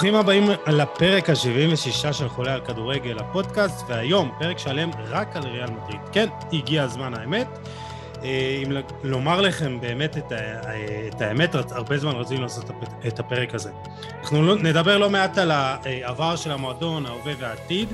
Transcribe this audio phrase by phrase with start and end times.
[0.00, 5.70] ברוכים הבאים לפרק ה-76 של חולה על כדורגל, הפודקאסט, והיום פרק שלם רק על ריאל
[5.70, 6.00] מדריד.
[6.12, 7.46] כן, הגיע הזמן האמת.
[8.22, 8.72] אה, אם
[9.02, 10.32] לומר לכם באמת את,
[11.08, 12.70] את האמת, הרבה זמן רצינו לעשות
[13.06, 13.70] את הפרק הזה.
[14.20, 17.88] אנחנו לא- נדבר לא מעט על העבר של המועדון, ההווה והעתיד,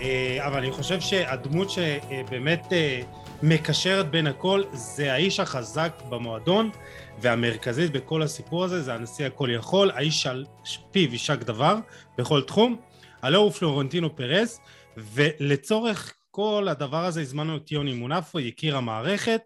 [0.00, 3.00] אה, אבל אני חושב שהדמות שבאמת אה,
[3.42, 6.70] מקשרת בין הכל זה האיש החזק במועדון.
[7.20, 10.46] והמרכזית בכל הסיפור הזה זה הנשיא הכל יכול, האיש על
[10.90, 11.76] פיו יישק דבר
[12.18, 12.80] בכל תחום,
[13.22, 14.60] הלא הוא פלורנטינו פרס,
[14.96, 19.40] ולצורך כל הדבר הזה הזמנו את יוני מונפו, יקיר המערכת,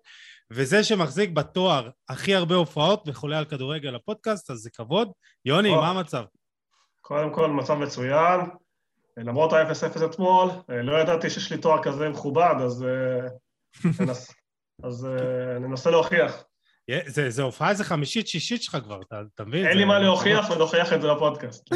[0.50, 5.12] וזה שמחזיק בתואר הכי הרבה הופעות וחולה על כדורגל הפודקאסט, אז זה כבוד.
[5.45, 6.24] יוני, מה המצב?
[7.00, 8.41] קודם כל, מצב מצוין.
[9.16, 13.28] למרות ה-0-0 אתמול, לא ידעתי שיש לי תואר כזה מכובד, אז, אה,
[14.01, 14.33] ננס,
[14.83, 16.45] אז אה, ננסה להוכיח.
[17.06, 19.67] זה, זה הופעה איזה חמישית, שישית שלך כבר, אתה, אתה מבין?
[19.67, 21.69] אין לי מה להוכיח ונוכיח את זה בפודקאסט.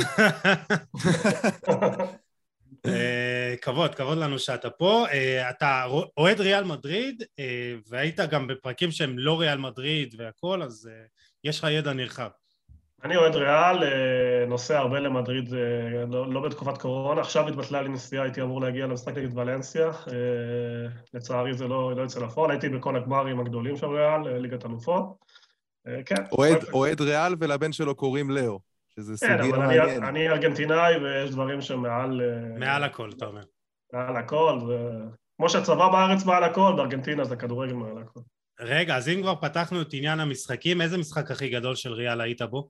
[2.87, 5.07] אה, כבוד, כבוד לנו שאתה פה.
[5.13, 5.85] אה, אתה
[6.17, 7.23] אוהד ריאל מדריד,
[7.89, 10.91] והיית גם בפרקים שהם לא ריאל מדריד והכל, אז
[11.45, 12.29] יש לך ידע נרחב.
[13.05, 13.79] אני אוהד ריאל,
[14.47, 15.49] נוסע הרבה למדריד,
[16.09, 19.91] לא, לא בתקופת קורונה, עכשיו התבטלה לי נסיעה, הייתי אמור להגיע למשחק נגד ולנסיה,
[21.15, 25.05] לצערי זה לא, לא יצא לפועל, הייתי בכל הגמרים הגדולים של ריאל, ליגת אלופות.
[26.07, 26.25] כן.
[26.33, 28.61] אוהד, אוהד ריאל ולבן שלו קוראים לאו,
[28.95, 29.59] שזה סוגיה מעניינת.
[29.59, 32.21] כן, אבל אני, אני ארגנטינאי ויש דברים שמעל...
[32.59, 33.43] מעל הכל, אתה אומר.
[33.93, 34.73] מעל הכל, ו...
[35.37, 38.21] כמו שהצבא בארץ מעל הכל, בארגנטינה זה כדורגל מעל הכל.
[38.61, 42.43] רגע, אז אם כבר פתחנו את עניין המשחקים, איזה משחק הכי גדול של ריאל היית
[42.43, 42.69] בו?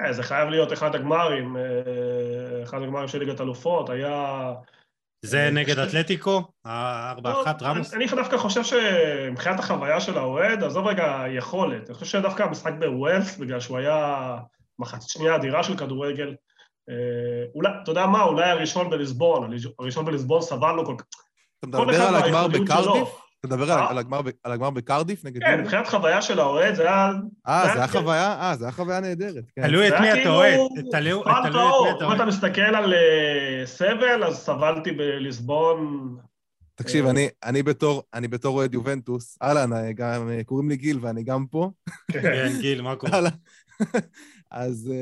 [0.00, 4.52] אה, זה חייב להיות אחד הגמרים, אה, אחד הגמרים של ליגת אלופות, היה...
[5.22, 6.42] זה אה, נגד אתלטיקו?
[6.64, 7.94] הארבע לא, אחת רמוס?
[7.94, 13.36] אני דווקא חושב שמבחינת החוויה של האוהד, עזוב רגע היכולת, אני חושב שדווקא המשחק בווילס,
[13.36, 14.36] בגלל שהוא היה
[14.78, 16.34] מחצית שנייה אדירה של כדורגל,
[17.54, 21.04] אולי, אתה יודע מה, אולי הראשון בליסבון, הראשון בליסבון סבלנו כל כך...
[21.58, 23.08] אתה מדבר על הגמר בקרדיף?
[23.40, 24.52] אתה מדבר על אה?
[24.52, 27.12] הגמר בקרדיף נגד כן, מבחינת חוויה של האוהד זה היה...
[27.48, 28.32] אה, זה היה חוויה?
[28.40, 29.44] אה, זה היה חוויה נהדרת.
[29.56, 29.66] כן.
[29.66, 30.58] תלוי את מי אתה אוהד.
[30.90, 32.02] תלוי את מי אתה אוהד.
[32.02, 36.16] אם אתה מסתכל על אה, סבל, אז סבלתי בליסבון.
[36.74, 37.06] תקשיב,
[37.44, 41.70] אני בתור אוהד יובנטוס, אהלן, גם קוראים לי גיל ואני גם פה.
[42.12, 43.20] כן, גיל, מה קורה?
[44.50, 44.92] אז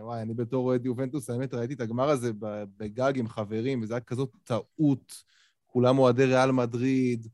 [0.00, 2.30] וואי, אני בתור אוהד יובנטוס, האמת, ראיתי את הגמר הזה
[2.76, 5.32] בגג עם חברים, וזו הייתה כזאת טעות.
[5.66, 7.28] כולם אוהדי ריאל מדריד.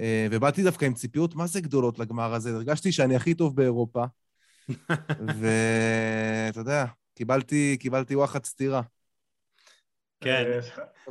[0.00, 2.54] אה, ובאתי דווקא עם ציפיות מה זה גדולות לגמר הזה.
[2.54, 4.04] הרגשתי שאני הכי טוב באירופה,
[5.38, 8.82] ואתה יודע, קיבלתי, קיבלתי וואחד סטירה.
[10.20, 10.44] כן.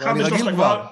[0.02, 0.86] אה, אני רגיל כבר.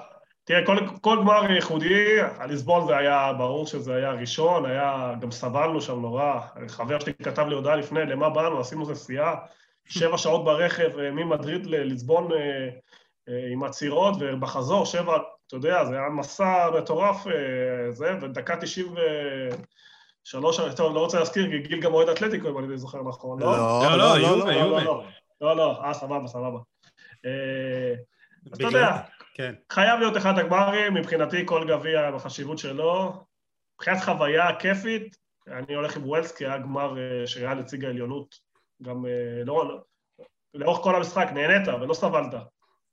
[0.44, 5.80] תראה, כל, כל גמר ייחודי, הליסבון זה היה, ברור שזה היה ראשון, היה, גם סבלנו
[5.80, 6.40] שם נורא.
[6.68, 9.34] חבר שלי כתב לי הודעה לפני, למה באנו, עשינו נסיעה,
[9.84, 12.28] שבע שעות ברכב אה, ממדריד לליסבון
[13.52, 15.18] עם עצירות, ובחזור שבע,
[15.50, 21.58] אתה יודע, זה היה מסע מטורף, אה, זה, ודקה 93, טוב, לא רוצה להזכיר, כי
[21.58, 23.82] גיל גם אוהד אתלטיקו, אם אני זוכר נכון, לא?
[23.82, 24.82] לא, לא, יובה, יובה.
[25.40, 26.58] לא, לא, אה, סבבה, סבבה.
[27.26, 27.94] אה,
[28.46, 28.96] אז אתה יודע,
[29.34, 29.54] כן.
[29.72, 33.24] חייב להיות אחד הגמרים, מבחינתי כל גביע בחשיבות שלו.
[33.74, 35.16] מבחינת חוויה כיפית,
[35.48, 38.34] אני הולך עם ווילס, כי היה גמר אה, שריאל הציג העליונות,
[38.82, 39.04] גם
[39.44, 39.80] לא,
[40.54, 42.34] לאורך כל המשחק נהנית ולא סבלת.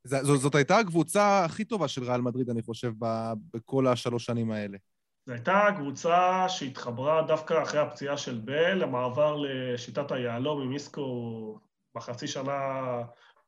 [0.08, 2.92] זאת, זאת הייתה הקבוצה הכי טובה של ריאל מדריד, אני חושב,
[3.54, 4.78] בכל השלוש שנים האלה.
[5.26, 11.60] זו הייתה קבוצה שהתחברה דווקא אחרי הפציעה של בל, המעבר לשיטת היהלום עם איסקו
[11.96, 12.82] בחצי שנה,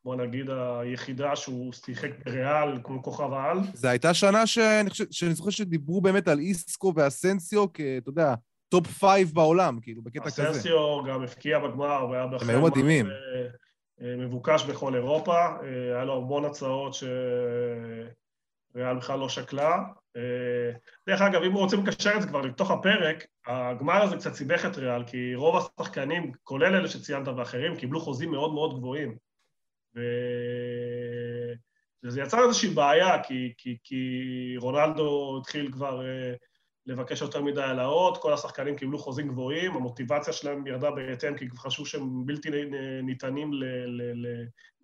[0.05, 0.49] בוא נגיד,
[0.81, 3.57] היחידה שהוא שיחק בריאל כמו כוכב העל.
[3.73, 7.79] זו הייתה שנה שאני, חושב, שאני זוכר שדיברו באמת על איסקו ואסנסיו כ...
[7.97, 8.35] אתה יודע,
[8.69, 10.51] top five בעולם, כאילו, בקטע כזה.
[10.51, 12.49] אסנסיו גם הפקיע בגמר, והיה בחיים...
[12.49, 13.05] הם היו מדהימים.
[14.01, 19.83] אה, מבוקש בכל אירופה, אה, היה לו המון הצעות שריאל בכלל לא שקלה.
[20.15, 20.71] אה,
[21.07, 24.77] דרך אגב, אם רוצים לקשר את זה כבר לתוך הפרק, הגמר הזה קצת סיבך את
[24.77, 29.17] ריאל, כי רוב השחקנים, כולל אלה שציינת ואחרים, קיבלו חוזים מאוד מאוד גבוהים.
[29.95, 29.99] ו...
[32.03, 36.01] וזה יצר איזושהי בעיה, כי, כי, כי רונלדו התחיל כבר
[36.89, 41.85] לבקש יותר מדי העלאות, כל השחקנים קיבלו חוזים גבוהים, המוטיבציה שלהם ירדה בהתאם, כי חשבו
[41.85, 42.49] שהם בלתי
[43.03, 43.51] ניתנים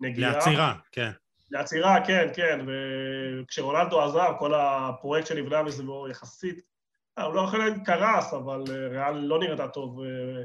[0.00, 0.32] לנגיעה.
[0.32, 1.10] לעצירה, כן.
[1.50, 6.60] לעצירה, כן, כן, וכשרונלדו עזב, כל הפרויקט שנבנה מסביבו יחסית,
[7.18, 10.42] אה, הוא לא יכול להיות קרס, אבל אה, ריאל לא נראתה טוב אה,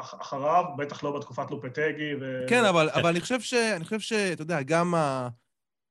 [0.00, 2.14] אחריו, בטח לא בתקופת לופטגי.
[2.20, 2.44] ו...
[2.48, 3.54] כן, אבל, אבל אני חושב ש...
[3.54, 5.28] אני חושב שאתה יודע, גם ה...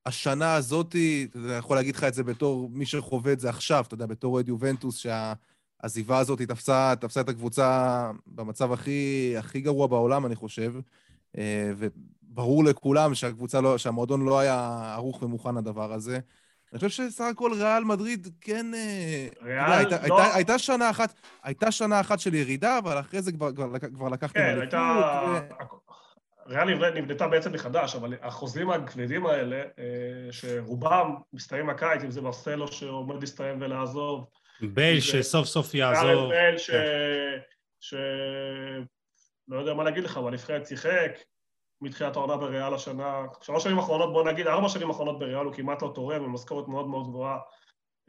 [0.05, 3.93] השנה הזאתי, אני יכול להגיד לך את זה בתור מי שחווה את זה עכשיו, אתה
[3.93, 10.25] יודע, בתור אוהד יובנטוס, שהעזיבה הזאת תפסה, תפסה את הקבוצה במצב הכי, הכי גרוע בעולם,
[10.25, 10.73] אני חושב.
[11.77, 16.19] וברור לכולם שהקבוצה לא, שהמועדון לא היה ערוך ומוכן לדבר הזה.
[16.73, 18.65] אני חושב שסך הכל ריאל מדריד כן...
[19.41, 20.21] ריאל, יודע, הייתה, לא...
[20.21, 21.13] הייתה, הייתה שנה אחת,
[21.43, 24.99] הייתה שנה אחת של ירידה, אבל אחרי זה כבר, כבר, כבר לקחתם כן, הייתה...
[25.27, 25.92] ו...
[26.47, 32.67] ריאל נבנתה בעצם מחדש, אבל החוזים הכבדים האלה, אה, שרובם מסתיים הקיץ, אם זה מרסלו
[32.67, 34.25] שעומד להסתיים ולעזוב.
[34.61, 36.29] בייל שסוף סוף יעזוב.
[36.29, 36.71] בייל ש...
[37.79, 37.93] ש...
[39.47, 41.11] לא יודע מה להגיד לך, אבל נבחרת שיחק
[41.81, 43.25] מתחילת העונה בריאל השנה.
[43.41, 46.67] שלוש שנים אחרונות, בוא נגיד, ארבע שנים אחרונות בריאל הוא כמעט לא תורם, עם משכורת
[46.67, 47.37] מאוד מאוד גבוהה,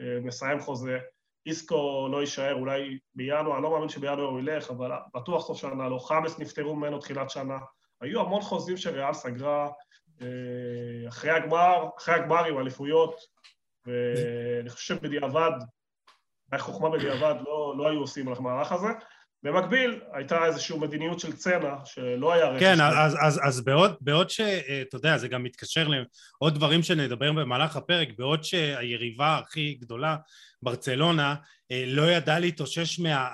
[0.01, 0.99] אה, מסיים חוזה.
[1.47, 5.89] איסקו לא יישאר, אולי בינואר, אני לא מאמין שבינואר הוא ילך, אבל בטוח סוף שנה
[5.89, 5.99] לא.
[5.99, 7.59] חמאס נפטרו ממנו תחילת שנה.
[8.01, 9.69] היו המון חוזים שריאל סגרה
[10.23, 13.15] אה, אחרי הגמר, אחרי הגמר עם אליפויות,
[13.87, 15.51] ואני חושב שבדיעבד,
[16.53, 18.89] היה חוכמה בדיעבד, לא, לא היו עושים על המערך הזה.
[19.43, 22.61] במקביל, הייתה איזושהי מדיניות של צנע, שלא היה רכש.
[22.61, 24.41] כן, אז, אז, אז בעוד, בעוד ש...
[24.41, 30.17] אה, אתה יודע, זה גם מתקשר לעוד דברים שנדבר במהלך הפרק, בעוד שהיריבה הכי גדולה,
[30.63, 31.35] ברצלונה,
[31.71, 33.29] אה, לא ידעה להתאושש מה...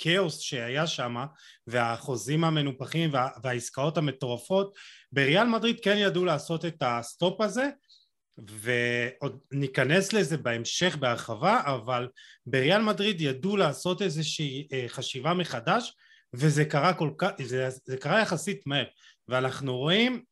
[0.00, 1.16] הכאוס שהיה שם
[1.66, 4.74] והחוזים המנופחים וה, והעסקאות המטורפות
[5.12, 7.68] בריאל מדריד כן ידעו לעשות את ה stop הזה
[8.38, 12.08] ועוד ניכנס לזה בהמשך בהרחבה אבל
[12.46, 15.96] בריאל מדריד ידעו לעשות איזושהי אה, חשיבה מחדש
[16.34, 18.84] וזה קרה כל כך, זה, זה קרה יחסית מהר.
[19.28, 20.24] ואנחנו רואים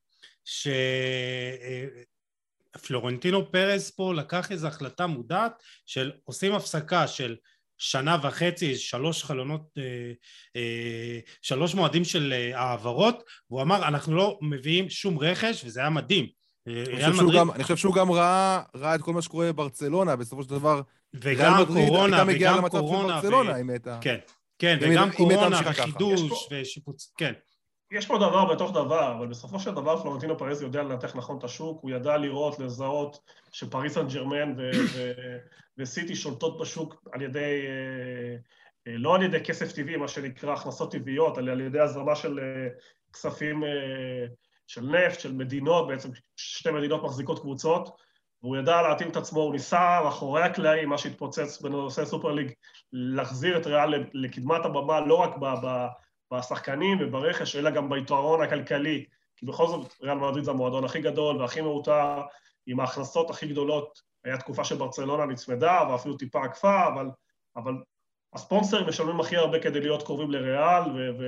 [2.74, 7.36] שפלורנטינו אה, פרס פה לקח איזו החלטה מודעת של עושים הפסקה של
[7.78, 9.82] שנה וחצי, שלוש חלונות, אה,
[10.56, 15.90] אה, שלוש מועדים של אה, העברות, והוא אמר, אנחנו לא מביאים שום רכש, וזה היה
[15.90, 16.26] מדהים.
[16.66, 17.40] אני חושב, מדריד...
[17.40, 20.80] גם, אני חושב שהוא גם ראה, ראה את כל מה שקורה בברצלונה, בסופו של דבר,
[21.14, 23.60] וגם קורונה, וגם קורונה, ברצלונה, ו...
[23.60, 23.98] אם הייתה...
[24.00, 24.18] כן,
[24.58, 26.20] כן, וגם קורונה, וחידוש,
[26.50, 27.32] ושיפוץ, כן.
[27.90, 31.44] יש פה דבר בתוך דבר, אבל בסופו של דבר פלורנטינו פריז יודע לנתח נכון את
[31.44, 33.18] השוק, הוא ידע לראות, לזהות
[33.52, 34.54] שפריס סן ג'רמן
[35.78, 38.36] וסיטי שולטות בשוק על ידי, אה,
[38.86, 42.38] אה, לא על ידי כסף טבעי, מה שנקרא הכנסות טבעיות, אלא על ידי הזרמה של
[42.38, 42.68] אה,
[43.12, 43.62] כספים
[44.66, 47.96] של נפט, של מדינות, בעצם שתי מדינות מחזיקות קבוצות,
[48.42, 52.52] והוא ידע להתאים את עצמו, הוא ניסה מאחורי הקלעים, מה שהתפוצץ בנושא סופר ליג,
[52.92, 55.36] להחזיר את ריאל לקדמת הבמה, לא רק
[56.32, 59.04] בשחקנים וברכש, אלא גם ביתרון הכלכלי,
[59.36, 62.20] כי בכל זאת ריאל מדריד זה המועדון הכי גדול והכי מעוטר,
[62.66, 67.10] עם ההכנסות הכי גדולות היה תקופה שברצלונה נצמדה ואפילו טיפה עקפה, אבל,
[67.56, 67.74] אבל
[68.34, 71.24] הספונסרים משלמים הכי הרבה כדי להיות קרובים לריאל, ו, ו,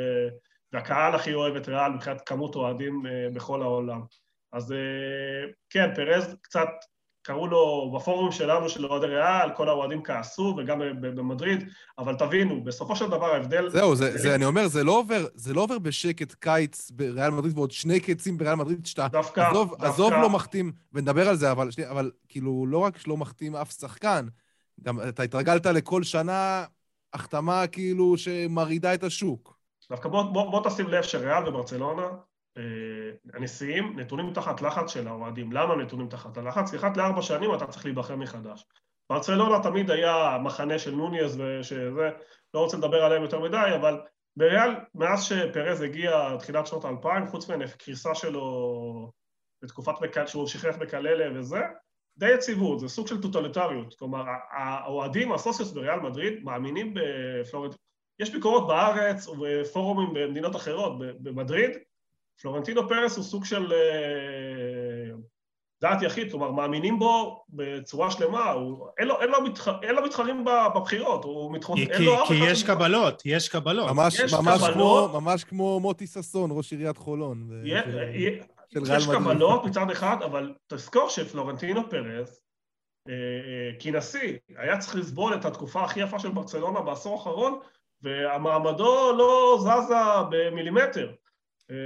[0.73, 4.03] והקהל הכי אוהב את ריאל מבחינת כמות אוהדים uh, בכל העולם.
[4.53, 4.75] אז uh,
[5.71, 6.69] כן, פרז קצת,
[7.23, 11.69] קראו לו בפורומים שלנו, של אוהדי ריאל, כל האוהדים כעסו, וגם במדריד,
[11.99, 13.69] אבל תבינו, בסופו של דבר ההבדל...
[13.71, 17.59] זהו, זה, זה, אני אומר, זה לא עובר, זה לא עובר בשקט קיץ בריאל מדריד
[17.59, 19.09] ועוד שני קצים בריאל מדריד, שאתה...
[19.09, 19.87] דווקא, עזוב, דווקא...
[19.87, 23.71] עזוב לא מחתים, ונדבר על זה, אבל, שני, אבל כאילו, לא רק שלא מחתים אף
[23.73, 24.27] שחקן,
[24.83, 26.65] גם אתה התרגלת לכל שנה
[27.13, 29.61] החתמה כאילו שמרעידה את השוק.
[29.91, 32.09] דווקא בוא, בוא, בוא תשים לב שריאל וברצלונה,
[33.35, 35.53] הנשיאים נתונים תחת לחץ של האוהדים.
[35.53, 36.71] למה נתונים תחת הלחץ?
[36.71, 38.65] כי אחת לארבע שנים אתה צריך להיבחר מחדש.
[39.11, 42.11] ברצלונה תמיד היה מחנה של נוניאז ושזה,
[42.55, 44.01] לא רוצה לדבר עליהם יותר מדי, אבל
[44.37, 49.11] בריאל, מאז שפרז הגיע תחילת שנות האלפיים, חוץ מהקריסה שלו
[49.65, 51.61] בתקופת מקל, שהוא שכח מקללה וזה,
[52.19, 53.95] די יציבות, זה סוג של טוטליטריות.
[53.99, 57.75] כלומר, האוהדים, הסוציוס בריאל מדריד, מאמינים בפלורנט...
[58.21, 61.71] יש ביקורות בארץ ובפורומים במדינות אחרות, במדריד,
[62.43, 65.15] פלורנטינו פרס הוא סוג של אה,
[65.81, 70.03] דעת יחיד, כלומר, מאמינים בו בצורה שלמה, הוא, אין, לו, אין, לו מתח, אין לו
[70.05, 73.91] מתחרים בבחירות, הוא מתחרות, כי, אין לו כי יש קבלות, יש קבלות.
[73.91, 75.11] ממש, יש ממש, קבלות.
[75.11, 77.47] כמו, ממש כמו מוטי ששון, ראש עיריית חולון.
[77.49, 77.67] ו...
[77.69, 77.83] יה,
[78.15, 78.31] יה,
[78.97, 82.41] יש קבלות מצד אחד, אבל תזכור שפלורנטינו פרס,
[83.09, 87.59] אה, אה, כנשיא, היה צריך לסבול את התקופה הכי יפה של ברצלונה בעשור האחרון,
[88.03, 89.95] והמעמדו לא זזה
[90.31, 91.13] במילימטר.
[91.71, 91.77] אה,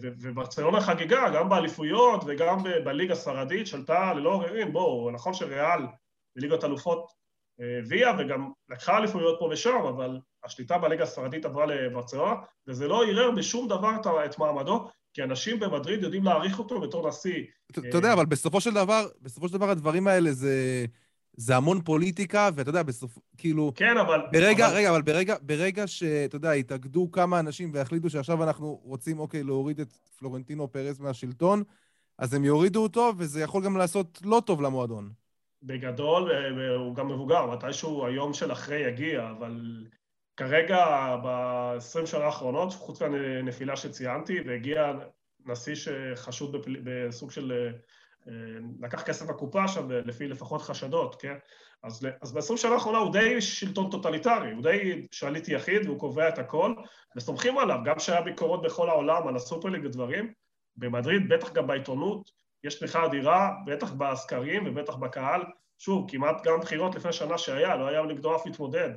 [0.00, 4.72] וברצלונה חגיגה, גם באליפויות וגם בליגה הספרדית, שלטה ללא עוררין.
[4.72, 5.80] בואו, נכון שריאל
[6.36, 7.12] בליגת אלופות
[7.58, 12.34] הביאה וגם לקחה אליפויות פה ושם, אבל השליטה בליגה הספרדית עברה לברצלונה,
[12.66, 13.90] וזה לא ערער בשום דבר
[14.24, 17.44] את מעמדו, כי אנשים במדריד יודעים להעריך אותו בתור נשיא.
[17.70, 20.86] אתה יודע, אבל בסופו של דבר, בסופו של דבר הדברים האלה זה...
[21.40, 23.72] זה המון פוליטיקה, ואתה יודע, בסוף, כאילו...
[23.74, 24.20] כן, אבל...
[24.32, 24.76] ברגע, אבל...
[24.76, 29.80] רגע, אבל ברגע, ברגע שאתה יודע, התאגדו כמה אנשים והחליטו שעכשיו אנחנו רוצים, אוקיי, להוריד
[29.80, 31.62] את פלורנטינו פרס מהשלטון,
[32.18, 35.10] אז הם יורידו אותו, וזה יכול גם לעשות לא טוב למועדון.
[35.62, 36.30] בגדול,
[36.76, 39.86] הוא גם מבוגר, מתישהו היום של אחרי יגיע, אבל
[40.36, 40.86] כרגע,
[41.24, 44.92] ב-20 שנה האחרונות, חוץ מהנפילה שציינתי, והגיע
[45.46, 46.76] נשיא שחשוד בפל...
[46.84, 47.72] בסוג של...
[48.28, 48.34] אה,
[48.80, 51.34] לקח כסף בקופה שם, לפי לפחות חשדות, כן?
[51.82, 56.28] אז, אז ב-20 שנה האחרונה הוא די שלטון טוטליטרי, הוא די שליט יחיד והוא קובע
[56.28, 56.74] את הכל,
[57.16, 60.32] וסומכים עליו, גם כשהיה ביקורות בכל העולם על הסופרליג ודברים,
[60.76, 62.30] במדריד, בטח גם בעיתונות,
[62.64, 65.42] יש תמיכה אדירה, בטח בסקרים ובטח בקהל.
[65.78, 68.90] שוב, כמעט גם בחירות לפני שנה שהיה, לא היה נגדו אף מתמודד.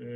[0.00, 0.06] אה,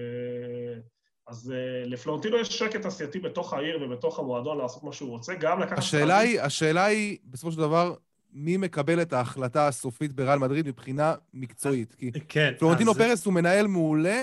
[1.26, 5.60] אז אה, לפלורנטינו יש שקט עשייתי בתוך העיר ובתוך המועדון לעשות מה שהוא רוצה, גם
[5.60, 5.78] לקחת...
[5.78, 7.94] השאלה היא, השאלה היא, בסופו של דבר,
[8.32, 11.94] מי מקבל את ההחלטה הסופית בריאל מדריד מבחינה מקצועית.
[11.94, 12.98] כי כן, פלורנטינו אז...
[12.98, 14.22] פרס הוא מנהל מעולה,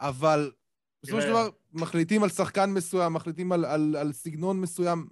[0.00, 0.50] אבל
[1.02, 5.06] בסופו של דבר מחליטים על שחקן מסוים, מחליטים על, על, על סגנון מסוים.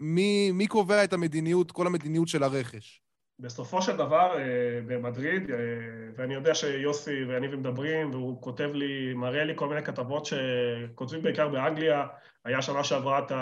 [0.00, 3.02] מי, מי קובע את המדיניות, כל המדיניות של הרכש?
[3.38, 5.56] בסופו של דבר, אה, במדריד, אה,
[6.16, 11.48] ואני יודע שיוסי ואני מדברים, והוא כותב לי, מראה לי כל מיני כתבות שכותבים בעיקר
[11.48, 12.06] באנגליה,
[12.44, 13.32] היה שנה שעברה את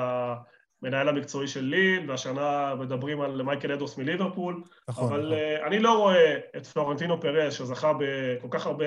[0.82, 5.32] המנהל המקצועי של ליל, והשנה מדברים על מייקל אדוס מליברפול, נכון, אבל נכון.
[5.32, 8.87] אה, אני לא רואה את פלורנטינו פרס, שזכה בכל כך הרבה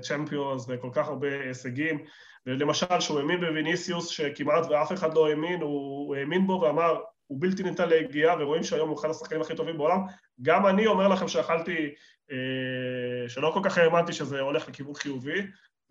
[0.00, 2.04] צ'מפיונס וכל כך הרבה הישגים,
[2.46, 7.62] ולמשל, שהוא האמין בוויניסיוס, שכמעט ואף אחד לא האמין, הוא האמין בו ואמר, הוא בלתי
[7.62, 9.98] ניתן להגיעה, ורואים שהיום הוא אחד השחקנים הכי טובים בעולם.
[10.42, 11.94] גם אני אומר לכם שאכלתי,
[12.30, 15.42] אה, שלא כל כך האמנתי שזה הולך לכיוון חיובי,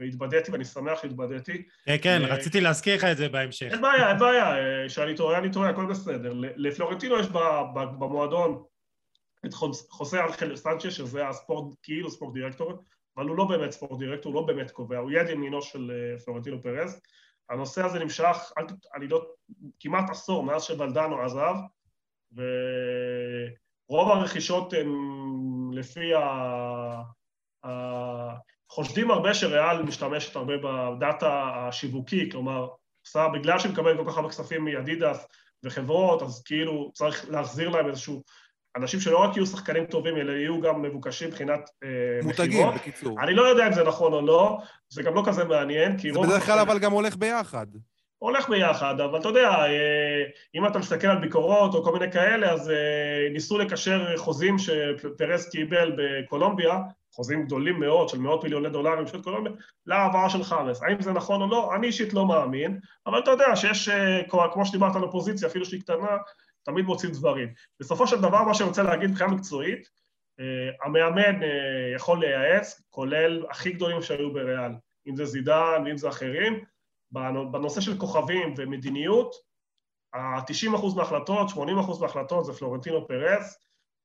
[0.01, 1.63] והתבדיתי, ואני שמח שהתבדיתי.
[1.85, 3.71] כן, כן, אה, רציתי להזכיר לך את זה בהמשך.
[3.71, 6.33] אין בעיה, אין בעיה, אה, כשאני טועה, אני טועה, הכל בסדר.
[6.35, 7.27] לפלורנטינו יש
[7.99, 8.63] במועדון
[9.45, 9.53] את
[9.89, 12.83] חוסה אנחל סנצ'ה, שזה הספורט, כאילו ספורט דירקטור,
[13.17, 15.91] אבל הוא לא באמת ספורט דירקטור, הוא לא באמת קובע, הוא יד ימינו של
[16.25, 17.01] פלורנטינו פרז.
[17.49, 18.51] הנושא הזה נמשך,
[18.95, 19.25] אני לא,
[19.79, 21.55] כמעט עשור מאז שוולדנו עזב,
[22.33, 24.89] ורוב הרכישות הן
[25.73, 26.21] לפי ה...
[28.71, 32.67] חושדים הרבה שריאל משתמשת הרבה בדאטה השיווקי, כלומר,
[33.05, 35.27] עושה, בגלל שהיא מקבלת כל כך הרבה כספים מאדידס
[35.63, 38.23] וחברות, אז כאילו צריך להחזיר להם איזשהו
[38.77, 41.89] אנשים שלא רק יהיו שחקנים טובים, אלא יהיו גם מבוקשים מבחינת אה,
[42.23, 43.21] מותגים, בקיצור.
[43.23, 44.57] אני לא יודע אם זה נכון או לא,
[44.89, 46.13] זה גם לא כזה מעניין, כי.
[46.13, 47.67] זה בדרך כלל אבל גם הולך ביחד.
[48.17, 50.23] הולך ביחד, אבל אתה יודע, אה,
[50.55, 55.49] אם אתה מסתכל על ביקורות או כל מיני כאלה, אז אה, ניסו לקשר חוזים שפרס
[55.49, 56.77] קיבל בקולומביה,
[57.11, 59.53] חוזים גדולים מאוד, של מאות מיליוני דולרים של קולומביה,
[59.85, 60.83] להעברה של חמאס.
[60.83, 61.75] האם זה נכון או לא?
[61.75, 63.89] אני אישית לא מאמין, אבל אתה יודע שיש,
[64.51, 66.17] כמו שדיברת על אופוזיציה, אפילו שהיא קטנה,
[66.63, 67.53] תמיד מוצאים דברים.
[67.79, 69.89] בסופו של דבר, מה שאני רוצה להגיד מבחינה מקצועית,
[70.39, 71.45] uh, המאמן uh,
[71.95, 74.71] יכול לייעץ, כולל הכי גדולים שהיו בריאל,
[75.07, 76.63] אם זה זידן ואם זה אחרים,
[77.51, 79.35] בנושא של כוכבים ומדיניות,
[80.13, 81.59] ה-90% מההחלטות, 80%
[82.01, 83.57] מההחלטות זה פלורנטינו פרס,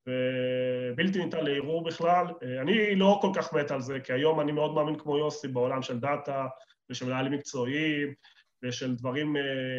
[0.06, 2.26] ובלתי ניתן לערעור בכלל.
[2.42, 5.48] אה, אני לא כל כך מת על זה, כי היום אני מאוד מאמין כמו יוסי
[5.48, 6.46] בעולם של דאטה
[6.90, 8.14] ושל מנהלים מקצועיים
[8.62, 9.36] ושל דברים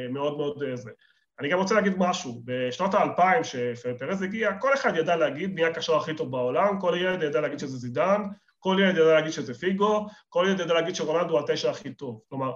[0.10, 0.92] מאוד מאוד זה.
[1.40, 5.96] אני גם רוצה להגיד משהו, בשנות האלפיים שפרז הגיע, כל אחד ידע להגיד מי הקשר
[5.96, 8.22] הכי טוב בעולם, כל ילד ידע להגיד שזה זידן,
[8.60, 12.22] כל ילד ידע להגיד שזה פיגו, כל ילד ידע להגיד שרונלדו הוא התשע הכי טוב.
[12.30, 12.54] כלומר,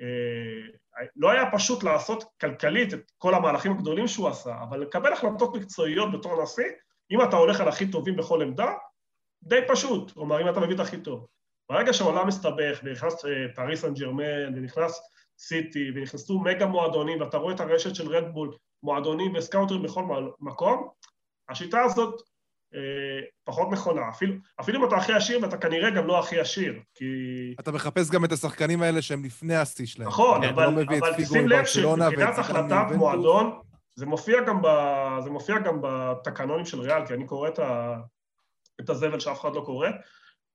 [0.00, 5.56] אה, לא היה פשוט לעשות כלכלית את כל המהלכים הגדולים שהוא עשה, אבל לקבל החלטות
[5.56, 6.64] מקצועיות בתור נשיא,
[7.10, 8.72] אם אתה הולך על הכי טובים בכל עמדה,
[9.42, 11.26] די פשוט, כלומר, אם אתה מביא את הכי טוב.
[11.68, 15.00] ברגע שהעולם מסתבך, ונכנס אה, פריס סן ג'רמן, ונכנס
[15.38, 20.88] סיטי, ונכנסו מגה מועדונים, ואתה רואה את הרשת של רדבול, מועדונים וסקאוטרים בכל מקום,
[21.48, 22.22] השיטה הזאת
[22.74, 22.80] אה,
[23.44, 24.08] פחות נכונה.
[24.08, 27.04] אפילו, אפילו אם אתה הכי עשיר, ואתה כנראה גם לא הכי עשיר, כי...
[27.60, 30.08] אתה מחפש גם את השחקנים האלה שהם לפני השיא שלהם.
[30.08, 33.60] נכון, אבל, לא אבל תשים לב שמבחינת החלטת מועדון,
[33.96, 34.66] זה מופיע, גם ב,
[35.24, 37.96] זה מופיע גם בתקנונים של ריאל, כי אני קורא את, ה,
[38.80, 39.88] את הזבל שאף אחד לא קורא.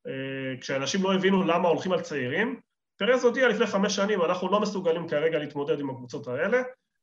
[0.07, 2.59] אה, כשאנשים לא הבינו למה הולכים על צעירים,
[2.97, 6.61] פרז הודיע לפני חמש שנים, אנחנו לא מסוגלים כרגע להתמודד עם הקבוצות האלה,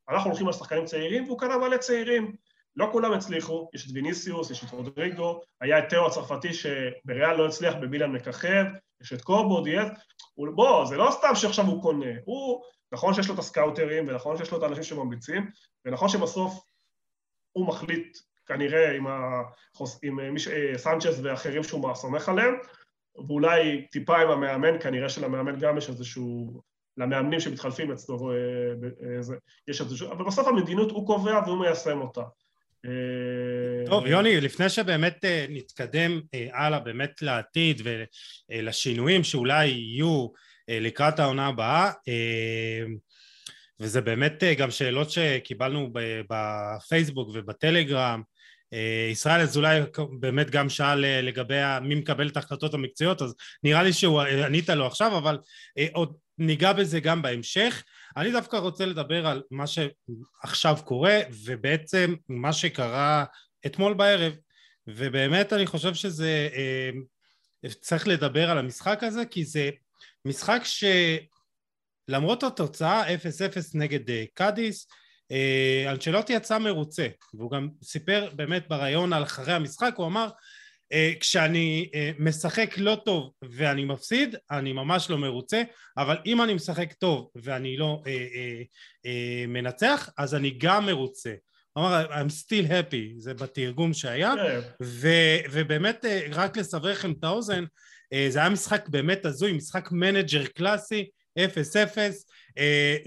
[0.09, 2.37] אנחנו הולכים על שחקנים צעירים, והוא קנה מלא צעירים.
[2.77, 7.47] לא כולם הצליחו, יש את ויניסיוס, יש את רודריגו, היה את תאו הצרפתי שבריאל לא
[7.47, 8.65] הצליח, במילן מככב,
[9.03, 9.93] יש את קורבו, דיאט,
[10.37, 14.51] בוא, זה לא סתם שעכשיו הוא קונה, הוא, נכון שיש לו את הסקאוטרים, ונכון שיש
[14.51, 15.51] לו את האנשים שממליצים,
[15.85, 16.61] ונכון שבסוף
[17.53, 22.55] הוא מחליט כנראה עם, החוס, עם מיש, אה, סנצ'ס ואחרים שהוא סומך עליהם,
[23.29, 26.63] ואולי טיפה עם המאמן, כנראה שלמאמן גם יש איזשהו...
[26.99, 29.37] למאמנים שמתחלפים אצלו, אה, אה,
[29.69, 30.13] יש איזשהו...
[30.13, 32.23] אבל בסוף המדיניות הוא קובע והוא מיישם אותה.
[32.87, 36.21] אה, טוב, יוני, לפני שבאמת נתקדם
[36.53, 40.29] הלאה באמת לעתיד ולשינויים שאולי יהיו
[40.69, 41.91] לקראת העונה הבאה,
[43.81, 45.91] וזה באמת גם שאלות שקיבלנו
[46.29, 48.23] בפייסבוק ובטלגרם,
[48.73, 49.81] אה, ישראל אזולאי
[50.21, 54.47] באמת גם שאל אה, לגבי מי מקבל את ההחלטות המקצועיות, אז נראה לי שהוא, אה,
[54.47, 55.39] ענית לו עכשיו, אבל
[55.93, 57.85] עוד ניגע בזה גם בהמשך.
[58.17, 63.25] אני דווקא רוצה לדבר על מה שעכשיו קורה, ובעצם מה שקרה
[63.67, 64.33] אתמול בערב.
[64.87, 66.49] ובאמת אני חושב שזה...
[66.57, 66.91] אה,
[67.81, 69.71] צריך לדבר על המשחק הזה, כי זה
[70.25, 70.63] משחק
[72.09, 73.17] שלמרות התוצאה 0-0
[73.75, 74.87] נגד אה, קאדיס,
[75.33, 80.29] אה, אנצ'לוטי יצא מרוצה, והוא גם סיפר באמת בריאיון על אחרי המשחק, הוא אמר
[80.93, 85.63] אה, כשאני אה, משחק לא טוב ואני מפסיד, אני ממש לא מרוצה,
[85.97, 88.03] אבל אם אני משחק טוב ואני לא
[89.49, 91.35] מנצח, אז אני גם מרוצה.
[91.73, 94.61] הוא אמר, I'm still happy, זה בתרגום שהיה, כן.
[94.83, 97.65] ו- ובאמת, רק לסבר לכם את האוזן,
[98.29, 101.41] זה היה משחק באמת הזוי, משחק מנג'ר קלאסי, 0-0,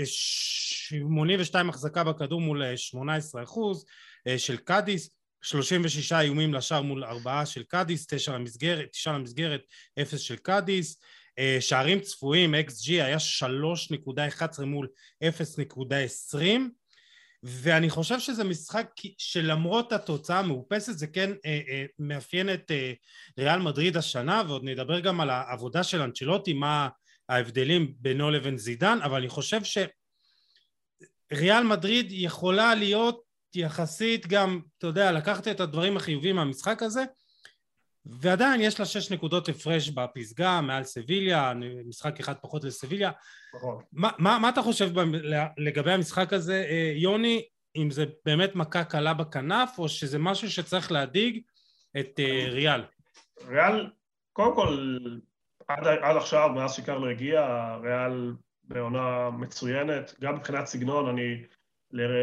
[0.05, 3.85] 82 החזקה בכדור מול 18 אחוז
[4.37, 5.09] של קאדיס,
[5.41, 9.61] 36 איומים לשער מול ארבעה של קאדיס, תשע למסגרת, תשעה למסגרת,
[10.01, 11.01] אפס של קאדיס,
[11.59, 13.17] שערים צפויים, xG היה
[14.59, 14.87] 3.11 מול
[15.23, 16.37] 0.20
[17.43, 22.93] ואני חושב שזה משחק שלמרות התוצאה המאופסת זה כן אה, אה, מאפיין את אה,
[23.37, 26.89] ריאל מדריד השנה ועוד נדבר גם על העבודה של אנצ'לוטי מה
[27.29, 29.61] ההבדלים בינו לבין זידן אבל אני חושב
[31.33, 33.21] שריאל מדריד יכולה להיות
[33.55, 37.03] יחסית גם, אתה יודע, לקחת את הדברים החיובים מהמשחק הזה
[38.05, 41.53] ועדיין יש לה שש נקודות הפרש בפסגה מעל סביליה,
[41.85, 43.11] משחק אחד פחות לסביליה.
[43.55, 43.83] נכון.
[43.93, 44.89] מה, מה, מה אתה חושב
[45.57, 50.91] לגבי המשחק הזה, אה, יוני, אם זה באמת מכה קלה בכנף או שזה משהו שצריך
[50.91, 51.41] להדאיג
[51.99, 52.81] את אה, ריאל?
[53.47, 53.89] ריאל,
[54.33, 54.97] קודם כל,
[55.67, 61.43] עד, עד עכשיו, מאז שקרלו הגיע, ריאל בעונה מצוינת, גם מבחינת סגנון, אני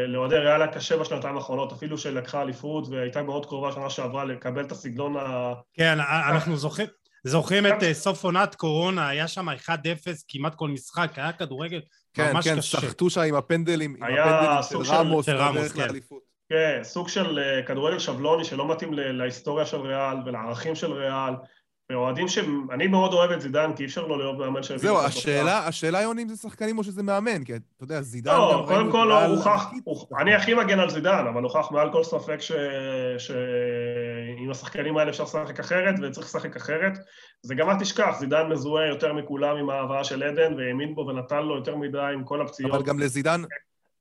[0.07, 4.63] לאוהדי ריאל היה קשה בשנתיים האחרונות, אפילו שלקחה אליפות והייתה מאוד קרובה שנה שעברה לקבל
[4.63, 5.53] את הסגנון ה...
[5.73, 5.97] כן,
[6.29, 6.87] אנחנו זוכרים,
[7.23, 9.71] זוכרים את אה, סוף עונת קורונה, היה שם 1-0
[10.27, 11.81] כמעט כל משחק, היה כדורגל
[12.13, 12.77] כן, ממש כן, קשה.
[12.77, 15.87] כן, כן, סחטו שם עם הפנדלים, עם הפנדלים של רמוס, של רמוס, כן.
[16.49, 21.33] כן, סוג של אה, כדורגל שבלוני שלא מתאים להיסטוריה של ריאל ולערכים של ריאל.
[21.91, 22.67] ואוהדים שהם...
[22.71, 24.77] אני מאוד אוהב את זידן, כי אי אפשר לא להיות מאמן של...
[24.77, 28.31] זהו, השאלה, השאלה, יוני, אם זה שחקנים או שזה מאמן, כי אתה יודע, זידן...
[28.31, 29.65] לא, קודם כל הוא הוכח,
[30.19, 32.37] אני הכי מגן על זידן, אבל הוכח מעל כל ספק
[33.17, 36.97] שעם השחקנים האלה אפשר לשחק אחרת, וצריך לשחק אחרת.
[37.41, 41.43] זה גם אל תשכח, זידן מזוהה יותר מכולם עם ההעברה של הזארד, והאמין בו ונתן
[41.43, 42.73] לו יותר מדי עם כל הפציעות.
[42.73, 43.41] אבל גם לזידן...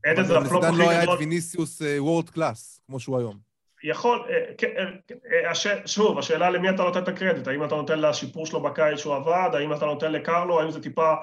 [0.07, 0.73] הזארד זה הפלופ הכי גדול.
[0.73, 3.48] לזידן לא היה את ויניסיוס world class, כמו שהוא היום.
[3.83, 8.01] יכול, אה, כן, אה, אה, שוב, השאלה למי אתה נותן את הקרדיט, האם אתה נותן
[8.01, 11.15] לשיפור שלו בקיץ שהוא עבד, האם אתה נותן לקרלו, האם זה טיפה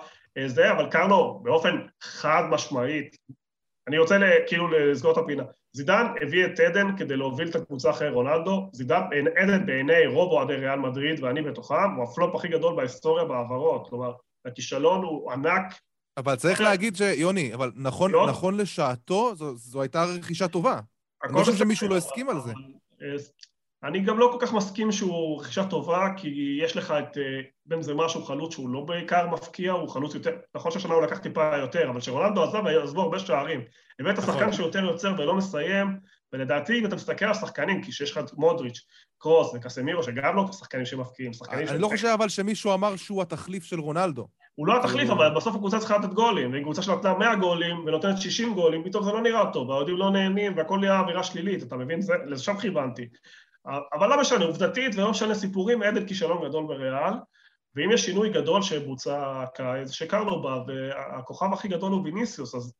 [0.45, 3.17] זה, אבל קרלו באופן חד משמעית,
[3.87, 8.09] אני רוצה כאילו לסגור את הפינה, זידן הביא את הזארד כדי להוביל את הקבוצה אחרי
[8.09, 9.01] רונלדו, זידן,
[9.35, 14.13] עדן בעיני רוב אוהדי ריאל מדריד ואני בתוכם, הוא הפלופ הכי גדול בהיסטוריה בהעברות, כלומר,
[14.45, 15.73] הכישלון הוא ענק.
[16.17, 20.79] אבל צריך להגיד שיוני, אבל נכון, נכון לשעתו, זו, זו הייתה רכישה טובה.
[21.25, 22.53] אני לא חושב שמישהו לא הסכים על זה.
[23.01, 23.07] אה,
[23.83, 27.23] אני גם לא כל כך מסכים שהוא רכישה טובה, כי יש לך את אה,
[27.65, 31.17] בן זה משהו חלוץ שהוא לא בעיקר מפקיע, הוא חלוץ יותר, נכון שהשנה הוא לקח
[31.17, 33.61] טיפה יותר, אבל כשרונלדו עזב, עזבו הרבה שערים.
[33.99, 34.33] הבאת נכון.
[34.33, 35.87] שחקן שיותר יוצר ולא מסיים,
[36.33, 40.51] ולדעתי אם אתה מסתכל על שחקנים, כי שיש לך את מודריץ', קרוס וקסמירו, שגם לא
[40.51, 44.27] שחקנים שמפקיעים, שחקנים אני לא חושב אבל שמישהו אמר שהוא התחליף של רונלדו.
[44.55, 48.17] הוא לא התחליף, אבל בסוף הקבוצה צריכה לתת גולים, ואם קבוצה שנתנה 100 גולים ונותנת
[48.17, 51.75] 60 גולים, פתאום זה לא נראה טוב, והאוהדים לא נהנים והכל נהיה אווירה שלילית, אתה
[51.75, 51.99] מבין?
[52.25, 53.07] לשם כיוונתי.
[53.93, 57.13] אבל לא משנה, עובדתית ולא משנה סיפורים, עדן כישלון גדול בריאל,
[57.75, 62.73] ואם יש שינוי גדול שבוצע הקיץ, שקרלו בא, והכוכב הכי גדול הוא ויניסיוס, אז,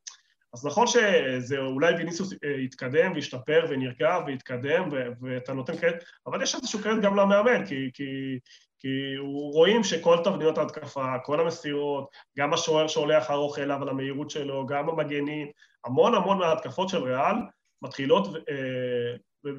[0.56, 4.90] אז נכון שזה אולי ויניסיוס אה, יתקדם וישתפר ונרגע ויתקדם
[5.22, 8.40] ואתה נותן קרדיט, אבל יש איזשהו קרדיט גם למאמן, כי, כי
[8.80, 9.18] כי
[9.54, 14.90] רואים שכל תבניות ההתקפה, כל המסירות, גם השוער שהולך ארוך אליו על המהירות שלו, גם
[14.90, 15.48] המגנים,
[15.86, 17.36] המון המון מההתקפות של ריאל
[17.82, 19.16] מתחילות, אה,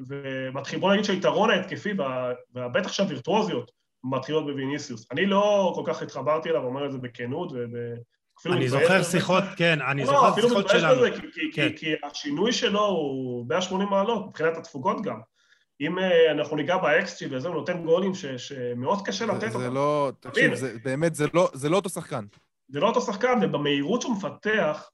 [0.07, 1.93] ומתחיל, בוא נגיד שהיתרון ההתקפי,
[2.53, 3.71] ובטח שהווירטואוזיות,
[4.03, 5.07] מתחילות בוויניסיוס.
[5.11, 7.51] אני לא כל כך התחברתי אליו, אומר את זה בכנות,
[8.45, 11.01] אני זוכר שיחות, כן, אני לא, זוכר שיחות שלנו.
[11.01, 11.69] לא, אפילו מתבייש בזה, כן.
[11.77, 15.19] כי השינוי שלו הוא 180 מעלות, מבחינת התפוקות גם.
[15.81, 19.59] אם אה, אנחנו ניגע באקסטי וזה, הוא נותן גולים ש, שמאוד קשה לתת אותם.
[19.59, 22.25] זה לא, תקשיב, זה, באמת, זה לא, זה לא אותו שחקן.
[22.67, 24.89] זה לא אותו שחקן, ובמהירות שהוא מפתח,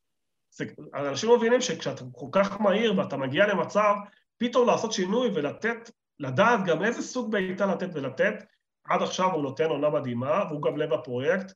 [0.51, 3.93] זה, אנשים מבינים שכשאתה כל כך מהיר ואתה מגיע למצב,
[4.37, 8.43] פתאום לעשות שינוי ולתת, לדעת גם איזה סוג בעיטה לתת ולתת,
[8.85, 11.51] עד עכשיו הוא נותן עונה מדהימה, והוא גם לב הפרויקט.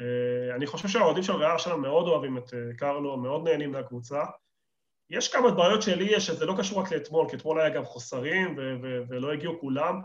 [0.00, 4.22] אה, אני חושב שהאוהדים של ריאל שלנו מאוד אוהבים את אה, קרלו, מאוד נהנים מהקבוצה.
[5.10, 8.54] יש כמה בעיות שלי יש, שזה לא קשור רק לאתמול, כי אתמול היה גם חוסרים
[8.58, 10.00] ו- ו- ולא הגיעו כולם.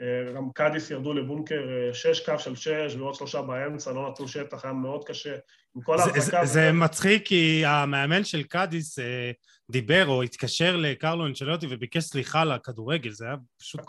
[0.00, 4.64] אה, גם קאדיס ירדו לבונקר שש קו של שש ועוד שלושה באמצע, לא נתנו שטח,
[4.64, 5.36] היה מאוד קשה.
[5.76, 6.44] עם כל ההחזקה...
[6.46, 8.98] זה, זה, זה מצחיק כי המאמן של קאדיס
[9.70, 13.80] דיבר או התקשר לקרלו אנצ'לוטי וביקש סליחה מהכדורגל, זה היה פשוט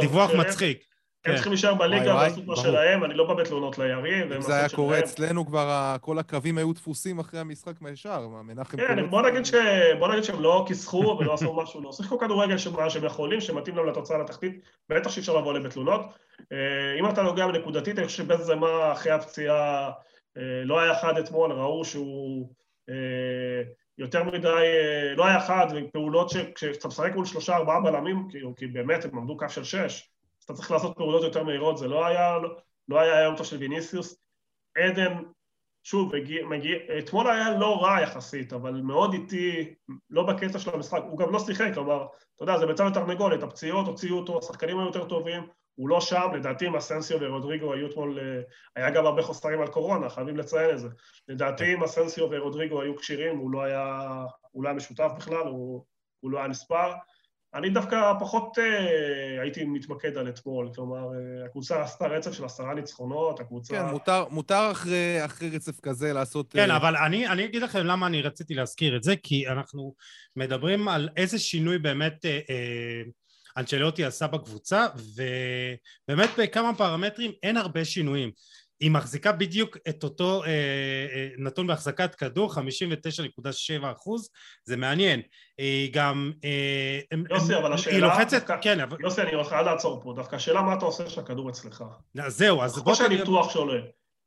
[0.00, 0.95] דיווח מצחיק.
[1.26, 4.32] הם צריכים להישאר בליגה והסופר שלהם, אני לא בא בתלונות ליריב.
[4.32, 8.76] אם זה היה קורה אצלנו כבר, כל הקווים היו דפוסים אחרי המשחק מהשאר, מנחם...
[8.76, 9.44] כן, בוא נגיד
[10.24, 14.60] שהם לא כיסחו ולא עשו משהו, לא שיחקו כדורגל שהם יכולים, שמתאים להם לתוצאה לתחתית,
[14.88, 16.00] בטח שאי אפשר לבוא להם בתלונות.
[16.52, 19.90] אה, אם אתה נוגע בנקודתית, אני חושב שבנזמה אחרי הפציעה
[20.36, 22.50] אה, לא היה חד אתמול, ראו שהוא...
[22.90, 23.62] אה,
[23.98, 24.66] יותר מדי,
[25.16, 29.48] לא היה חד, ופעולות שכשאתה משחק מול שלושה ארבעה בלמים, כי באמת הם עמדו קו
[29.48, 30.10] של שש,
[30.46, 32.38] אתה צריך לעשות פעולות יותר מהירות, זה לא היה,
[32.88, 34.16] לא, היה היום טוב של ויניסיוס.
[34.76, 35.22] עדן,
[35.82, 39.74] שוב, מגיע, מגיע, אתמול היה לא רע יחסית, אבל מאוד איטי,
[40.10, 42.06] לא בקטע של המשחק, הוא גם לא שיחק, כלומר,
[42.36, 45.42] אתה יודע, זה ביצה ותרנגולת, הפציעות הוציאו אותו, השחקנים היו יותר טובים,
[45.74, 48.40] הוא לא שם, לדעתי אם אסנסיו ורודריגו היו אתמול, אה,
[48.76, 50.88] היה גם הרבה חוסרים על קורונה, חייבים לציין את זה.
[51.28, 54.02] לדעתי אם אסנסיו ורודריגו היו כשירים, הוא לא היה,
[54.50, 55.84] הוא לא היה משותף בכלל, הוא,
[56.20, 56.92] הוא לא היה נספר.
[57.56, 62.74] אני דווקא פחות אה, הייתי מתמקד על אתמול, כלומר, אה, הקבוצה עשתה רצף של עשרה
[62.74, 63.74] ניצחונות, הקבוצה...
[63.74, 66.52] כן, מותר, מותר אחרי, אחרי רצף כזה לעשות...
[66.52, 66.76] כן, אה...
[66.76, 69.94] אבל אני, אני אגיד לכם למה אני רציתי להזכיר את זה, כי אנחנו
[70.36, 73.02] מדברים על איזה שינוי באמת אה, אה,
[73.56, 74.86] אנצ'לוטי עשה בקבוצה,
[76.08, 78.30] ובאמת בכמה פרמטרים אין הרבה שינויים.
[78.80, 84.30] היא מחזיקה בדיוק את אותו אה, אה, נתון בהחזקת כדור, 59.7 אחוז,
[84.64, 85.22] זה מעניין.
[85.58, 86.32] היא גם...
[86.44, 87.96] אה, יוסי, אבל השאלה...
[87.96, 88.96] היא לוחצת, דווקא, כן, אבל...
[89.00, 90.12] יוסי, אני חייב לעצור פה.
[90.16, 91.84] דווקא השאלה מה אתה עושה כשהכדור אצלך.
[92.26, 92.82] זהו, אז בוא...
[92.82, 93.80] כמו שהניתוח שעולה.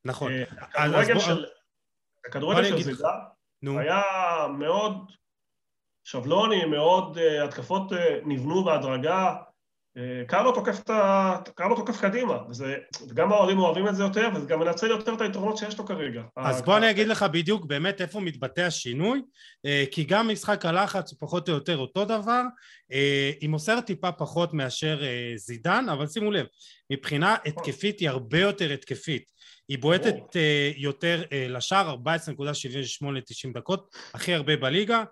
[0.06, 0.32] נכון.
[0.32, 1.46] אה, הכדורגל של...
[2.28, 3.10] הכדורגל של זידה
[3.64, 4.02] היה
[4.58, 4.94] מאוד
[6.04, 9.36] שבלוני, מאוד uh, התקפות uh, נבנו בהדרגה.
[10.00, 10.80] אה, קרלו תוקף,
[11.76, 12.76] תוקף קדימה, וזה...
[13.10, 16.22] וגם האוהדים אוהבים את זה יותר, וזה גם מנצל יותר את היתרונות שיש לו כרגע.
[16.38, 19.22] אז בוא אני אגיד לך בדיוק באמת איפה מתבטא השינוי,
[19.66, 22.44] אה, כי גם משחק הלחץ הוא פחות או יותר אותו דבר,
[22.92, 25.02] אה, היא מוסרת טיפה פחות מאשר
[25.36, 26.46] זידן, אבל שימו לב,
[26.90, 29.40] מבחינה התקפית היא הרבה יותר התקפית.
[29.70, 30.16] היא בועטת
[30.76, 35.04] יותר לשער, 14.78 ל-90 דקות, הכי הרבה בליגה.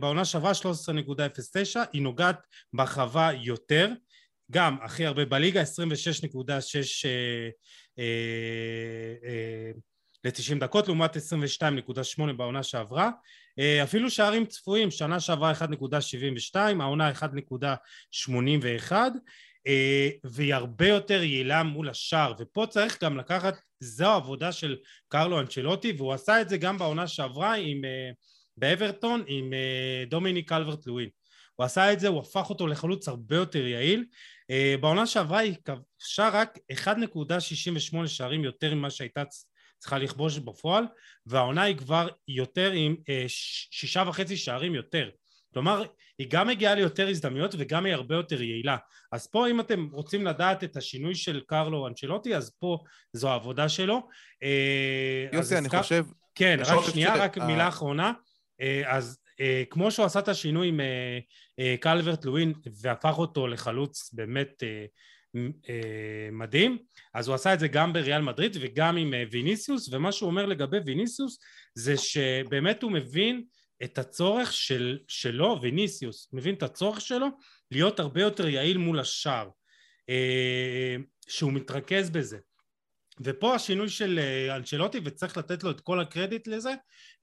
[0.00, 3.90] בעונה שעברה 13.09, היא נוגעת ברחבה יותר,
[4.50, 5.66] גם הכי הרבה בליגה, 26.6
[7.04, 7.48] אה,
[7.98, 8.04] אה,
[9.24, 9.70] אה,
[10.24, 13.10] ל-90 דקות לעומת 22.8 בעונה שעברה.
[13.82, 18.92] אפילו שערים צפויים, שנה שעברה 1.72, העונה 1.81,
[20.24, 24.76] והיא הרבה יותר יעילה מול השער, ופה צריך גם לקחת, זו העבודה של
[25.08, 27.82] קרלו אנצ'לוטי, והוא עשה את זה גם בעונה שעברה עם
[28.56, 31.08] באברטון עם אה, דומיניק קלברט לואין.
[31.56, 34.04] הוא עשה את זה, הוא הפך אותו לחלוץ הרבה יותר יעיל.
[34.50, 39.22] אה, בעונה שעברה היא כבשה רק 1.68 שערים יותר ממה שהייתה
[39.78, 40.84] צריכה לכבוש בפועל,
[41.26, 45.10] והעונה היא כבר יותר עם אה, שישה וחצי שערים יותר.
[45.52, 45.84] כלומר,
[46.18, 48.76] היא גם מגיעה ליותר הזדמנויות וגם היא הרבה יותר יעילה.
[49.12, 52.78] אז פה אם אתם רוצים לדעת את השינוי של קרלו אנצ'לוטי, אז פה
[53.12, 54.08] זו העבודה שלו.
[55.32, 56.04] יוסי, אני חושב...
[56.34, 58.12] כן, רק שנייה, רק מילה אחרונה.
[58.60, 64.10] אה, אז אה, כמו שהוא עשה את השינוי עם אה, קלברט לואין והפך אותו לחלוץ
[64.12, 64.62] באמת
[66.32, 66.78] מדהים,
[67.14, 70.76] אז הוא עשה את זה גם בריאל מדריד וגם עם ויניסיוס, ומה שהוא אומר לגבי
[70.86, 71.38] ויניסיוס
[71.74, 73.44] זה שבאמת הוא מבין
[73.84, 77.26] את הצורך של, שלו, ויניסיוס, מבין את הצורך שלו
[77.70, 79.48] להיות הרבה יותר יעיל מול השאר,
[81.28, 82.38] שהוא מתרכז בזה.
[83.20, 86.74] ופה השינוי של אה, אנצ'לוטי וצריך לתת לו את כל הקרדיט לזה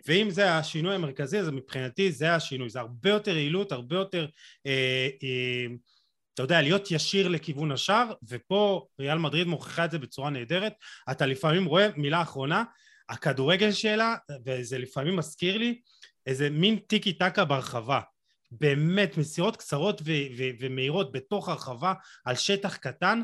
[0.08, 2.70] ואם זה השינוי המרכזי אז מבחינתי זה השינוי.
[2.70, 4.28] זה הרבה יותר יעילות הרבה יותר
[4.66, 5.66] אה, אה,
[6.34, 10.74] אתה יודע להיות ישיר לכיוון השאר ופה ריאל מדריד מוכיחה את זה בצורה נהדרת.
[11.12, 12.64] אתה לפעמים רואה מילה אחרונה
[13.10, 15.82] הכדורגל שלה וזה לפעמים מזכיר לי
[16.26, 18.00] איזה מין טיקי טקה ברחבה
[18.52, 21.94] באמת מסירות קצרות ו- ו- ומהירות בתוך הרחבה
[22.26, 23.22] על שטח קטן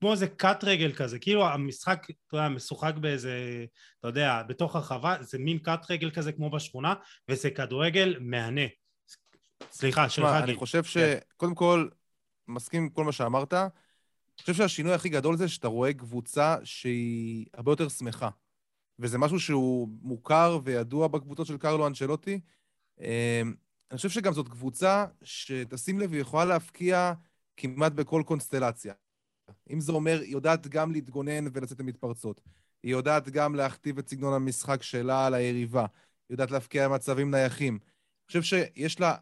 [0.00, 3.64] כמו איזה קאט רגל כזה כאילו המשחק אתה יודע, משוחק באיזה
[4.00, 6.94] אתה יודע בתוך הרחבה זה מין קאט רגל כזה כמו בשכונה
[7.28, 8.66] וזה כדורגל מהנה.
[9.72, 11.54] סליחה שלך אני חושב שקודם כן.
[11.54, 11.88] כל
[12.48, 13.54] מסכים עם כל מה שאמרת.
[13.54, 13.70] אני
[14.40, 18.28] חושב שהשינוי הכי גדול זה שאתה רואה קבוצה שהיא הרבה יותר שמחה.
[18.98, 22.40] וזה משהו שהוא מוכר וידוע בקבוצות של קרלו אנצ'לוטי.
[23.00, 23.54] אמ,
[23.90, 27.12] אני חושב שגם זאת קבוצה שתשים לב, היא יכולה להפקיע
[27.56, 28.94] כמעט בכל קונסטלציה.
[29.70, 32.40] אם זה אומר, היא יודעת גם להתגונן ולצאת למתפרצות.
[32.82, 35.80] היא יודעת גם להכתיב את סגנון המשחק שלה על היריבה.
[35.80, 37.74] היא יודעת להפקיע מצבים נייחים.
[37.74, 39.14] אני חושב שיש לה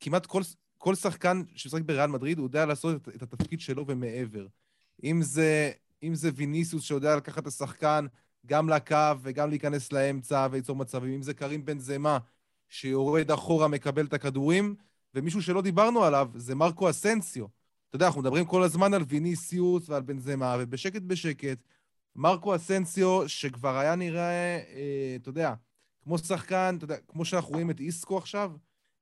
[0.00, 0.42] כמעט כל,
[0.78, 4.46] כל שחקן שמשחק בריאל מדריד, הוא יודע לעשות את, את התפקיד שלו ומעבר.
[5.04, 8.06] אם זה, אם זה ויניסיוס שיודע לקחת את השחקן
[8.46, 12.18] גם לקו וגם להיכנס לאמצע וליצור מצבים, אם זה קרים בן זמה,
[12.68, 14.74] שיורד אחורה, מקבל את הכדורים,
[15.14, 17.46] ומישהו שלא דיברנו עליו זה מרקו אסנסיו.
[17.96, 21.58] אתה יודע, אנחנו מדברים כל הזמן על ויניסיוס ועל בן זמה, ובשקט בשקט,
[22.16, 25.54] מרקו אסנסיו, שכבר היה נראה, אה, אתה יודע,
[26.02, 28.52] כמו שחקן, אתה יודע, כמו שאנחנו רואים את איסקו עכשיו,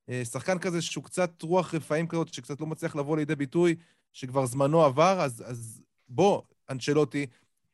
[0.08, 3.74] אה, שחקן כזה שהוא קצת רוח רפאים כזאת, שקצת לא מצליח לבוא לידי ביטוי,
[4.12, 7.26] שכבר זמנו עבר, אז, אז בוא, אנצ'לוטי,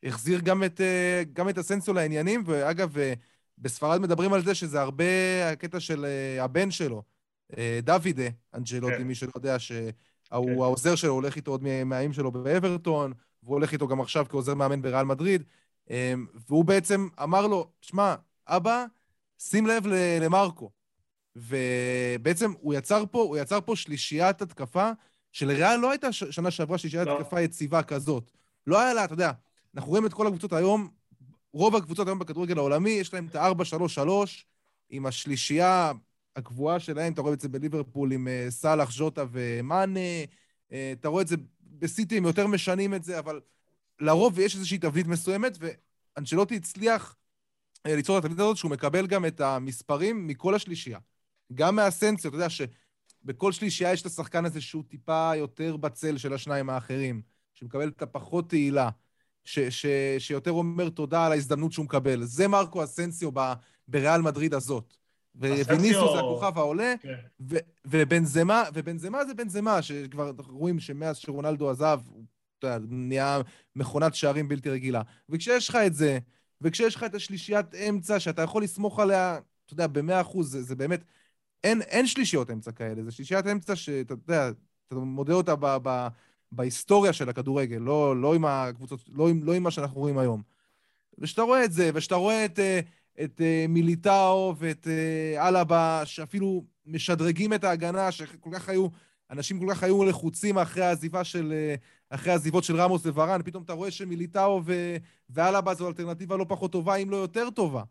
[0.03, 3.13] החזיר גם את, אה, גם את אסנסיו לעניינים, ואגב, אה,
[3.59, 5.05] בספרד מדברים על זה שזה הרבה
[5.53, 7.03] הקטע של אה, הבן שלו,
[7.59, 9.03] אה, דוידה אנג'לוטי, כן.
[9.03, 9.91] מי שלא יודע, שהוא
[10.31, 10.37] כן.
[10.37, 13.13] העוזר שלו, הולך איתו עוד מהאים שלו באברטון,
[13.43, 15.43] והוא הולך איתו גם עכשיו כעוזר מאמן בריאל מדריד,
[15.91, 16.15] אה,
[16.49, 18.15] והוא בעצם אמר לו, שמע,
[18.47, 18.85] אבא,
[19.39, 19.87] שים לב
[20.21, 20.71] למרקו.
[21.37, 24.91] ובעצם הוא יצר פה, הוא יצר פה שלישיית התקפה,
[25.33, 27.21] שלריאל לא הייתה שנה שעברה שלישיית לא.
[27.21, 28.31] התקפה יציבה כזאת.
[28.67, 29.33] לא היה לה, אתה יודע,
[29.75, 30.89] אנחנו רואים את כל הקבוצות היום,
[31.53, 34.11] רוב הקבוצות היום בכדורגל העולמי, יש להם את ה-4-3-3,
[34.91, 35.93] עם השלישייה
[36.37, 40.01] הקבועה שלהם, אתה רואה את זה בליברפול עם uh, סאלח, ז'וטה ומאנה,
[40.71, 43.41] uh, אתה רואה את זה בסיטי, הם יותר משנים את זה, אבל
[44.01, 47.17] לרוב יש איזושהי תבנית מסוימת, ואנשלוטי הצליח
[47.89, 50.99] uh, ליצור את התבנית הזאת, שהוא מקבל גם את המספרים מכל השלישייה.
[51.55, 56.33] גם מהסנסיה, אתה יודע שבכל שלישייה יש את השחקן הזה שהוא טיפה יותר בצל של
[56.33, 57.23] השניים האחרים,
[57.55, 58.91] שמקבל את הפחות תהילה.
[59.45, 59.87] ש, ש,
[60.19, 62.25] שיותר אומר תודה על ההזדמנות שהוא מקבל.
[62.25, 63.31] זה מרקו אסנסיו
[63.89, 65.00] בריאל מדריד הזאת.
[65.37, 67.15] וויניסו זה הכוכב העולה, כן.
[67.85, 72.25] ובנזמה, ובנזמה זה בנזמה, שכבר רואים שמאז שרונלדו עזב, הוא
[72.89, 73.41] נהיה
[73.77, 75.03] מכונת שערים בלתי רגילה.
[75.29, 76.19] וכשיש לך את זה,
[76.61, 80.77] וכשיש לך את השלישיית אמצע, שאתה יכול לסמוך עליה, אתה יודע, במאה אחוז, זה, זה
[80.77, 81.05] באמת...
[81.65, 84.51] אין, אין שלישיות אמצע כאלה, זה שלישיית אמצע שאתה יודע,
[84.89, 86.09] אתה מודד אותה ב, ב,
[86.53, 90.43] בהיסטוריה של הכדורגל, לא, לא עם הקבוצות, לא עם, לא עם מה שאנחנו רואים היום.
[91.19, 92.81] ושאתה רואה את זה, ושאתה רואה את, אה,
[93.25, 98.89] את אה, מיליטאו ואת אה, אלבה, שאפילו משדרגים את ההגנה, שכל כך היו,
[99.31, 101.53] אנשים כל כך היו לחוצים אחרי העזיבה של,
[102.11, 104.97] אחרי העזיבות של רמוס וורן, פתאום אתה רואה שמיליטאו ו,
[105.31, 107.83] ואלבה זו אלטרנטיבה לא פחות טובה, אם לא יותר טובה.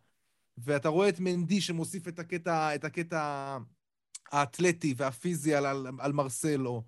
[0.57, 3.57] ואתה רואה את מנדי שמוסיף את הקטע, את הקטע
[4.31, 6.83] האתלטי והפיזי על, על, על מרסלו.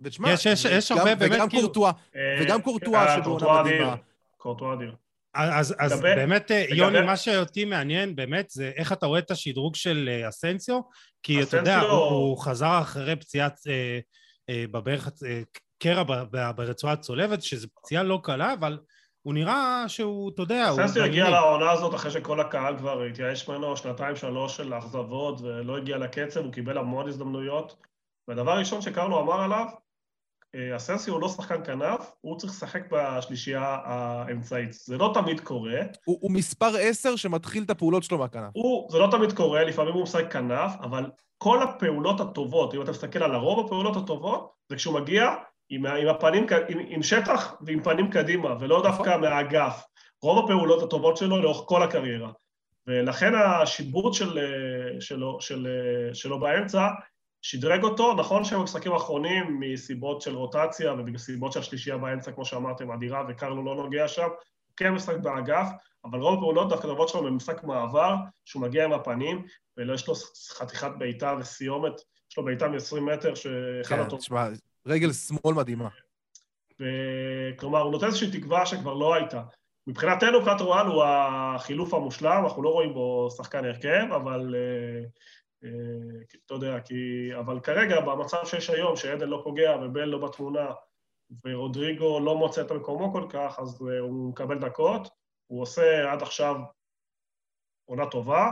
[0.00, 1.62] ותשמע, יש, יש, יש הרבה באמת וגם כאילו...
[1.62, 3.96] קורטואה, אה, וגם קורטואה אה, שבעונה מדהימה.
[4.36, 5.01] קורטואה אדיר.
[5.34, 6.76] אז, אז לגבי, באמת, אה, לגבי...
[6.76, 10.80] יוני, מה שאותי מעניין באמת זה איך אתה רואה את השדרוג של אסנסיו,
[11.22, 11.60] כי אסנסיו...
[11.60, 13.98] אתה יודע, הוא, הוא חזר אחרי פציעת אה,
[14.48, 15.40] אה, בברך, אה,
[15.78, 16.02] קרע
[16.56, 18.78] ברצועה צולבת, שזו פציעה לא קלה, אבל
[19.22, 20.80] הוא נראה שהוא, אתה יודע, הוא...
[20.80, 25.76] אסנסיו הגיע לעונה הזאת אחרי שכל הקהל כבר התייאש ממנו שנתיים שלוש של אכזבות ולא
[25.76, 27.76] הגיע לקצב, הוא קיבל המון הזדמנויות.
[28.28, 29.66] והדבר הראשון שקרלו אמר עליו,
[30.76, 34.72] אסנסי הוא לא שחקן כנף, הוא צריך לשחק בשלישייה האמצעית.
[34.72, 35.80] זה לא תמיד קורה.
[36.04, 38.50] הוא, הוא מספר עשר שמתחיל את הפעולות שלו מהכנף.
[38.52, 42.90] הוא, זה לא תמיד קורה, לפעמים הוא משחק כנף, אבל כל הפעולות הטובות, אם אתה
[42.90, 45.30] מסתכל על הרוב הפעולות הטובות, זה כשהוא מגיע
[45.68, 48.90] עם, עם הפנים, עם, עם שטח ועם פנים קדימה, ולא נכון.
[48.90, 49.84] דווקא מהאגף.
[50.22, 52.30] רוב הפעולות הטובות שלו לאורך כל הקריירה.
[52.86, 54.38] ולכן השיבוט של,
[55.00, 55.66] שלו, של,
[56.12, 56.88] שלו באמצע
[57.42, 63.24] שדרג אותו, נכון שבמשחקים האחרונים מסיבות של רוטציה ומסיבות של שלישייה באמצע, כמו שאמרתם, אדירה,
[63.28, 65.68] וקרלו לא נוגע שם, הוא כן משחק באגף,
[66.04, 70.14] אבל רוב הפעולות דווקא טובות שלו במשחק מעבר, שהוא מגיע עם הפנים, ויש לו
[70.52, 71.92] חתיכת בעיטה וסיומת,
[72.30, 74.48] יש לו בעיטה מ-20 מטר, שאחד כן, תשמע,
[74.86, 75.88] רגל שמאל מדהימה.
[77.58, 79.42] כלומר, הוא נותן איזושהי תקווה שכבר לא הייתה.
[79.86, 85.04] מבחינתנו, מבחינת רואן הוא החילוף המושלם, אנחנו לא רואים בו שחקן הרכב, אבל אה,
[86.46, 87.30] אתה יודע, כי...
[87.38, 90.72] אבל כרגע, במצב שיש היום, שעדן לא פוגע ובל לא בתמונה,
[91.44, 95.08] ורודריגו לא מוצא את מקומו כל כך, אז אה, הוא מקבל דקות.
[95.46, 96.56] הוא עושה עד עכשיו
[97.84, 98.50] עונה טובה.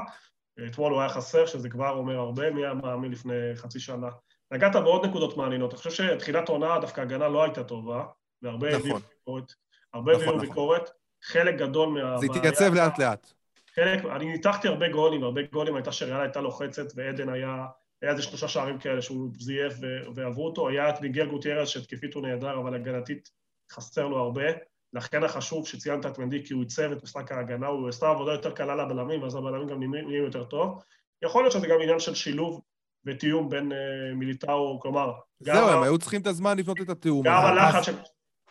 [0.66, 4.08] אתמול הוא היה חסר, שזה כבר אומר הרבה, מי היה מאמין לפני חצי שנה.
[4.50, 5.70] נגעת בעוד נקודות מעניינות.
[5.70, 8.04] אני חושב שתחילת העונה דווקא הגנה לא הייתה טובה,
[8.42, 8.80] והרבה נכון.
[8.80, 9.52] הביאו ביקורת.
[9.94, 10.48] הרבה הביאו נכון, נכון.
[10.48, 10.90] ביקורת.
[11.22, 12.18] חלק גדול מה...
[12.18, 13.32] זה התייצב לאט-לאט.
[13.74, 17.66] חלק, אני ניתחתי הרבה גולים, הרבה גולים הייתה שריאל הייתה לוחצת ועדן היה,
[18.02, 19.74] היה איזה שלושה שערים כאלה שהוא זייף
[20.14, 23.30] ועברו אותו, היה את מיגל גוטיירס שהתקפית הוא נהדר, אבל הגנתית
[23.72, 24.44] חסר לו הרבה,
[24.92, 28.50] לכן החשוב שציינת את מנדי כי הוא עיצב את משחק ההגנה, הוא עשה עבודה יותר
[28.50, 30.82] קלה לבלמים, ואז הבלמים גם נהיים יותר טוב.
[31.22, 32.60] יכול להיות שזה גם עניין של שילוב
[33.06, 35.12] ותיאום בין uh, מיליטאו, כלומר...
[35.40, 37.22] זהו, הם היו צריכים את הזמן לבנות את התיאום.
[37.24, 37.94] גם הלחץ.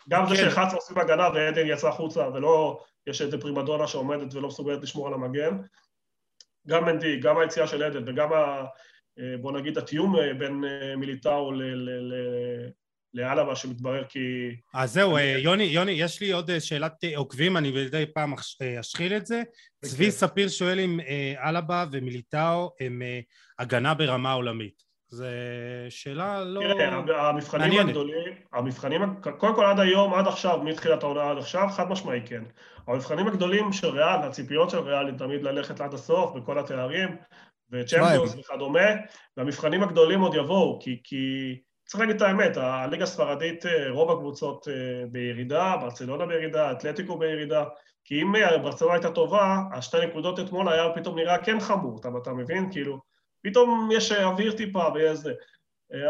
[0.09, 0.41] גם זה כן.
[0.41, 5.13] שהלחץ עושים הגנה ועדן יצא החוצה ולא יש איזה פרימדונה שעומדת ולא מסוגלת לשמור על
[5.13, 5.57] המגן.
[6.67, 8.29] גם מנדי, גם היציאה של עדן וגם
[9.41, 10.63] בוא נגיד, התיאום בין
[10.97, 11.51] מיליטאו
[13.13, 14.19] לאלבה שמתברר כי...
[14.73, 18.33] אז זהו, יוני, יוני, יש לי עוד שאלת עוקבים, אני מדי פעם
[18.79, 19.43] אשחיל את זה.
[19.85, 20.99] צבי ספיר שואל אם
[21.37, 23.01] אלבה ומיליטאו הם
[23.59, 24.88] הגנה ברמה עולמית.
[25.11, 25.25] זו
[25.89, 26.61] שאלה לא...
[26.61, 29.01] תראה, המבחנים הגדולים, המבחנים,
[29.37, 32.43] קודם כל עד היום, עד עכשיו, מתחילת העונה עד עכשיו, חד משמעי כן.
[32.87, 37.15] המבחנים הגדולים של ריאל, הציפיות של ריאל, תמיד ללכת עד הסוף בכל התארים,
[37.71, 38.89] וצ'מפיונס וכדומה,
[39.37, 44.67] והמבחנים הגדולים עוד יבואו, כי, כי צריך להגיד את האמת, הליגה הספרדית, רוב הקבוצות
[45.11, 47.63] בירידה, ברצלונה בירידה, אתלטיקו בירידה,
[48.03, 52.33] כי אם ברצלונה הייתה טובה, השתי נקודות אתמול היה פתאום נראה כן חמור, אתה, אתה
[52.33, 52.71] מבין?
[52.71, 53.08] כאילו,
[53.41, 55.33] פתאום יש אוויר טיפה ויש זה.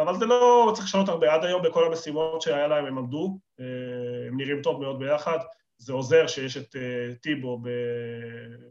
[0.01, 1.33] אבל זה לא צריך לשנות הרבה.
[1.33, 3.39] עד היום בכל המשימות שהיה להם הם עמדו,
[4.27, 5.39] הם נראים טוב מאוד ביחד.
[5.77, 6.75] זה עוזר שיש את
[7.21, 7.61] טיבו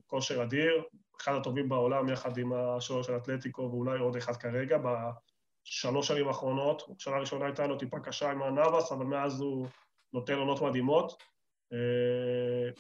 [0.07, 0.83] בכושר אדיר,
[1.21, 6.83] אחד הטובים בעולם יחד עם השוער של אתלטיקו ואולי עוד אחד כרגע בשלוש שנים האחרונות.
[6.99, 9.67] שנה ראשונה הייתה לו טיפה קשה עם הנאבס, אבל מאז הוא
[10.13, 11.23] נותן עונות מדהימות.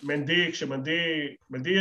[0.02, 1.76] מנדי, כשמנדי, מנדי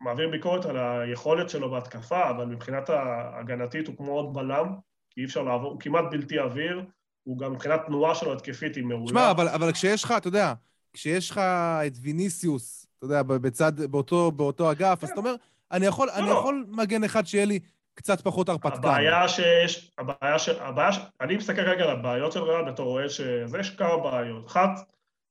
[0.00, 4.74] מעביר ביקורת על היכולת שלו בהתקפה, אבל מבחינת ההגנתית הוא כמו עוד בלם,
[5.10, 6.82] כי אי אפשר לעבור, הוא כמעט בלתי עביר,
[7.22, 9.08] הוא גם מבחינת תנועה שלו התקפית היא מעולה.
[9.08, 10.52] שמע, אבל, אבל כשיש לך, אתה יודע,
[10.92, 11.38] כשיש לך
[11.86, 15.06] את ויניסיוס, אתה יודע, בצד, באותו, באותו אגף, כן.
[15.06, 15.34] אז אתה אומר,
[15.72, 16.32] אני יכול, לא, אני לא.
[16.32, 17.58] יכול מגן אחד שיהיה לי
[17.94, 18.78] קצת פחות הרפתקן.
[18.78, 20.48] הבעיה שיש, הבעיה ש...
[20.48, 20.98] הבעיה ש...
[21.20, 24.46] אני מסתכל רגע על הבעיות של ריאל בתור רואה שזה, יש כמה בעיות.
[24.46, 24.70] אחת,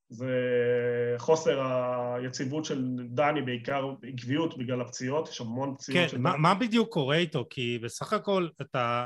[0.10, 0.36] זה
[1.18, 1.62] חוסר
[2.16, 6.42] היציבות של דני, בעיקר עקביות בגלל הפציעות, יש המון פציעות כן, של מה, דני.
[6.42, 7.46] מה בדיוק קורה איתו?
[7.50, 9.06] כי בסך הכל אתה...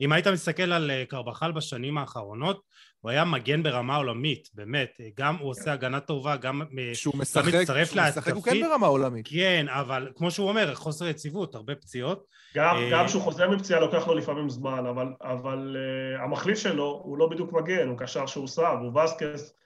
[0.00, 2.62] אם היית מסתכל על אה, קרבחל בשנים האחרונות,
[3.00, 5.00] הוא היה מגן ברמה עולמית, באמת.
[5.16, 6.62] גם הוא עושה הגנה טובה, גם,
[6.92, 8.18] כשהוא משחק, מצטרף להתקפית.
[8.18, 9.28] משחק הוא כן ברמה עולמית.
[9.28, 12.24] כן, אבל כמו שהוא אומר, חוסר יציבות, הרבה פציעות.
[12.54, 17.02] גם, אה, גם כשהוא חוזר מפציעה לוקח לו לפעמים זמן, אבל, אבל uh, המחליף שלו
[17.04, 19.61] הוא לא בדיוק מגן, הוא קשר שהוא סב, הוא וסקס.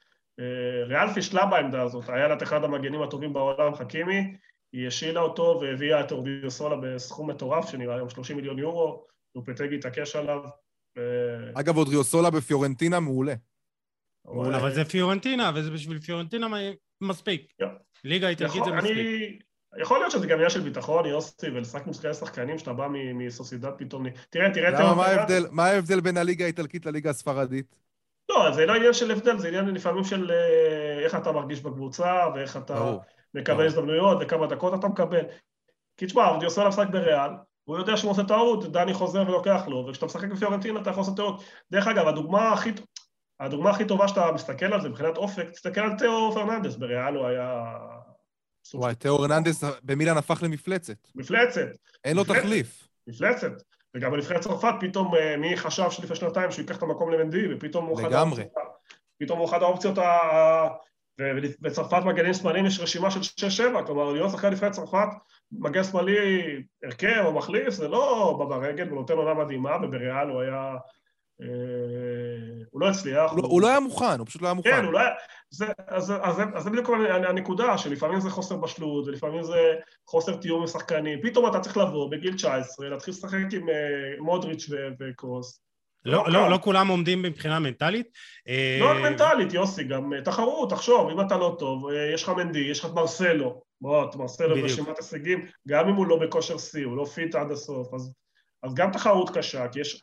[0.86, 4.36] ריאל פישלה בעמדה הזאת, היה לה את אחד המגנים הטובים בעולם, חכימי,
[4.72, 10.16] היא השילה אותו והביאה את אורדיוסולה בסכום מטורף, שנראה היום 30 מיליון יורו, לופטגי התעקש
[10.16, 10.40] עליו.
[11.54, 13.34] אגב, אורדיוסולה בפיורנטינה מעולה.
[14.26, 16.46] אבל זה פיורנטינה, וזה בשביל פיורנטינה
[17.00, 17.52] מספיק.
[18.04, 19.42] ליגה איטלקית זה מספיק.
[19.78, 24.06] יכול להיות שזה גם עניין של ביטחון, יוסי, ולשחק מול שחקנים שאתה בא מסוסידד פתאום...
[24.30, 24.70] תראה, תראה...
[24.70, 24.94] למה,
[25.50, 27.85] מה ההבדל בין הליגה האיטלקית לליגה הספרדית?
[28.28, 32.14] לא, זה לא עניין של הבדל, זה עניין לפעמים של אה, איך אתה מרגיש בקבוצה,
[32.34, 32.96] ואיך אתה
[33.34, 35.22] מקבל הזדמנויות, וכמה דקות אתה מקבל.
[35.96, 37.30] כי תשמע, אודריוסולה משחק בריאל,
[37.64, 41.16] הוא יודע שהוא עושה טעות, דני חוזר ולוקח לו, וכשאתה משחק בפיורנטינה אתה יכול לעשות
[41.16, 41.42] טעות.
[41.70, 42.72] דרך אגב, הדוגמה הכי,
[43.40, 47.26] הדוגמה הכי טובה שאתה מסתכל על זה מבחינת אופק, תסתכל על תיאו הרננדס, בריאל הוא
[47.26, 47.62] היה...
[48.74, 51.08] וואי, תיאו הרננדס במילאן הפך למפלצת.
[51.14, 51.66] מפלצת.
[52.04, 52.88] אין לו תחליף.
[53.06, 53.52] מפלצת.
[53.96, 57.86] וגם בנבחרת צרפת פתאום אה, מי חשב שלפני שנתיים שהוא ייקח את המקום למנדי, ופתאום
[57.86, 58.48] הוא אחד האופציות,
[59.18, 60.18] פתאום הוא אחד האופציות, ה...
[61.20, 63.20] ובצרפת מגנים שמאליים יש רשימה של
[63.74, 65.08] 6-7, כלומר להיות שחקן נבחרת צרפת,
[65.52, 66.16] מגן שמאלי
[66.84, 70.76] הרכב או מחליף, זה לא בא ברגל, הוא נותן עונה מדהימה, ובריאל הוא היה...
[71.42, 71.46] אה,
[72.70, 73.30] הוא לא הצליח.
[73.30, 74.70] הוא, לא- הוא לא היה מוכן, הוא פשוט לא היה מוכן.
[74.70, 75.10] כן, הוא לא היה...
[75.50, 76.90] זה, אז, אז, אז זה בדיוק
[77.28, 79.74] הנקודה, שלפעמים זה חוסר בשלות, ולפעמים זה
[80.06, 81.18] חוסר תיאום עם שחקנים.
[81.22, 84.70] פתאום אתה צריך לבוא בגיל 19, להתחיל לשחק עם uh, מודריץ'
[85.00, 85.60] וקרוס.
[86.04, 88.06] לא, לא, לא, לא כולם עומדים מבחינה מנטלית.
[88.80, 92.80] לא רק מנטלית, יוסי, גם תחרות, תחשוב, אם אתה לא טוב, יש לך מנדי, יש
[92.80, 96.96] לך את מרסלו, בוא, את מרסלו ברשימת ההישגים, גם אם הוא לא בכושר שיא, הוא
[96.96, 98.12] לא fit עד הסוף, אז,
[98.62, 100.02] אז גם תחרות קשה, כי יש,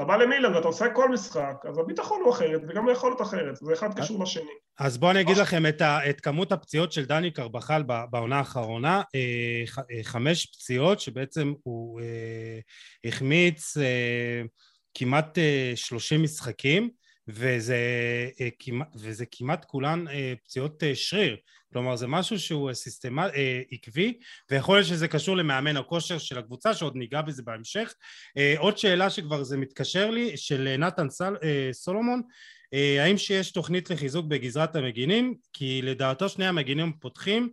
[0.00, 3.72] כשאתה בא למילאן ואתה עושה כל משחק, אז הביטחון הוא אחרת וגם היכולת אחרת, זה
[3.72, 4.50] אחד קשור לשני.
[4.78, 9.02] אז בואו אני אגיד לכם את, ה, את כמות הפציעות של דני קרבחאל בעונה האחרונה,
[9.14, 12.58] אה, אה, חמש פציעות שבעצם הוא אה,
[13.04, 13.76] החמיץ
[14.94, 15.38] כמעט
[15.74, 16.90] שלושים משחקים
[17.32, 17.78] וזה,
[18.94, 20.04] וזה כמעט כולן
[20.44, 21.36] פציעות שריר.
[21.72, 24.18] כלומר זה משהו שהוא סיסטמה, אה, עקבי
[24.50, 27.94] ויכול להיות שזה קשור למאמן הכושר של הקבוצה שעוד ניגע בזה בהמשך.
[28.36, 32.22] אה, עוד שאלה שכבר זה מתקשר לי של נתן סל, אה, סולומון
[32.74, 35.34] אה, האם שיש תוכנית לחיזוק בגזרת המגינים?
[35.52, 37.48] כי לדעתו שני המגינים פותחים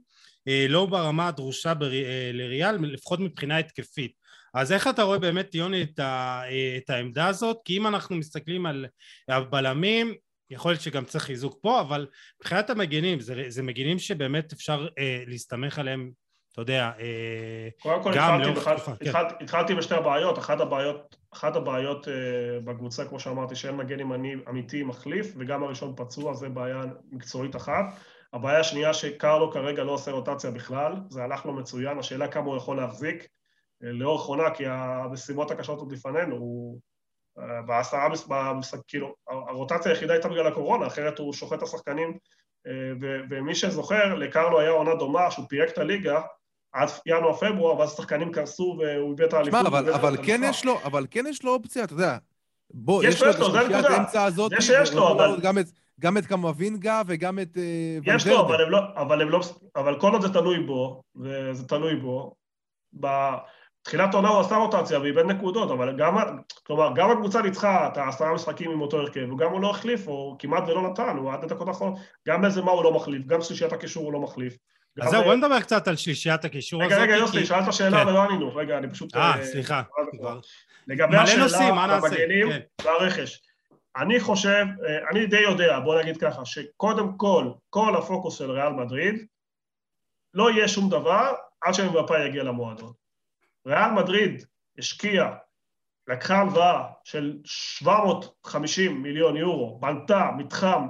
[0.47, 4.12] אה, לא ברמה הדרושה בר, אה, לריאל לפחות מבחינה התקפית
[4.58, 6.41] אז איך אתה רואה באמת יוני את, ה,
[6.78, 8.86] את העמדה הזאת כי אם אנחנו מסתכלים על
[9.28, 10.14] הבלמים
[10.49, 12.08] יכול להיות שגם צריך חיזוק פה, אבל
[12.39, 16.12] מבחינת המגינים, זה, זה מגינים שבאמת אפשר אה, להסתמך עליהם,
[16.53, 18.95] אתה יודע, אה, קודם כל גם לאורך תקופה.
[18.95, 19.10] כן.
[19.10, 22.14] התחל, התחלתי בשתי הבעיות, אחת הבעיות, אחת הבעיות אה,
[22.64, 26.82] בקבוצה, כמו שאמרתי, שאין מגן ימני אמיתי מחליף, וגם הראשון פצוע, זה בעיה
[27.12, 27.86] מקצועית אחת.
[28.34, 32.58] הבעיה השנייה שקרלו כרגע לא עושה רוטציה בכלל, זה הלך לו מצוין, השאלה כמה הוא
[32.58, 33.28] יכול להחזיק.
[33.82, 36.80] לאורך עונה, כי המשימות הקשות עוד לפנינו, הוא...
[37.66, 42.18] בעשרה, במשחק, כאילו, הרוטציה היחידה הייתה בגלל הקורונה, אחרת הוא שוחט את השחקנים,
[43.30, 46.22] ומי שזוכר, לקרלו היה עונה דומה, שהוא פירק את הליגה,
[46.72, 49.60] עד ינואר-פברואר, ואז השחקנים קרסו והוא איבד את האליפות.
[49.60, 52.18] שמע, אבל, אבל, כן יש לו, אבל כן יש לו אופציה, אתה יודע.
[52.74, 54.52] בוא, יש, יש לו את השלישיית האמצע הזאת.
[54.52, 55.40] זה שיש לו, אבל...
[55.42, 55.66] גם את,
[56.00, 57.58] גם את קמבינגה וגם את
[58.06, 59.40] יש לו, אבל, הם לא, אבל, הם לא,
[59.76, 62.36] אבל כל עוד זה תלוי בו, וזה תלוי בו,
[63.88, 66.18] בתחילת העונה הוא עשה רוטציה ואיבד נקודות, אבל גם,
[66.64, 70.36] כלומר, גם הקבוצה ניצחה את העשרה משחקים עם אותו הרכב, וגם הוא לא החליף, או
[70.40, 73.74] כמעט ולא נתן, הוא עד לדקות האחרונות, גם באיזה מה הוא לא מחליף, גם שלישיית
[73.74, 74.58] הקישור הוא לא מחליף.
[75.02, 76.94] אז זהו, בוא נדבר קצת על שלישיית הקישור הזאת.
[76.94, 78.08] רגע, רגע, יוסי, שאלת שאלה כן.
[78.08, 78.56] ולא ענינו.
[78.56, 79.16] רגע, אני פשוט...
[79.16, 79.82] אה, אה סליחה.
[80.88, 82.48] לגבי השאלה, המגנים
[82.84, 83.42] והרכש.
[83.98, 88.74] אני חושב, אה, אני די יודע, בוא נגיד ככה, שקודם כל, כל הפוקוס של ריאל
[88.74, 89.26] מדריד,
[90.34, 93.07] לא יהיה שום דבר עד שמבפה יגיע למועדון.
[93.68, 94.45] ריאל מדריד
[94.78, 95.36] השקיעה,
[96.07, 100.88] לקחה הלוואה של 750 מיליון יורו, בנתה מתחם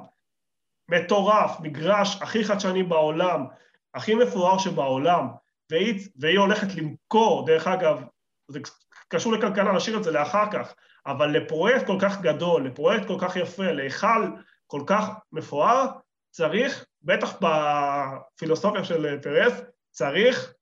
[0.91, 3.45] מטורף, מגרש הכי חדשני בעולם,
[3.93, 5.27] הכי מפואר שבעולם,
[5.71, 8.03] והיא, והיא הולכת למכור, דרך אגב,
[8.47, 8.59] זה
[9.07, 10.73] קשור לכלכלה, נשאיר את זה לאחר כך,
[11.05, 14.27] אבל לפרויקט כל כך גדול, לפרויקט כל כך יפה, להיכל
[14.67, 15.85] כל כך מפואר,
[16.31, 19.61] צריך, בטח בפילוסופיה של פרס,
[19.91, 20.53] צריך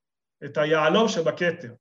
[0.46, 1.74] את היהלום שבכתר.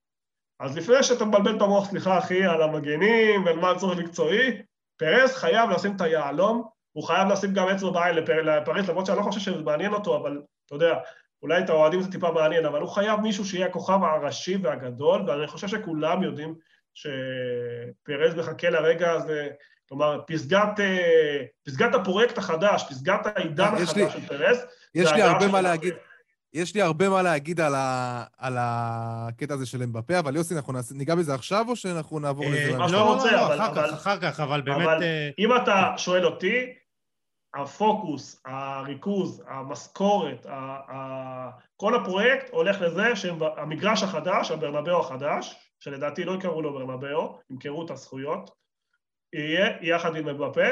[0.64, 4.62] אז לפני שאתה מבלבל את המוח, סליחה אחי, על המגנים ועל מה הצורך מקצועי,
[4.96, 9.22] פרס חייב לשים את היהלום, הוא חייב לשים גם אצבע בעין לפרס, למרות שאני לא
[9.22, 10.94] חושב שזה מעניין אותו, אבל אתה יודע,
[11.42, 15.46] אולי את האוהדים זה טיפה מעניין, אבל הוא חייב מישהו שיהיה הכוכב הראשי והגדול, ואני
[15.46, 16.54] חושב שכולם יודעים
[16.94, 19.48] שפרז מחכה לרגע הזה,
[19.88, 24.66] כלומר, פסגת, אה, פסגת הפרויקט החדש, פסגת העידן החדש לי, של פרז.
[24.94, 25.94] יש לי הרבה מה להגיד.
[26.54, 30.72] יש לי הרבה מה להגיד על, ה, על הקטע הזה של אמבפה, אבל יוסי, אנחנו
[30.94, 32.72] ניגע בזה עכשיו, או שאנחנו נעבור לזה?
[32.72, 33.60] אה, מה שאתה רוצה, לא, אבל...
[33.60, 34.80] אחר כך, אחר כך, אבל באמת...
[34.80, 36.74] אבל אה, אם אתה שואל אותי,
[37.54, 40.46] הפוקוס, הריכוז, המשכורת,
[41.76, 47.90] כל הפרויקט הולך לזה שהמגרש החדש, הברנבאו החדש, שלדעתי לא יקראו לו ברנבאו, ימכרו את
[47.90, 48.50] הזכויות,
[49.32, 50.68] יהיה יחד עם מבפה,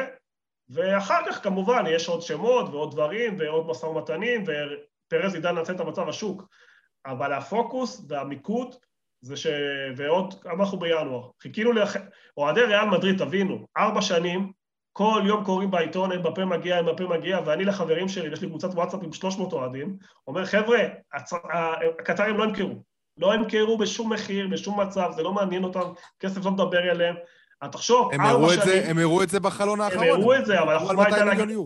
[0.68, 4.44] ואחר כך כמובן יש עוד שמות ועוד דברים ועוד משא ומתנים,
[5.12, 6.42] ופרז ידע לנצל את המצב השוק,
[7.06, 8.74] אבל הפוקוס והמיקוד
[9.20, 9.46] זה ש...
[9.96, 11.96] ועוד, אנחנו בינואר, חיכינו לח...
[12.36, 14.52] אוהדי ריאל מדריד, תבינו, ארבע שנים
[14.92, 18.48] כל יום קוראים בעיתון, אין בפה מגיע, אין בפה מגיע, ואני לחברים שלי, יש לי
[18.48, 19.96] קבוצת וואטסאפ עם 300 אוהדים,
[20.26, 20.78] אומר, חבר'ה,
[21.12, 21.32] הצ...
[21.98, 22.82] הקטרים לא ימכרו.
[23.16, 27.14] לא ימכרו בשום מחיר, בשום מצב, זה לא מעניין אותם, כסף לא מדבר אליהם.
[27.72, 28.82] תחשוב, ארבע שנים...
[28.86, 30.04] הם הראו את זה בחלון האחרון.
[30.04, 31.56] הם הראו את זה, אבל החוכמה הייתה להגיד...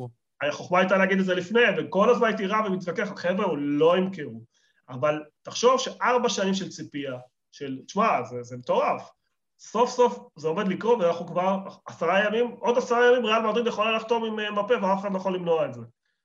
[0.43, 4.43] החוכמה הייתה להגיד את זה לפני, וכל הזמן הייתי רב ומתווכח, חבר'ה, הוא לא ימכרו.
[4.89, 7.19] אבל תחשוב שארבע שנים של ציפייה,
[7.53, 9.11] של, תשמע, זה, זה מטורף.
[9.59, 13.97] סוף סוף זה עומד לקרות, ואנחנו כבר עשרה ימים, עוד עשרה ימים ריאל מדריד יכולה
[13.97, 15.81] לחתום עם אה, מפה ואף אחד לא יכול למנוע את זה.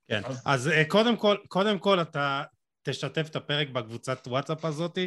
[0.07, 2.43] כן, אז, אז אה, קודם כל, קודם כל אתה
[2.84, 4.98] תשתף את הפרק בקבוצת וואטסאפ הזאת,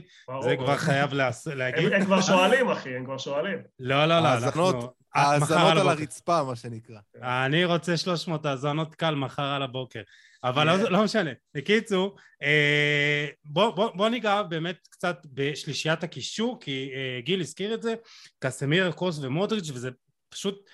[0.42, 1.10] זה כבר חייב
[1.46, 1.92] להגיד.
[1.92, 3.58] הם כבר שואלים, אחי, הם כבר שואלים.
[3.78, 4.92] לא, לא, לא, אנחנו...
[5.14, 6.98] האזנות על הרצפה, מה שנקרא.
[7.22, 10.02] אני רוצה 300 האזנות קל מחר על הבוקר.
[10.44, 11.30] אבל לא, לא משנה.
[11.54, 17.94] בקיצור, אה, בוא ניגע באמת קצת בשלישיית הקישור, כי אה, גיל הזכיר את זה,
[18.38, 19.90] קסמירו, קרוס ומודריץ', וזה
[20.28, 20.64] פשוט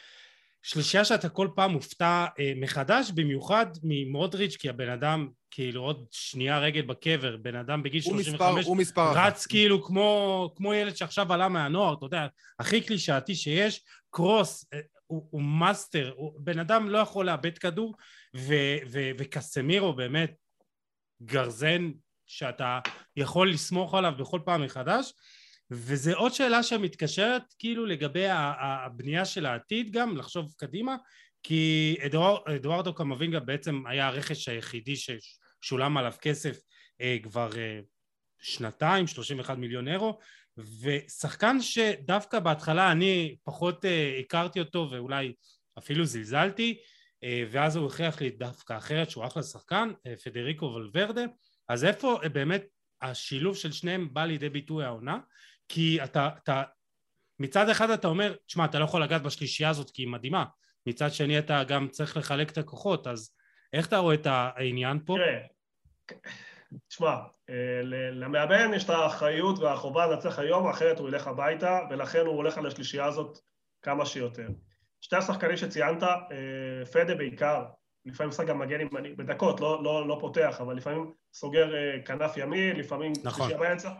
[0.63, 6.59] שלישייה שאתה כל פעם מופתע אה, מחדש, במיוחד ממודריץ', כי הבן אדם, כאילו עוד שנייה
[6.59, 11.49] רגל בקבר, בן אדם בגיל 35, הוא מספר רץ כאילו כמו, כמו ילד שעכשיו עלה
[11.49, 12.27] מהנוער, אתה יודע,
[12.59, 14.65] הכי קלישאתי שיש, קרוס,
[15.07, 17.95] הוא, הוא מאסטר, הוא, בן אדם לא יכול לאבד כדור,
[18.37, 18.55] ו,
[18.91, 20.35] ו, וקסמירו באמת
[21.23, 21.91] גרזן
[22.27, 22.81] שאתה
[23.17, 25.13] יכול לסמוך עליו בכל פעם מחדש,
[25.71, 30.97] וזה עוד שאלה שמתקשרת כאילו לגבי הבנייה של העתיד גם, לחשוב קדימה,
[31.43, 36.57] כי אדואר, אדוארדו קמבינגה בעצם היה הרכש היחידי ששולם עליו כסף
[37.01, 37.81] אה, כבר אה,
[38.41, 40.19] שנתיים, 31 מיליון אירו,
[40.57, 45.33] ושחקן שדווקא בהתחלה אני פחות אה, הכרתי אותו ואולי
[45.79, 46.79] אפילו זלזלתי
[47.25, 51.25] אה, ואז הוא הכריח לי דווקא אחרת שהוא אחלה שחקן, אה, פדריקו ולוורדה.
[51.69, 52.65] אז איפה אה, באמת
[53.03, 55.19] השילוב של שניהם בא לידי ביטוי העונה
[55.73, 56.63] כי אתה, אתה
[57.39, 60.45] מצד אחד אתה אומר תשמע אתה לא יכול לגעת בשלישייה הזאת כי היא מדהימה
[60.87, 63.35] מצד שני אתה גם צריך לחלק את הכוחות אז
[63.73, 65.17] איך אתה רואה את העניין פה?
[65.17, 65.41] תראה
[66.89, 67.17] תשמע,
[67.51, 67.81] אה,
[68.13, 72.67] למאמן יש את האחריות והחובה לנצח היום, אחרת הוא ילך הביתה, ולכן הוא הולך על
[72.67, 73.39] השלישייה הזאת
[73.83, 74.49] כמה שיותר.
[75.01, 77.65] שתי השחקנים שציינת, אה, פדה בעיקר,
[78.05, 82.37] לפעמים משחק גם מגן עם, בדקות, לא, לא, לא פותח, אבל לפעמים סוגר אה, כנף
[82.37, 83.51] ימין, לפעמים נכון.
[83.59, 83.91] באמצע.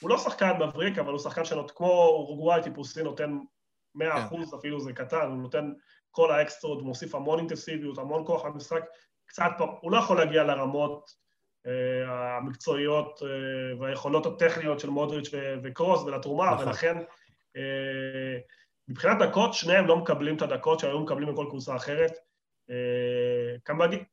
[0.00, 3.38] הוא לא שחקן מבריק, אבל הוא שחקן שנותן, כמו אורוגוואי טיפוסי, נותן
[3.94, 4.18] 100 כן.
[4.18, 5.72] אחוז, אפילו זה קטן, הוא נותן
[6.10, 8.84] כל האקסטרות, הוא מוסיף המון אינטנסיביות, המון כוח למשחק,
[9.26, 11.10] קצת, הוא לא יכול להגיע לרמות
[11.66, 15.30] אה, המקצועיות אה, והיכולות הטכניות של מודריץ'
[15.62, 16.66] וקרוס ולתרומה, נכון.
[16.66, 16.98] ולכן
[17.56, 18.38] אה,
[18.88, 22.12] מבחינת דקות, שניהם לא מקבלים את הדקות שהיו מקבלים בכל קבוצה אחרת.
[23.62, 24.06] קמבינגה,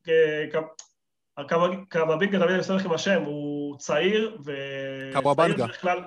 [2.18, 5.98] תמיד אני מסתכל עם השם, הוא צעיר, וצעיר בדרך כלל,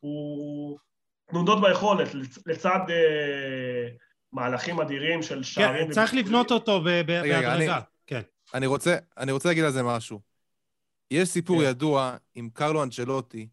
[0.00, 0.78] הוא
[1.30, 2.08] תנודות ביכולת,
[2.46, 2.78] לצד
[4.32, 5.86] מהלכים אדירים של שערים.
[5.86, 8.20] כן, צריך לבנות אותו בהדרגה, כן.
[8.54, 10.20] אני רוצה, אני רוצה להגיד על זה משהו.
[11.10, 11.68] יש סיפור כן.
[11.68, 13.48] ידוע עם קרלו אנג'לוטי,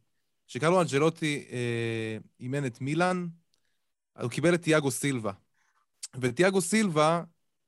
[0.47, 3.27] שקרלו אנג'לוטי אה, אימן את מילאן,
[4.21, 5.31] הוא קיבל את תיאגו סילבה.
[6.21, 7.21] ותיאגו סילבה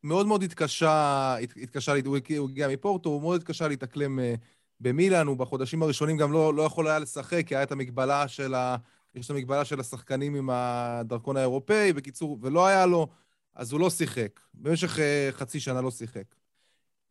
[0.04, 2.18] מאוד מאוד התקשה, הת, התקשה, הוא
[2.50, 4.34] הגיע מפורטו, הוא מאוד התקשה להתאקלם אה,
[4.80, 8.54] במילאן, הוא בחודשים הראשונים גם לא, לא יכול היה לשחק, כי היה את המגבלה של
[8.54, 8.76] ה...
[9.16, 13.08] יש את המגבלה של השחקנים עם הדרכון האירופאי, בקיצור, ולא היה לו,
[13.56, 14.40] אז הוא לא שיחק.
[14.54, 16.36] במשך אה, חצי שנה לא שיחק.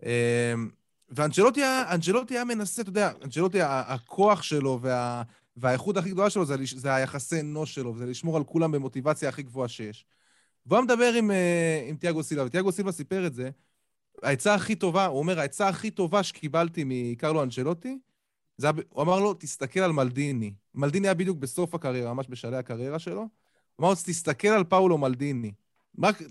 [0.05, 0.55] אה,
[1.11, 5.23] ואנג'לוטי היה מנסה, אתה יודע, אנג'לוטי, הכוח שלו וה,
[5.57, 9.43] והאיכות הכי גדולה שלו זה, זה היחסי אנוש שלו, זה לשמור על כולם במוטיבציה הכי
[9.43, 10.07] גבוהה שיש.
[10.67, 13.51] והוא מדבר עם, אה, עם תיאגו סילבה, ותיאגו סילבה סיפר את זה,
[14.23, 17.99] העצה הכי טובה, הוא אומר, העצה הכי טובה שקיבלתי מקרלו אנג'לוטי,
[18.57, 20.53] זה, הוא אמר לו, תסתכל על מלדיני.
[20.75, 23.21] מלדיני היה בדיוק בסוף הקריירה, ממש בשלהי הקריירה שלו.
[23.21, 23.29] הוא
[23.81, 25.53] אמר לו, תסתכל על פאולו מלדיני.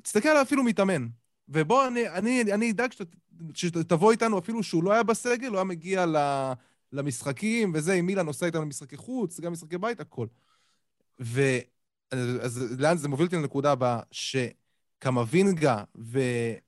[0.04, 1.08] תסתכל עליו אפילו מתאמן.
[1.50, 3.16] ובוא, אני, אני, אני אדאג שת,
[3.54, 6.06] שתבוא איתנו, אפילו שהוא לא היה בסגל, הוא היה מגיע
[6.94, 10.28] למשחקים, וזה, עם מילן עושה איתנו משחקי חוץ, גם משחקי בית, הכל.
[11.22, 11.42] ו...
[12.42, 14.00] אז לאן זה מוביל אותי לנקודה הבאה,
[14.98, 15.84] שקמבינגה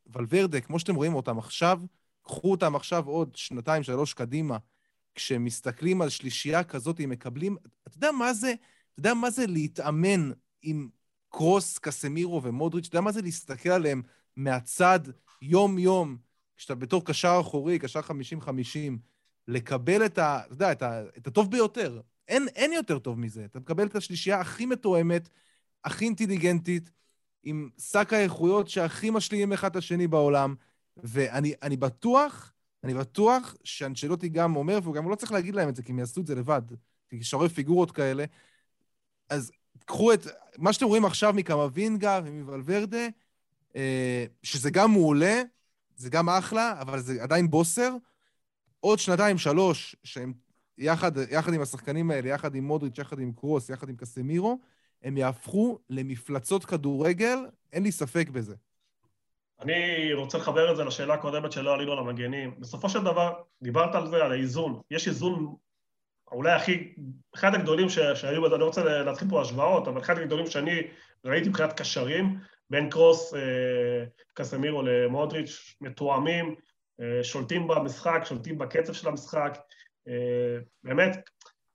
[0.08, 1.80] וולברדה, כמו שאתם רואים אותם עכשיו,
[2.24, 4.58] קחו אותם עכשיו עוד שנתיים, שלוש קדימה,
[5.16, 7.58] כשמסתכלים על שלישייה כזאת, הם מקבלים...
[7.88, 8.54] אתה יודע מה זה,
[8.94, 10.90] אתה יודע מה זה להתאמן עם
[11.30, 12.88] קרוס, קסמירו ומודריץ'?
[12.88, 14.02] אתה יודע מה זה להסתכל עליהם
[14.36, 15.00] מהצד,
[15.42, 16.18] יום-יום,
[16.58, 18.50] כשאתה בתור קשר אחורי, קשר 50-50,
[19.48, 20.42] לקבל את ה...
[20.46, 22.02] אתה יודע, את, ה, את הטוב ביותר.
[22.28, 23.46] אין, אין יותר טוב מזה.
[23.46, 25.30] אתה מקבל את השלישייה הכי מתואמת,
[25.84, 26.92] הכי אינטליגנטית,
[27.44, 30.56] עם שק האיכויות שהכי משלימים אחד את השני בעולם,
[30.98, 35.84] ואני בטוח, אני בטוח שאנשלוטי גם אומר, והוא גם לא צריך להגיד להם את זה,
[35.84, 36.62] כי הם יעשו את זה לבד,
[37.10, 38.26] כי כשרואה פיגורות כאלה.
[39.30, 39.52] אז
[39.86, 40.28] קחו את
[40.58, 43.08] מה שאתם רואים עכשיו מקמבינגה ומוולברדה,
[43.76, 45.42] אה, שזה גם מעולה,
[45.96, 47.96] זה גם אחלה, אבל זה עדיין בוסר.
[48.80, 50.34] עוד שנתיים, שלוש, שהם
[50.78, 54.60] יחד, יחד עם השחקנים האלה, יחד עם מודריץ', יחד עם קרוס, יחד עם קסמירו,
[55.04, 57.38] הם יהפכו למפלצות כדורגל,
[57.74, 58.56] אין לי ספק בזה.
[59.62, 62.56] אני רוצה לחבר את זה לשאלה הקודמת שלא עלינו על המגנים.
[62.60, 64.82] בסופו של דבר, דיברת על זה, על האיזון.
[64.92, 65.56] יש איזון
[66.32, 66.94] אולי הכי,
[67.36, 70.82] אחד הגדולים ש, שהיו, אני לא רוצה להתחיל פה השוואות, אבל אחד הגדולים שאני
[71.26, 72.40] ראיתי מבחינת קשרים,
[72.70, 76.56] בין קרוס, אה, קסמירו למודריץ', מתואמים,
[77.02, 79.58] אה, שולטים במשחק, שולטים בקצב של המשחק.
[80.08, 81.30] אה, באמת,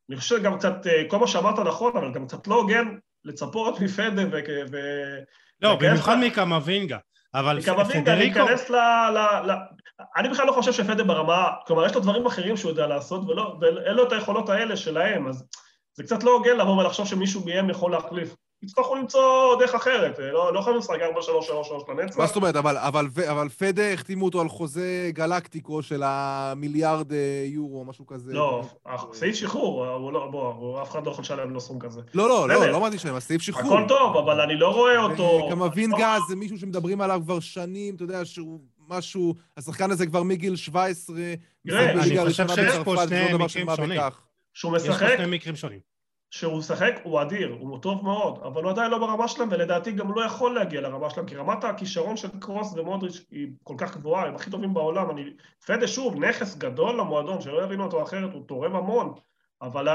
[0.09, 0.77] אני חושב שגם קצת,
[1.09, 4.23] כל מה שאמרת נכון, אבל גם קצת לא הוגן לצפות מפדה
[4.73, 4.79] ו...
[5.63, 6.99] לא, במיוחד מקמבינגה.
[7.35, 8.39] אבל פדריקו...
[8.39, 8.75] להיכנס ל...
[9.15, 9.19] ל,
[9.51, 9.53] ל
[10.17, 11.51] אני בכלל לא חושב שפדה ברמה...
[11.67, 15.29] כלומר, יש לו דברים אחרים שהוא יודע לעשות, ולא, ואין לו את היכולות האלה שלהם,
[15.29, 15.45] אז
[15.95, 18.35] זה קצת לא הוגן לבוא ולחשוב שמישהו מהם יכול להחליף.
[18.65, 20.99] יצטרכו למצוא דרך אחרת, לא, לא יכולים לשחק
[21.89, 22.19] 4-3-3 לנצח.
[22.19, 27.45] מה זאת אומרת, אבל, אבל, אבל פדה החתימו אותו על חוזה גלקטיקו של המיליארד אה,
[27.47, 28.33] יורו, משהו כזה.
[28.33, 28.63] לא,
[29.13, 32.01] סעיף שחרור, הוא לא, בוא, אף אחד לא יכול לשלם לו סכום כזה.
[32.15, 33.79] לא, לא, לא, לא אמרתי שלהם, סעיף שחרור.
[33.79, 35.49] הכל טוב, אבל אני לא רואה אותו...
[35.51, 40.23] כמבין גז זה מישהו שמדברים עליו כבר שנים, אתה יודע, שהוא משהו, השחקן הזה כבר
[40.23, 41.17] מגיל 17,
[41.67, 44.01] תראה, אני חושב שיש פה שני מקרים שונים.
[44.53, 44.91] שהוא משחק...
[44.91, 45.94] יש פה שני מקרים שונים.
[46.35, 50.15] שהוא משחק הוא אדיר, הוא טוב מאוד, אבל הוא עדיין לא ברמה שלהם, ולדעתי גם
[50.15, 54.27] לא יכול להגיע לרמה שלהם, כי רמת הכישרון של קרוס ומודריץ' היא כל כך גבוהה,
[54.27, 55.11] הם הכי טובים בעולם.
[55.11, 55.25] אני...
[55.67, 59.15] פדה שוב, נכס גדול למועדון, שלא יבינו אותו אחרת, הוא תורם המון,
[59.63, 59.89] אבל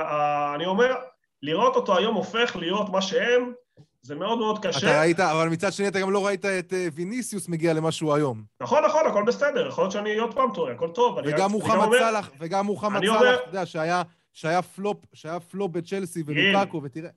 [0.56, 0.96] אני אומר,
[1.44, 3.54] לראות אותו היום הופך להיות מה שהם,
[4.02, 4.88] זה מאוד מאוד קשה.
[4.88, 8.14] אתה ראית, אבל מצד שני אתה גם לא ראית את אה, ויניסיוס מגיע למה שהוא
[8.14, 8.44] היום.
[8.62, 11.20] נכון, נכון, הכל בסדר, יכול להיות שאני עוד פעם טועה, הכל טוב.
[11.26, 14.02] וגם מוחמד סאלח, וגם מוחמד סאלח, אתה יודע, שהיה...
[14.34, 17.10] שהיה פלופ, שהיה פלופ בצ'לסי ולוקקו, ותראה...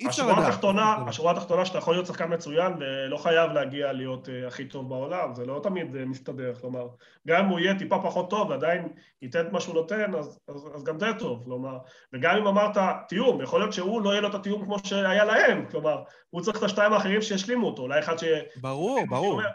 [0.00, 0.48] אי אפשר לדעת.
[0.48, 4.88] התחתונה, השורה התחתונה שאתה יכול להיות שחקן מצוין ולא חייב להגיע להיות uh, הכי טוב
[4.88, 6.88] בעולם, זה לא תמיד uh, מסתדר, כלומר,
[7.28, 8.88] גם אם הוא יהיה טיפה פחות טוב ועדיין
[9.22, 11.78] ייתן את מה שהוא נותן, אז, אז, אז גם זה טוב, כלומר,
[12.12, 12.76] וגם אם אמרת
[13.08, 16.58] תיאום, יכול להיות שהוא לא יהיה לו את התיאום כמו שהיה להם, כלומר, הוא צריך
[16.58, 18.24] את השתיים האחרים שישלימו אותו, אולי אחד ש...
[18.56, 19.32] ברור, ברור.
[19.32, 19.48] אומר,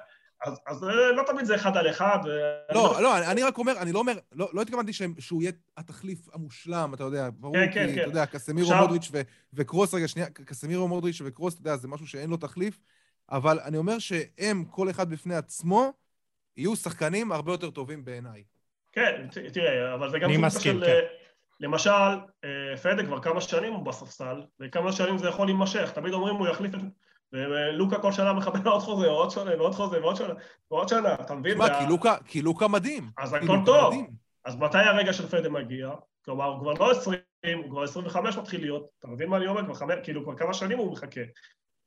[0.46, 2.18] אז, אז אה, לא תמיד זה אחד על אחד.
[2.74, 6.20] לא, לא, אני, אני רק אומר, אני לא אומר, לא, לא התכוונתי שהוא יהיה התחליף
[6.34, 8.02] המושלם, אתה יודע, ברור, כן, כן, כי, כן.
[8.02, 8.82] אתה יודע, קסמירו עכשיו...
[8.82, 9.22] מודריץ' ו,
[9.54, 12.80] וקרוס, רגע, שנייה, קסמירו מודריץ' וקרוס, אתה יודע, זה משהו שאין לו תחליף,
[13.32, 15.94] אבל אני אומר שהם, כל אחד בפני עצמו,
[16.58, 18.44] יהיו שחקנים הרבה יותר טובים בעיניי.
[18.92, 20.84] כן, תראה, אבל זה גם סוג של...
[20.86, 21.00] כן.
[21.60, 21.90] למשל,
[22.44, 25.92] אה, פדה כבר כמה שנים הוא בספסל, וכמה שנים זה יכול להימשך.
[25.94, 26.80] תמיד אומרים הוא יחליף את...
[27.34, 30.34] ולוקה כל שנה מחבל עוד חוזה, עוד שנה, ועוד חוזה, ועוד שנה,
[30.72, 31.54] ועוד שנה, אתה מבין?
[31.54, 33.10] תשמע, כי לוקה, כי לוקה מדהים.
[33.18, 33.96] אז הכל טוב.
[34.46, 35.92] אז מתי הרגע של פדה מגיע?
[36.26, 37.20] כלומר, הוא כבר לא 20,
[37.58, 38.88] הוא כבר 25 מתחיל להיות.
[39.00, 39.66] אתה מבין מה אני אומר?
[39.66, 41.22] כבר חמש, כאילו, כבר כמה שנים הוא מחכה.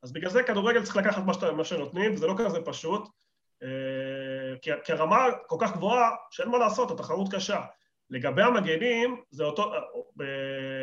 [0.03, 3.09] אז בגלל זה כדורגל צריך לקחת מה, מה שנותנים, וזה לא כזה פשוט.
[3.63, 3.69] אה,
[4.63, 7.61] כי, כי הרמה כל כך גבוהה, שאין מה לעשות, התחרות קשה.
[8.13, 9.73] לגבי המגנים, זה אותו,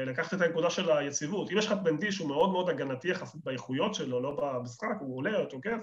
[0.05, 1.51] לקחת את הנקודה של היציבות.
[1.51, 5.37] אם יש לך בנדי שהוא מאוד מאוד הגנתי יחסית באיכויות שלו, לא במשחק, הוא עולה,
[5.37, 5.77] הוא תוקף,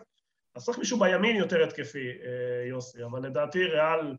[0.55, 3.05] אז צריך מישהו בימין יותר התקפי, אה, יוסי.
[3.05, 4.16] אבל לדעתי ריאל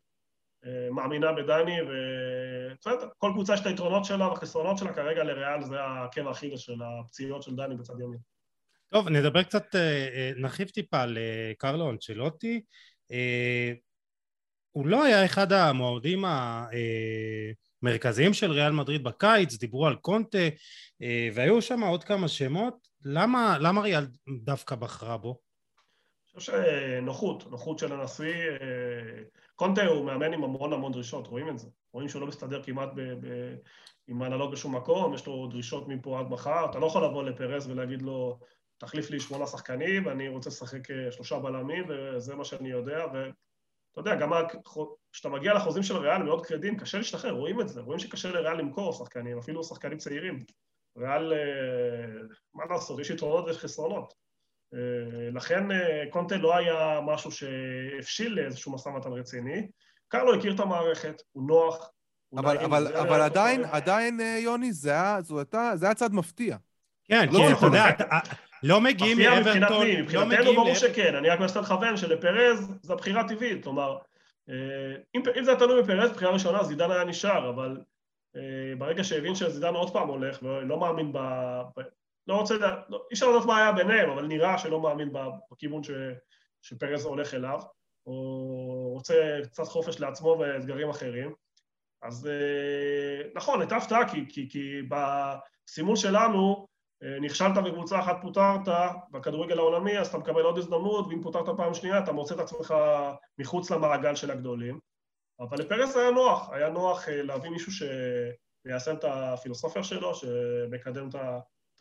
[0.65, 5.81] אה, מאמינה בדני, ובסדר, כל קבוצה יש את היתרונות שלה והחסרונות שלה, כרגע לריאל זה
[5.81, 8.19] העקב האכילס של הפציעות של דני בצד ימין.
[8.89, 11.17] טוב, נדבר קצת, אה, נרחיב טיפה על
[11.57, 12.61] קרלו אנצ'לוטי.
[14.77, 16.25] הוא לא היה אחד המועמדים
[17.83, 20.47] המרכזיים של ריאל מדריד בקיץ, דיברו על קונטה,
[21.01, 22.87] אה, והיו שם עוד כמה שמות.
[23.05, 24.07] למה, למה ריאל
[24.43, 25.29] דווקא בחרה בו?
[25.29, 28.33] אני חושב שנוחות, נוחות של הנשיא.
[28.61, 29.23] אה,
[29.55, 31.67] קונטה הוא מאמן עם המון המון דרישות, רואים את זה.
[31.93, 33.55] רואים שהוא לא מסתדר כמעט ב, ב,
[34.07, 36.65] עם הנהלות בשום מקום, יש לו דרישות מפה עד מחר.
[36.69, 38.39] אתה לא יכול לבוא לפרס ולהגיד לו,
[38.77, 43.05] תחליף לי שמונה שחקנים, ואני רוצה לשחק אה, שלושה בלמים, וזה מה שאני יודע,
[43.99, 44.31] אתה יודע, גם
[45.11, 48.57] כשאתה מגיע לחוזים של ריאל מאוד כבדים, קשה להשתחרר, רואים את זה, רואים שקשה לריאל
[48.57, 50.43] למכור שחקנים, אפילו שחקנים צעירים.
[50.97, 52.21] ריאל, אה,
[52.53, 54.13] מה לעשות, יש יתרונות ויש חסרונות.
[54.73, 54.79] אה,
[55.33, 59.67] לכן אה, קונטה לא היה משהו שהבשיל לאיזשהו משא ומתן רציני.
[60.07, 61.91] קרלו הכיר את המערכת, הוא נוח.
[62.37, 65.19] אבל, אבל, אבל עדיין, עדיין, יוני, זה היה,
[65.75, 66.57] זה היה צעד מפתיע.
[67.07, 67.85] כן, לא כי אתה יודע,
[68.63, 70.03] לא מגיעים מאברטון, לא מגיעים...
[70.03, 73.97] מבחינתנו ברור שכן, אני רק מנסה לכוון שלפרז זו הבחירה טבעית, כלומר,
[74.49, 74.55] אה,
[75.15, 77.77] אם, אם זה היה תלוי בפרז, בחירה ראשונה, זידן היה נשאר, אבל
[78.35, 81.17] אה, ברגע שהבין שזידן עוד פעם הולך ולא מאמין ב...
[81.77, 81.81] ב
[82.27, 82.55] לא רוצה,
[82.89, 85.13] לא, אי אפשר לדעת מה היה ביניהם, אבל נראה שלא מאמין
[85.51, 85.91] בכיוון ש,
[86.61, 87.59] שפרז הולך אליו,
[88.05, 91.33] או רוצה קצת חופש לעצמו ואתגרים אחרים.
[92.01, 96.67] אז אה, נכון, הייתה הפתעה, כי, כי, כי בסימון שלנו,
[97.21, 98.67] נכשלת בקבוצה אחת פוטרת
[99.11, 102.73] בכדורגל העולמי, אז אתה מקבל עוד הזדמנות, ואם פוטרת פעם שנייה, אתה מוצא את עצמך
[103.37, 104.79] מחוץ למעגל של הגדולים.
[105.39, 111.15] אבל לפרס היה נוח, היה נוח אה, להביא מישהו שמיישם את הפילוסופיה שלו, שמקדם את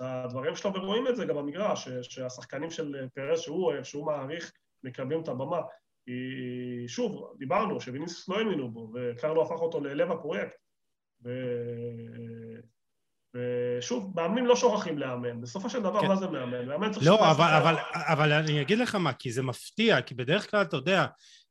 [0.00, 4.52] הדברים שלו, ורואים את זה גם במגרש, שהשחקנים של פרס, שהוא אוהב, שהוא מעריך,
[4.84, 5.60] מקבלים את הבמה.
[6.86, 10.56] שוב, דיברנו שוויניסיוס לא האמינו בו, וקרלו הפך אותו ללב הפרויקט.
[11.24, 11.30] ו...
[13.36, 16.08] ושוב, מאמנים לא שוכחים לאמן, בסופו של דבר כן.
[16.08, 16.66] מה זה מאמן?
[16.66, 17.06] מאמן צריך...
[17.06, 20.76] לא, אבל, אבל, אבל אני אגיד לך מה, כי זה מפתיע, כי בדרך כלל אתה
[20.76, 21.06] יודע,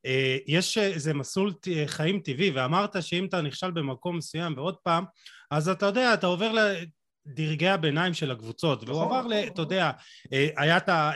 [0.05, 1.53] אה, יש איזה מסלול
[1.85, 5.03] חיים טבעי, ואמרת שאם אתה נכשל במקום מסוים ועוד פעם,
[5.51, 9.53] אז אתה יודע, אתה עובר לדרגי הביניים של הקבוצות, והוא נכון, עבר, נכון.
[9.53, 9.91] אתה יודע,
[10.33, 11.11] אה, היה אה,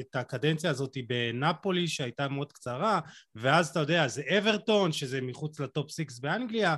[0.00, 3.00] את הקדנציה הזאת בנפולי שהייתה מאוד קצרה,
[3.34, 6.76] ואז אתה יודע, זה אברטון, שזה מחוץ לטופ סיקס באנגליה,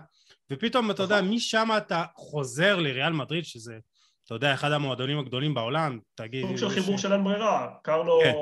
[0.53, 1.35] ופתאום אתה יודע, נכון.
[1.35, 3.79] משם אתה חוזר לריאל מדריד, שזה,
[4.25, 6.47] אתה יודע, אחד המועדונים הגדולים בעולם, תגיד...
[6.47, 7.69] סוג של חיבור של אין ברירה.
[7.83, 8.33] קרלו, כן.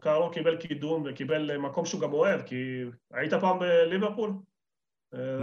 [0.00, 2.56] קרלו קיבל קידום וקיבל מקום שהוא גם אוהב, כי
[3.12, 4.32] היית פעם בליברפול?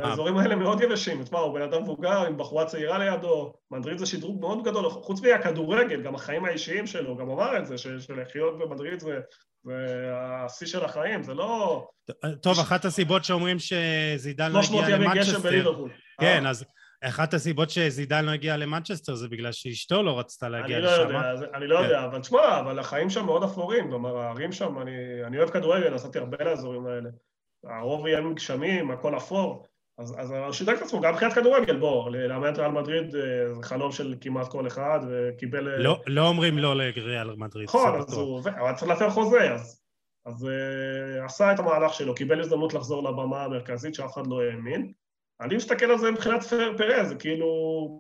[0.04, 4.06] האזורים האלה מאוד יבשים, תשמע, הוא בן אדם מבוגר עם בחורה צעירה לידו, מדריד זה
[4.06, 9.00] שדרוג מאוד גדול, חוץ מהכדורגל, גם החיים האישיים שלו, גם אמר את זה, שלחיות במדריד
[9.00, 9.20] זה,
[9.64, 11.88] זה השיא של החיים, זה לא...
[12.42, 15.86] טוב, אחת הסיבות שאומרים שזידן לא הגיע למנצ'סטר,
[16.22, 16.66] כן, אז
[17.02, 21.04] אחת הסיבות שזידן לא הגיע למנצ'סטר זה בגלל שאשתו לא רצתה להגיע לשם.
[21.04, 24.52] אני לא יודע, אני לא יודע, אבל תשמע, אבל החיים שם מאוד אפורים, כלומר, הערים
[24.52, 24.78] שם,
[25.28, 27.10] אני אוהב כדורגל, נסעתי הרבה לאזורים האלה.
[27.64, 29.66] הרוב ימים גשמים, הכל אפור,
[29.98, 33.64] אז, אז שידק את עצמו, גם מבחינת כדורגל, בוא, לאמן את ריאל מדריד אה, זה
[33.64, 35.70] חלום של כמעט כל אחד, וקיבל...
[35.70, 37.68] אה, לא, לא אומרים לא לריאל מדריד.
[37.68, 39.82] נכון, אז הוא, הוא צריך להפר חוזה, אז,
[40.26, 40.50] אז
[41.24, 44.92] עשה את המהלך שלו, קיבל הזדמנות לחזור לבמה המרכזית שאף אחד לא האמין.
[45.42, 46.44] אני מסתכל על זה מבחינת
[46.78, 47.48] פרז, זה כאילו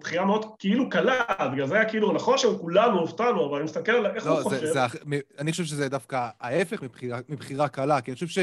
[0.01, 1.23] בחירה מאוד כאילו קלה,
[1.53, 4.55] בגלל זה היה כאילו, נכון שכולנו הופתענו, אבל אני מסתכל על איך לא, הוא זה,
[4.55, 4.73] חושב.
[4.73, 4.79] זה,
[5.39, 8.37] אני חושב שזה דווקא ההפך מבחירה, מבחירה קלה, כי אני חושב ש...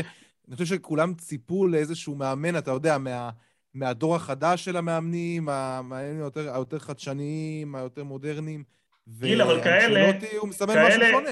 [0.48, 3.30] אני חושב שכולם ציפו לאיזשהו מאמן, אתה יודע, מה,
[3.74, 8.64] מהדור החדש של המאמנים, המאמנים היותר, היותר חדשניים, היותר מודרניים.
[9.08, 10.12] גיל, אבל כאלה...
[10.38, 11.30] הוא מסמן משהו שונה.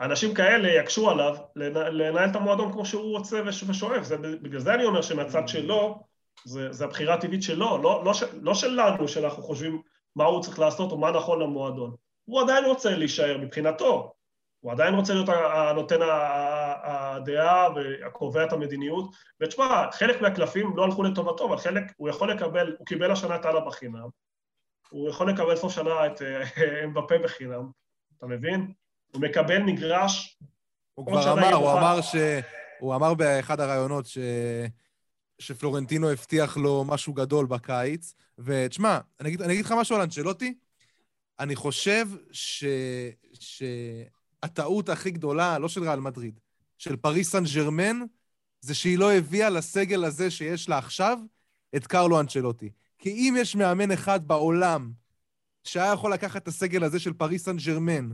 [0.00, 4.02] אנשים כאלה יקשו עליו לנהל את המועדון כמו שהוא רוצה ושואף.
[4.02, 6.02] זה, בגלל זה אני אומר שמהצד שלו,
[6.44, 9.82] זה, זה הבחירה הטבעית שלו, לא, לא, לא שלנו, שאנחנו חושבים
[10.16, 11.94] מה הוא צריך לעשות או מה נכון למועדון.
[12.24, 14.12] הוא עדיין רוצה להישאר מבחינתו.
[14.60, 15.98] הוא עדיין רוצה להיות הנותן
[16.82, 19.10] הדעה והקובע את המדיניות.
[19.40, 23.46] ותשמע, חלק מהקלפים לא הלכו לטובתו, אבל חלק, הוא יכול לקבל, הוא קיבל השנה את
[23.46, 24.08] אללה בחינם,
[24.90, 26.44] הוא יכול לקבל סוף שנה את אה,
[26.84, 27.70] אמבפה בחינם,
[28.18, 28.72] אתה מבין?
[29.12, 30.38] הוא מקבל מגרש...
[30.94, 32.14] הוא כבר אמר, הוא אמר ש...
[32.80, 34.18] הוא אמר באחד הראיונות ש...
[35.38, 40.54] שפלורנטינו הבטיח לו משהו גדול בקיץ, ותשמע, אני אני אגיד לך משהו על אנצ'לוטי,
[41.38, 42.64] אני חושב ש...
[43.32, 46.40] שהטעות הכי גדולה, לא של ריאל מדריד,
[46.78, 48.00] של פריס סן ג'רמן,
[48.60, 51.18] זה שהיא לא הביאה לסגל הזה שיש לה עכשיו
[51.76, 52.70] את קרלו אנצ'לוטי.
[52.98, 54.92] כי אם יש מאמן אחד בעולם
[55.64, 58.10] שהיה יכול לקחת את הסגל הזה של פריס סן ג'רמן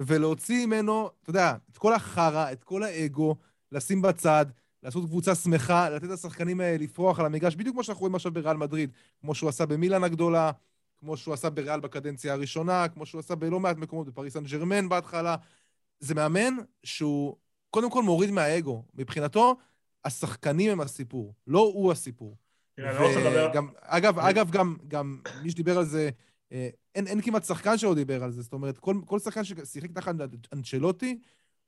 [0.00, 3.36] ולהוציא ממנו, אתה יודע, את כל החרא, את כל האגו,
[3.72, 4.46] לשים בצד,
[4.84, 8.56] לעשות קבוצה שמחה, לתת לשחקנים האלה לפרוח על המגרש, בדיוק כמו שאנחנו רואים עכשיו בריאל
[8.56, 10.50] מדריד, כמו שהוא עשה במילאן הגדולה,
[10.98, 14.88] כמו שהוא עשה בריאל בקדנציה הראשונה, כמו שהוא עשה בלא מעט מקומות, בפריס סן ג'רמן
[14.88, 15.36] בהתחלה.
[16.00, 17.36] זה מאמן שהוא
[17.70, 18.82] קודם כל מוריד מהאגו.
[18.94, 19.56] מבחינתו,
[20.04, 22.36] השחקנים הם הסיפור, לא הוא הסיפור.
[22.78, 26.10] לא וגם, אגב, אגב, גם, גם מי שדיבר על זה,
[26.52, 28.42] אה, אין, אין כמעט שחקן שלא דיבר על זה.
[28.42, 30.14] זאת אומרת, כל, כל שחקן ששיחק תחת
[30.52, 31.18] אנצ'לוטי,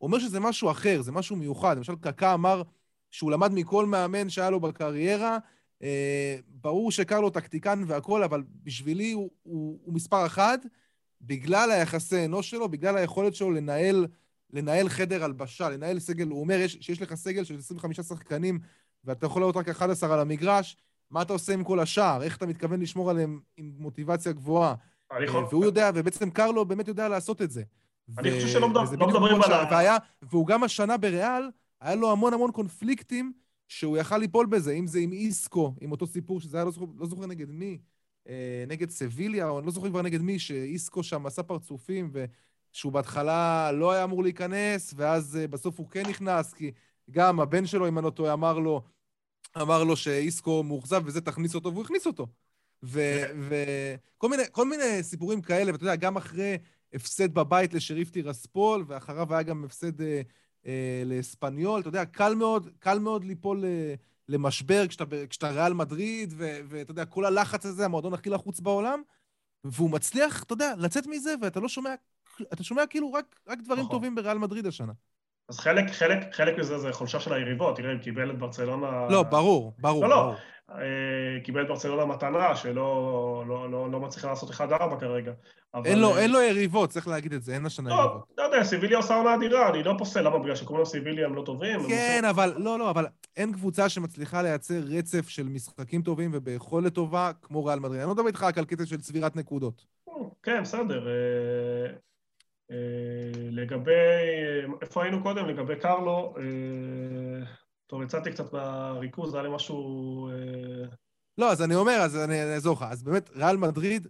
[0.00, 1.76] אומר שזה משהו אחר, זה משהו מיוחד.
[1.76, 2.62] למשל, קקה אמר
[3.16, 5.38] שהוא למד מכל מאמן שהיה לו בקריירה.
[5.82, 10.60] אה, ברור שקרלו טקטיקן והכול, אבל בשבילי הוא, הוא, הוא מספר אחת,
[11.20, 14.06] בגלל היחסי אנוש שלו, בגלל היכולת שלו לנהל,
[14.52, 16.28] לנהל חדר הלבשה, לנהל סגל.
[16.28, 18.58] הוא אומר יש, שיש לך סגל של 25 שחקנים,
[19.04, 20.76] ואתה יכול לראות רק 11 על המגרש,
[21.10, 22.22] מה אתה עושה עם כל השאר?
[22.22, 24.74] איך אתה מתכוון לשמור עליהם עם מוטיבציה גבוהה?
[25.50, 27.62] והוא יודע, ובעצם קרלו באמת יודע לעשות את זה.
[28.18, 28.60] אני חושב שלא
[28.98, 29.96] לא מדברים על ה...
[30.22, 31.42] והוא גם השנה בריאל,
[31.80, 33.32] היה לו המון המון קונפליקטים
[33.68, 36.86] שהוא יכל ליפול בזה, אם זה עם איסקו, עם אותו סיפור שזה היה לא זוכר,
[36.98, 37.78] לא זוכר נגד מי,
[38.28, 42.10] אה, נגד סביליה, או אני לא זוכר כבר נגד מי, שאיסקו שם עשה פרצופים,
[42.72, 46.70] ושהוא בהתחלה לא היה אמור להיכנס, ואז אה, בסוף הוא כן נכנס, כי
[47.10, 48.82] גם הבן שלו, אם אני לא טועה, אמר לו,
[49.60, 52.26] אמר לו שאיסקו מאוכזב וזה, תכניס אותו, והוא הכניס אותו.
[52.82, 56.58] וכל מיני, מיני סיפורים כאלה, ואתה יודע, גם אחרי
[56.92, 60.22] הפסד בבית לשריף טירספול, ואחריו היה גם הפסד אה, אה,
[61.04, 63.94] לאספניול, אתה יודע, קל מאוד, קל מאוד ליפול אה,
[64.28, 69.02] למשבר כשאתה, כשאתה ריאל מדריד, ואתה יודע, כל הלחץ הזה, המועדון הכי לחוץ בעולם,
[69.64, 71.94] והוא מצליח, אתה יודע, לצאת מזה, ואתה לא שומע,
[72.42, 73.96] אתה שומע כאילו רק, רק דברים נכון.
[73.96, 74.92] טובים בריאל מדריד השנה.
[75.48, 79.06] אז חלק, חלק, חלק מזה זה חולשה של היריבות, תראה, הוא קיבל את ברצלונה...
[79.10, 80.02] לא, ברור, ברור.
[80.02, 80.34] לא, לא, ברור.
[80.70, 85.32] אה, קיבל את ברצלונה מתנה, שלא לא, לא, לא מצליחה לעשות 1-4 כרגע.
[85.74, 85.86] אבל...
[85.86, 88.24] אין, לו, אין לו יריבות, צריך להגיד את זה, אין לשנה לא, יריבות.
[88.38, 90.38] לא, לא יודע, סיביליה עושה עונה אדירה, אני לא פוסל, למה?
[90.38, 91.80] בגלל שכולם סיביליה הם לא טובים?
[91.88, 96.94] כן, הם אבל, לא, לא, אבל אין קבוצה שמצליחה לייצר רצף של משחקים טובים וביכולת
[96.94, 98.00] טובה כמו ריאל מדריד.
[98.00, 99.84] אני לא מדבר איתך רק על קטע של צבירת נקודות.
[100.42, 101.06] כן, בסדר.
[102.70, 103.92] אה, אה, לגבי,
[104.82, 105.46] איפה היינו קודם?
[105.46, 106.34] לגבי קרלו,
[107.86, 110.28] טוב, יצאתי קצת מהריכוז, היה לי משהו...
[110.28, 110.88] אה,
[111.38, 112.84] לא, אז אני אומר, אז אני אעזור לך.
[112.90, 114.08] אז באמת, ריאל מדריד,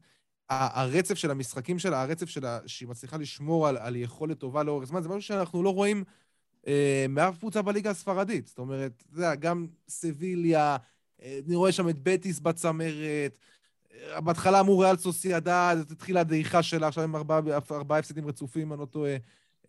[0.49, 5.03] הרצף של המשחקים שלה, הרצף שלה, שהיא מצליחה לשמור על, על יכולת טובה לאורך זמן,
[5.03, 6.05] זה משהו שאנחנו לא רואים
[6.67, 8.47] אה, מאף קבוצה בליגה הספרדית.
[8.47, 10.77] זאת אומרת, אתה יודע, גם סביליה,
[11.23, 13.27] אה, אני רואה שם את בטיס בצמרת, אה,
[14.25, 17.41] בהתחלה אמרו ריאל סוסיידד, התחילה הדעיכה שלה, עכשיו עם ארבעה
[17.71, 19.17] ארבע הפסדים רצופים, אני לא טועה.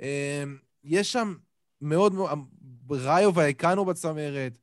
[0.02, 0.44] אה,
[0.84, 1.36] יש שם
[1.82, 2.30] מאוד מאוד,
[2.90, 4.58] ראיו והיקנו בצמרת.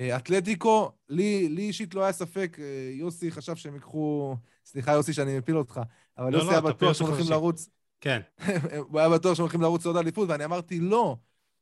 [0.00, 4.36] אה, אתלטיקו, לי, לי אישית לא היה ספק, אה, יוסי חשב שהם ייקחו...
[4.66, 5.80] סליחה, יוסי, שאני מפיל אותך,
[6.18, 7.68] אבל לא, יוסי לא, היה בטוח שהם הולכים לרוץ...
[8.00, 8.20] כן.
[8.88, 11.16] הוא היה בטוח שהם הולכים לרוץ עוד אליפות, ואני אמרתי, לא,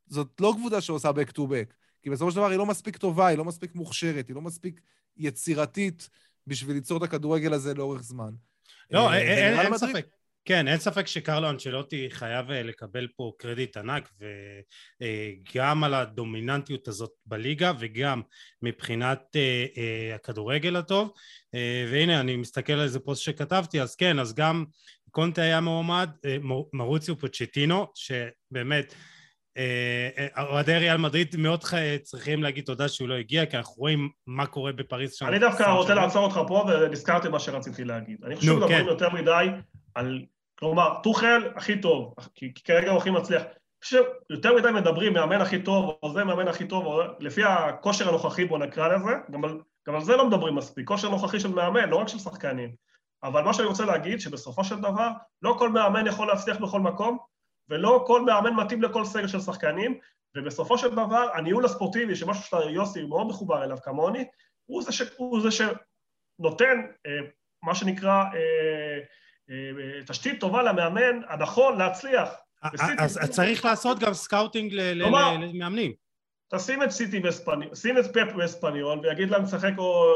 [0.06, 1.72] זאת לא קבוצה שעושה back to back.
[2.02, 4.80] כי בסופו של דבר היא לא מספיק טובה, היא לא מספיק מוכשרת, היא לא מספיק
[5.16, 6.08] יצירתית
[6.46, 8.30] בשביל ליצור את הכדורגל הזה לאורך זמן.
[8.90, 10.06] לא, אה, אין, ספק.
[10.44, 14.10] כן, אין ספק שקרלו אנצ'לוטי חייב אה, לקבל פה קרדיט ענק
[15.00, 18.22] וגם על הדומיננטיות הזאת בליגה וגם
[18.62, 21.12] מבחינת אה, אה, הכדורגל הטוב
[21.90, 24.64] והנה אני מסתכל על איזה פוסט שכתבתי אז כן, אז גם
[25.10, 26.10] קונטה היה מועמד,
[26.72, 28.94] מרוציו פוצ'טינו שבאמת
[30.38, 31.64] אוהדי ריאל מדריד מאוד
[32.02, 35.26] צריכים להגיד תודה שהוא לא הגיע כי אנחנו רואים מה קורה בפריז שם.
[35.26, 38.24] אני דווקא רוצה לעצור אותך פה ונזכרתי מה שרציתי להגיד.
[38.24, 38.86] אני חושב שמדברים כן.
[38.86, 39.46] יותר מדי
[39.94, 40.22] על,
[40.58, 43.42] כלומר, טוחל הכי טוב, כי, כרגע הוא הכי מצליח.
[44.30, 48.44] יותר מדי מדברים, מאמן הכי טוב, או זה מאמן הכי טוב, או לפי הכושר הנוכחי,
[48.44, 51.88] בוא נקרא לזה, גם על, גם על זה לא מדברים מספיק, כושר נוכחי של מאמן,
[51.88, 52.70] לא רק של שחקנים.
[53.22, 55.08] אבל מה שאני רוצה להגיד, שבסופו של דבר,
[55.42, 57.18] לא כל מאמן יכול להצליח בכל מקום,
[57.72, 59.98] ולא כל מאמן מתאים לכל סגל של שחקנים,
[60.36, 64.24] ובסופו של דבר, הניהול הספורטיבי, שמשהו שאתה, יוסי, מאוד מחובר אליו כמוני,
[64.66, 67.18] הוא זה, ש, הוא זה שנותן אה,
[67.62, 68.98] מה שנקרא אה,
[69.50, 72.28] אה, תשתית טובה למאמן הנכון להצליח.
[72.98, 75.92] אז צריך לעשות גם scouting למאמנים.
[76.54, 80.14] תשים את סיטי באספניול, שים את פפ באספניול ויגיד להם לשחק או,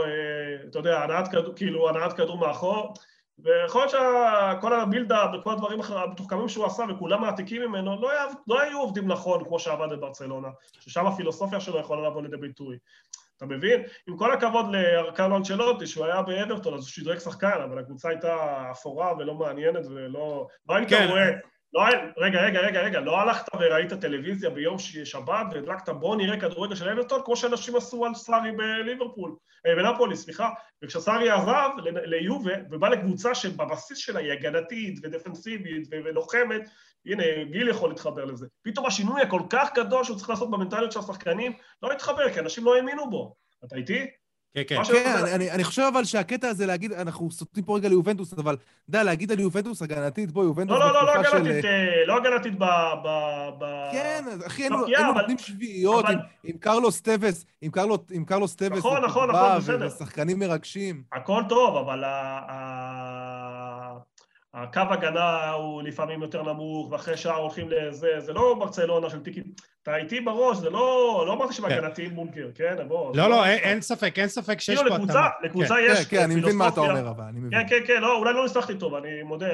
[0.71, 2.95] אתה יודע, הנעת כדור, כאילו הנעת כדור מאחור,
[3.39, 8.11] ויכול להיות שכל ה build up וכל הדברים המתוחכמים שהוא עשה וכולם מעתיקים ממנו לא,
[8.11, 10.49] היה, לא היו עובדים נכון כמו שעבד בברצלונה,
[10.81, 12.79] ששם הפילוסופיה שלו יכולה לבוא לידי ביטוי.
[13.37, 13.83] אתה מבין?
[14.09, 18.37] עם כל הכבוד לארקלו אנצ'לוטי, שהוא היה באברטון, אז הוא שדרג שחקן, אבל הקבוצה הייתה
[18.71, 20.47] אפורה ולא מעניינת ולא...
[20.69, 21.07] לא היית כן.
[21.11, 21.31] רואה...
[21.73, 21.85] לא,
[22.19, 26.89] רגע, רגע, רגע, רגע, לא הלכת וראית טלוויזיה ביום שבת והדלקת בוא נראה כדורגל של
[26.89, 29.37] אברטון כמו שאנשים עשו על סארי בליברפול,
[29.67, 30.51] אה, בנפולי, סליחה.
[30.85, 36.63] וכשסארי עזב ליובה ובא לקבוצה שבבסיס שלה היא הגנתית ודפנסיבית ולוחמת,
[37.07, 38.47] הנה, גיל יכול להתחבר לזה.
[38.63, 41.53] פתאום השינוי הכל כך גדול שהוא צריך לעשות במנטליות של השחקנים
[41.83, 43.35] לא התחבר, כי אנשים לא האמינו בו.
[43.65, 44.07] אתה איתי?
[44.57, 44.85] כן, כן.
[44.85, 48.57] כן, אני, אני חושב אבל שהקטע הזה להגיד, אנחנו סוטים פה רגע ליובנטוס, אבל
[48.89, 52.55] די, להגיד על יובנטוס הגנתית, בוא, יובנטוס לא, לא, לא, לא הגנתית, אה, לא הגנתית
[52.59, 52.65] ב...
[53.93, 56.05] כן, אחי, היינו נותנים שביעיות
[56.45, 57.45] עם קרלוס טבס,
[58.11, 59.87] עם קרלוס טבס, נכון, נכון, נכון, בסדר.
[59.87, 61.03] ושחקנים מרגשים.
[61.13, 62.05] הכל טוב, אבל
[64.57, 69.43] הקו הגנה הוא לפעמים יותר נמוך, ואחרי שעה הולכים לזה, זה לא ברצלונה של טיקי,
[69.83, 73.17] אתה איתי בראש, זה לא, לא אמרתי שבהגנתי בונקר, כן, בוא.
[73.17, 75.29] לא, לא, אין ספק, אין ספק שיש כאילו, פה התאמה.
[75.43, 75.93] לקבוצה כן.
[75.93, 77.61] יש כן, כן, אני מבין מה אתה אומר, אבל אני מבין.
[77.61, 79.47] כן, כן, כן, לא, אולי לא ניסחתי טוב, אני מודה.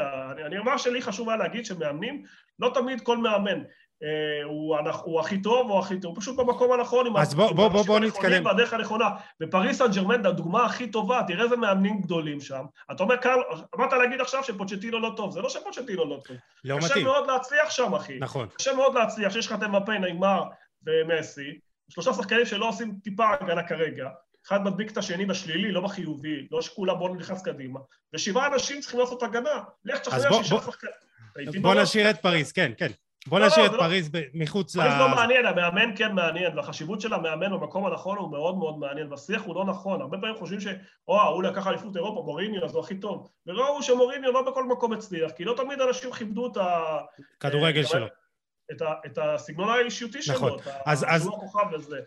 [0.47, 2.23] אני אומר שלי חשוב היה להגיד שמאמנים,
[2.59, 3.63] לא תמיד כל מאמן.
[4.03, 7.69] אה, הוא, הוא הכי טוב או הכי טוב, הוא פשוט במקום הנכון, אז בוא, בוא,
[7.69, 8.45] בוא, בוא נתקדם.
[8.45, 9.09] בדרך הנכונה.
[9.41, 12.65] בפריס סן ג'רמן, הדוגמה הכי טובה, תראה איזה מאמנים גדולים שם.
[12.93, 13.39] אתה אומר, קל,
[13.77, 16.37] אמרת להגיד עכשיו שפוצ'טינו לא טוב, זה לא שפוצ'טינו לא טוב.
[16.65, 17.05] לא קשה מתאים.
[17.05, 18.19] מאוד להצליח שם, אחי.
[18.19, 18.49] נכון.
[18.59, 20.43] קשה מאוד להצליח, שיש לך את אמפה, נגמר
[20.87, 24.09] ומסי, שלושה שחקנים שלא עושים טיפה הגנה כרגע.
[24.47, 27.81] אחד מדביק את השני בשלילי, לא בחיובי, לא שכולם בואו נכנס קדימה,
[28.15, 29.63] ושבעה אנשים צריכים לעשות הגנה.
[29.85, 31.63] לך תשכנע שישה שחקנים.
[31.63, 32.91] בוא נשאיר את פריז, כן, כן.
[33.27, 34.21] בוא לא, נשאיר לא, את פריז לא...
[34.35, 34.81] מחוץ ל...
[34.81, 39.11] פריז לא מעניין, המאמן כן מעניין, והחשיבות של המאמן במקום הנכון הוא מאוד מאוד מעניין,
[39.11, 40.01] והשיח הוא לא נכון.
[40.01, 40.67] הרבה פעמים חושבים ש...
[41.09, 43.31] או, הוא לקח אליפות אירופה, מוריניו, אז הוא הכי טוב.
[43.47, 46.99] וראו שמוריניו לא בכל מקום הצליח, כי לא תמיד אנשים כיבדו את ה...
[47.41, 48.07] כדורגל אה, שלו.
[48.73, 48.95] את, ה...
[49.07, 50.51] את הסגנון האישיותי נכון.
[50.51, 51.27] שלו, את אז, אז...
[51.27, 52.01] הכוכב וזה.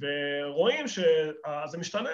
[0.00, 2.10] ורואים שזה משתנה,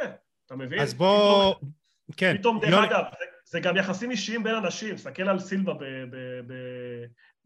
[0.47, 0.81] אתה מבין?
[0.81, 1.55] אז בוא...
[1.55, 1.71] פתאום,
[2.17, 2.37] כן.
[2.39, 2.85] פתאום, דרך לא...
[2.85, 5.85] אגב, זה, זה גם יחסים אישיים בין אנשים, תסתכל על סילבה ב...
[5.85, 6.17] ב...
[6.47, 6.55] ב...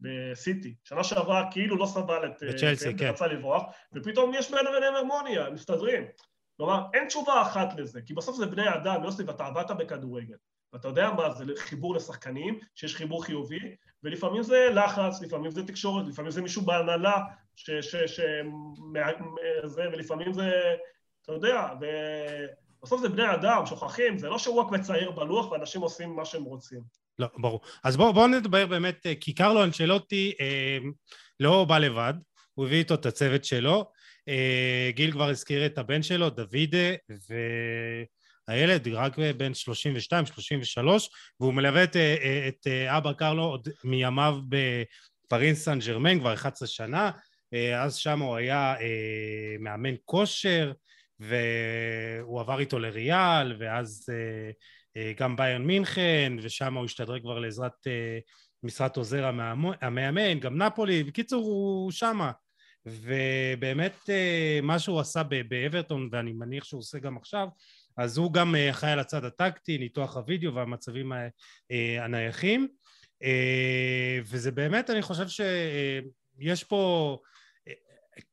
[0.00, 0.74] בסיטי.
[0.84, 2.42] שנה שעברה כאילו לא סבל את...
[2.42, 3.08] אה, בצ'לסי, כן.
[3.08, 3.62] רצה לברוח,
[3.94, 6.04] ופתאום יש ביניהם וביניהם הרמוניה, הם מסתדרים.
[6.56, 10.36] כלומר, אין תשובה אחת לזה, כי בסוף זה בני אדם, יוסי, ואתה עבדת בכדורגל.
[10.72, 16.06] ואתה יודע מה זה חיבור לשחקנים, שיש חיבור חיובי, ולפעמים זה לחץ, לפעמים זה תקשורת,
[16.06, 17.18] לפעמים זה מישהו בהנהלה,
[17.56, 17.70] ש...
[17.70, 18.20] ש, ש
[19.64, 20.50] זה, ולפעמים זה,
[21.22, 21.68] אתה יודע,
[22.80, 26.44] ובסוף זה בני אדם, שוכחים, זה לא שהוא רק מצייר בלוח ואנשים עושים מה שהם
[26.44, 27.05] רוצים.
[27.18, 27.60] לא, ברור.
[27.84, 30.78] אז בואו בוא נדבר באמת, אה, כי קרלו אנצ'לוטי אה,
[31.40, 32.14] לא בא לבד,
[32.54, 33.90] הוא הביא איתו את הצוות שלו.
[34.28, 36.94] אה, גיל כבר הזכיר את הבן שלו, דוידה,
[38.48, 41.08] והילד רק בן 32-33,
[41.40, 46.68] והוא מלווה את, אה, את אה, אבא קרלו עוד מימיו בפריס סן ג'רמן כבר 11
[46.68, 47.10] שנה,
[47.76, 50.72] אז שם הוא היה אה, מאמן כושר,
[51.20, 54.50] והוא עבר איתו לריאל, ואז אה, אה,
[55.16, 58.18] גם ביירן מינכן, ושם הוא השתדרג כבר לעזרת אה,
[58.62, 59.30] משרת עוזר
[59.80, 62.32] המאמן, גם נפולי, בקיצור הוא שמה.
[62.86, 67.48] ובאמת אה, מה שהוא עשה באברטון, ואני מניח שהוא עושה גם עכשיו,
[67.96, 71.12] אז הוא גם אחראי על הצד הטקטי, ניתוח הוידאו והמצבים
[72.00, 72.68] הנייחים.
[74.24, 77.18] וזה באמת, אני חושב שיש פה...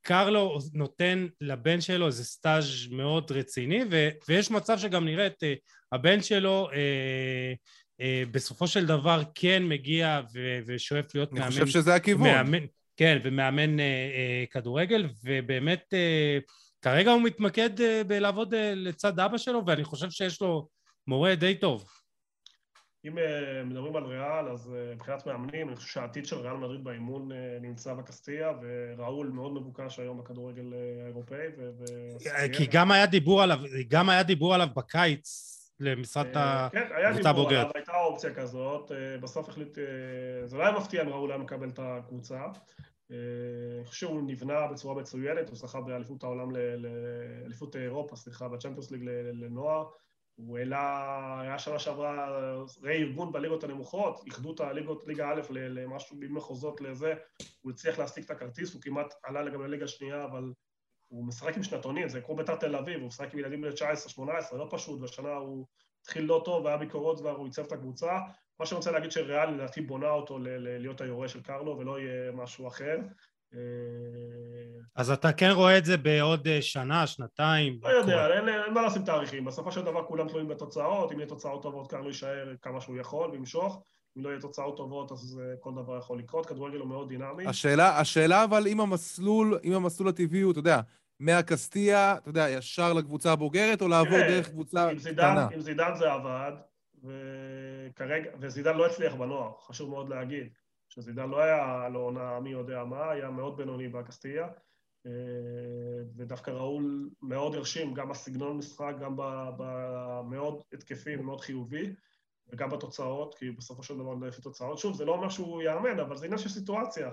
[0.01, 5.43] קרלו נותן לבן שלו איזה סטאז' מאוד רציני, ו, ויש מצב שגם נראה את
[5.91, 7.53] הבן שלו אה,
[8.01, 11.51] אה, בסופו של דבר כן מגיע ו, ושואף להיות אני מאמן...
[11.51, 12.23] אני חושב שזה הכיוון.
[12.23, 12.65] מאמן,
[12.97, 16.39] כן, ומאמן אה, אה, כדורגל, ובאמת אה,
[16.81, 20.67] כרגע הוא מתמקד אה, בלעבוד אה, לצד אבא שלו, ואני חושב שיש לו
[21.07, 21.85] מורה די טוב.
[23.05, 23.21] אם uh,
[23.65, 27.35] מדברים על ריאל, אז uh, מבחינת מאמנים, אני חושב שהעתיד של ריאל מדריד באימון uh,
[27.61, 30.73] נמצא בקסטיה, וראול מאוד מבוקש היום בכדורגל
[31.03, 31.47] האירופאי.
[31.57, 31.83] ו...
[32.53, 35.49] כי גם היה דיבור עליו, גם היה דיבור עליו בקיץ
[35.79, 36.71] למשרד הקבוצה הבוגרת.
[36.71, 38.91] כן, היה דיבור עליו, הייתה אופציה כזאת,
[39.21, 39.77] בסוף החליט,
[40.45, 42.45] זה לא היה מפתיע אם ראול היה מקבל את הקבוצה.
[43.11, 49.03] אני חושב שהוא נבנה בצורה מצוינת, הוא זכה באליפות העולם, לאליפות אירופה, סליחה, בצ'מפיונס ליג
[49.33, 49.85] לנוער.
[50.35, 52.29] הוא העלה, היה שנה שעברה
[52.81, 57.13] רה-ארגון בליגות הנמוכות, איחדו את הליגות, ליגה א' למשהו במחוזות לזה,
[57.61, 60.53] הוא הצליח להשיג את הכרטיס, הוא כמעט עלה לגבי ליגה שנייה, אבל
[61.07, 63.71] הוא משחק עם שנתונים, זה כמו ביתר תל אביב, הוא משחק עם ילדים בני
[64.51, 65.65] 19-18, לא פשוט, והשנה הוא
[66.01, 68.19] התחיל לא טוב, היה ביקורות כבר, הוא ייצב את הקבוצה.
[68.59, 72.67] מה שאני רוצה להגיד שריאל לדעתי בונה אותו להיות היורה של קרלו ולא יהיה משהו
[72.67, 72.97] אחר.
[73.53, 73.59] אה,
[74.95, 77.79] אז אתה כן רואה את זה בעוד אה, שנה, שנתיים?
[77.83, 79.45] לא יודע, אין, אין מה לשים תאריכים.
[79.45, 83.31] בסופו של דבר כולם תלויים בתוצאות, אם יהיו תוצאות טובות קרלו יישאר כמה שהוא יכול
[83.31, 83.83] וימשוך.
[84.17, 86.45] אם לא יהיו תוצאות טובות, אז אה, כל דבר יכול לקרות.
[86.45, 87.47] כדורגל הוא מאוד דינמי.
[87.47, 90.79] השאלה, השאלה אבל אם המסלול, אם המסלול הטבעי הוא, אתה יודע,
[91.19, 95.47] מהקסטיה, אתה יודע, ישר לקבוצה הבוגרת, או לעבור דרך קבוצה קטנה?
[95.53, 96.51] עם זידן זה עבד,
[97.03, 100.49] וכרגע, וזידן לא הצליח בנוער, חשוב מאוד להגיד.
[100.93, 104.47] שזידן לא היה לא עונה מי יודע מה, היה מאוד בינוני בקסטיה,
[105.05, 105.11] אה,
[106.15, 109.15] ודווקא ראול מאוד הרשים, גם בסגנון משחק, גם
[109.57, 111.95] במאוד התקפי ומאוד חיובי,
[112.47, 114.77] וגם בתוצאות, כי בסופו של דבר לא לפי תוצאות.
[114.77, 117.11] שוב, זה לא אומר שהוא יאמן, אבל זה עניין של סיטואציה.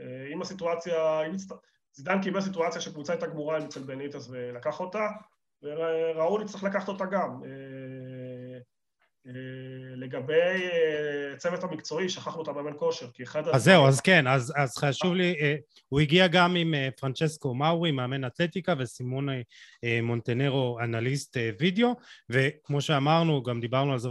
[0.00, 1.32] אה, אם הסיטואציה, אם
[1.92, 5.08] זידן קיבל סיטואציה שקבוצה הייתה גמורה אצל בניטס ולקח אותה,
[5.62, 7.42] וראול יצטרך לקחת אותה גם.
[9.26, 10.68] אה, אה, לגבי
[11.34, 13.48] הצוות המקצועי, שכחנו את המאמן כושר, כי אחד...
[13.48, 15.34] אז זהו, אז כן, אז, אז חשוב לי,
[15.88, 19.28] הוא הגיע גם עם פרנצ'סקו מאורי, מאמן אתלטיקה, וסימון
[20.02, 21.94] מונטנרו, אנליסט וידאו,
[22.30, 24.08] וכמו שאמרנו, גם דיברנו על זה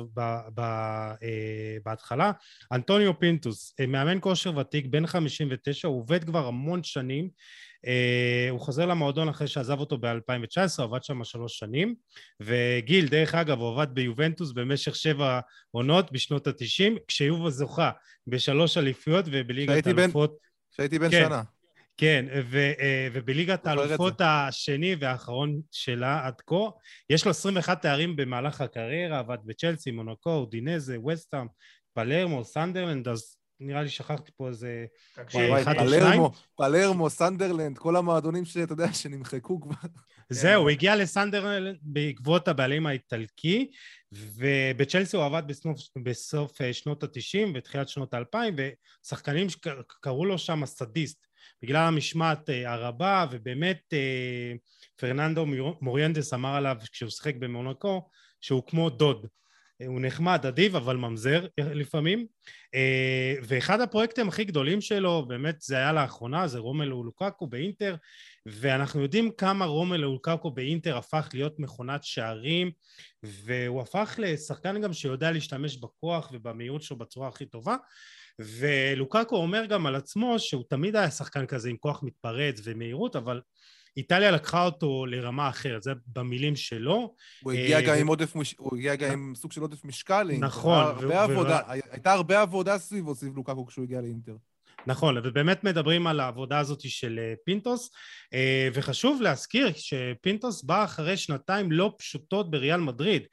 [1.84, 2.32] בהתחלה,
[2.72, 7.30] אנטוניו פינטוס, מאמן כושר ותיק, בן 59, הוא עובד כבר המון שנים,
[8.50, 11.96] הוא חוזר למועדון אחרי שעזב אותו ב-2019, עבד שם שלוש שנים,
[12.40, 15.40] וגיל, דרך אגב, הוא עבד ביובנטוס במשך שבע
[15.72, 17.92] עונות בשנות התשעים, כשיובה זוכה
[18.28, 20.38] בשלוש אליפויות ובליגת האלופות...
[20.72, 21.42] כשהייתי בן, כן, שנה.
[21.98, 22.82] כן, ו, אה,
[23.14, 26.70] ובליגת האלופות השני והאחרון שלה עד כה,
[27.10, 31.48] יש לו 21 תארים במהלך הקריירה, עבד בצ'לסי, מונקו, אודינזה, וסטאם,
[31.94, 34.86] פלרמו, סנדרלנד, אז נראה לי שכחתי פה איזה...
[35.76, 39.90] פלרמו, פלרמו, סנדרלנד, כל המועדונים שאתה יודע, שנמחקו כבר.
[40.30, 43.72] זהו, הוא הגיע לסנדרלנד בעקבות הבעלים האיטלקי,
[44.12, 48.38] ובצ'לסי הוא עבד בסוף, בסוף אה, שנות ה-90 ותחילת שנות ה-2000,
[49.06, 51.28] ושחקנים שקראו לו שם סדיסט,
[51.62, 54.54] בגלל המשמעת אה, הרבה, ובאמת אה,
[54.96, 55.46] פרננדו
[55.82, 58.10] מוריינטס אמר עליו כשהוא שיחק במונקו,
[58.42, 59.28] שהוא כמו דוד.
[59.88, 62.26] הוא נחמד, אדיב, אבל ממזר לפעמים.
[62.76, 67.96] אה, ואחד הפרויקטים הכי גדולים שלו, באמת זה היה לאחרונה, זה רומלו לוקאקו באינטר,
[68.46, 72.72] ואנחנו יודעים כמה רומלו לוקאקו באינטר הפך להיות מכונת שערים,
[73.24, 77.76] והוא הפך לשחקן גם שיודע להשתמש בכוח ובמהירות שלו בצורה הכי טובה.
[78.40, 83.42] ולוקקו אומר גם על עצמו שהוא תמיד היה שחקן כזה עם כוח מתפרץ ומהירות, אבל
[83.98, 87.16] איטליה לקחה אותו לרמה אחרת, זה במילים שלו.
[87.44, 90.32] הוא הגיע אה, גם עם עודף, הוא הגיע גם עם סוג של עודף משקל.
[90.40, 90.96] נכון.
[91.92, 94.36] הייתה הרבה עבודה סביבו, סביב לוקקו כשהוא הגיע לאינטר.
[94.88, 97.92] נכון, ובאמת מדברים על העבודה הזאת של אה, פינטוס,
[98.34, 103.24] אה, וחשוב להזכיר שפינטוס בא אחרי שנתיים לא פשוטות בריאל מדריד,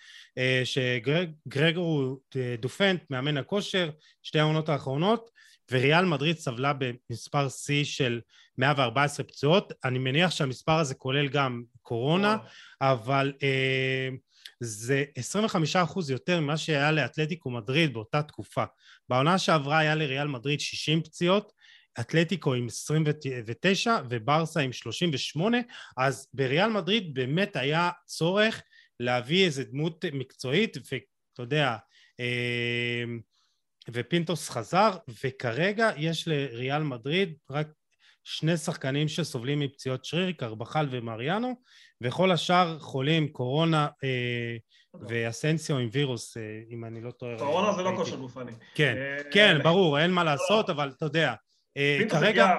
[0.64, 2.20] שגרגור
[2.60, 3.90] דופנט, מאמן הכושר,
[4.22, 5.30] שתי העונות האחרונות,
[5.70, 8.20] וריאל מדריד סבלה במספר שיא של
[8.58, 12.36] 114 פצועות, אני מניח שהמספר הזה כולל גם קורונה,
[12.80, 14.08] אבל אה,
[14.60, 15.04] זה
[15.74, 18.64] 25% יותר ממה שהיה לאתלטיקו מדריד באותה תקופה.
[19.08, 21.52] בעונה שעברה היה לריאל מדריד 60 פציעות,
[22.00, 25.58] אתלטיקו עם 29 וברסה עם 38,
[25.96, 28.62] אז בריאל מדריד באמת היה צורך
[29.00, 31.76] להביא איזה דמות מקצועית, ואתה יודע,
[32.20, 33.04] אה,
[33.92, 34.90] ופינטוס חזר,
[35.24, 37.68] וכרגע יש לריאל מדריד רק
[38.24, 41.54] שני שחקנים שסובלים מפציעות שריר, קרבחל ומריאנו,
[42.00, 44.56] וכל השאר חולים קורונה אה,
[45.08, 47.38] ואסנסיו עם וירוס, אה, אם אני לא טועה.
[47.38, 48.52] קורונה זה לא כושר גופני.
[48.74, 51.34] כן, אה, כן, ברור, אין מה לעשות, אבל אתה יודע,
[51.76, 52.54] אה, כרגע...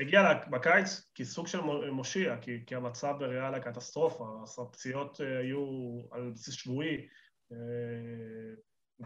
[0.00, 1.60] הגיע בקיץ כסוג של
[1.90, 5.66] מושיע, כי, כי המצב בריאל היה קטסטרופה, הפציעות אה, היו
[6.10, 7.08] על בסיס שבועי,
[7.52, 7.56] אה,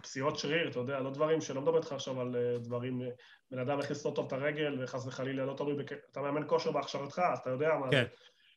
[0.03, 3.09] פציעות שריר, אתה יודע, לא דברים שלא מדבר איתך עכשיו על אה, דברים, אה,
[3.51, 5.85] בן אדם הכניס לא טוב את הרגל וחס וחלילה לא תלוי.
[6.13, 8.05] אתה מאמן כושר בהכשרתך, אז אתה יודע מה כן.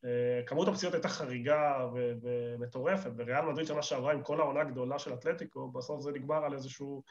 [0.06, 1.88] אה, כמות הפציעות הייתה חריגה
[2.22, 6.54] ומטורפת, וריאל מדריד שנה שעברה עם כל העונה הגדולה של אתלטיקו, בסוף זה נגמר על
[6.54, 7.04] איזשהו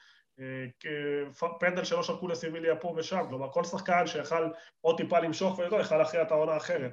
[1.61, 4.49] פנדל שלא שרקו לסיביליה פה ושם, כלומר כל שחקן שיכל
[4.81, 6.93] עוד טיפה למשוך ולא, יכל להכריע את העונה האחרת.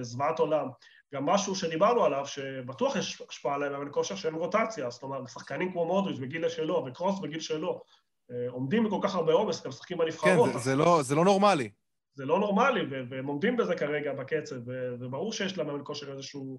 [0.00, 0.68] זוועת עולם.
[1.14, 5.72] גם משהו שדיברנו עליו, שבטוח יש השפעה עליהם מאמן כושר שאין רוטציה, זאת אומרת, שחקנים
[5.72, 7.82] כמו מודריץ' בגיל שלו וקרוס בגיל שלו,
[8.30, 10.48] אה, עומדים בכל כך הרבה עומס, הם משחקים בנבחרות.
[10.48, 11.70] כן, זה, זה, לא, זה לא נורמלי.
[12.14, 12.80] זה לא נורמלי,
[13.10, 14.56] והם עומדים בזה כרגע בקצב,
[15.00, 16.58] וברור שיש למאמן כושר איזשהו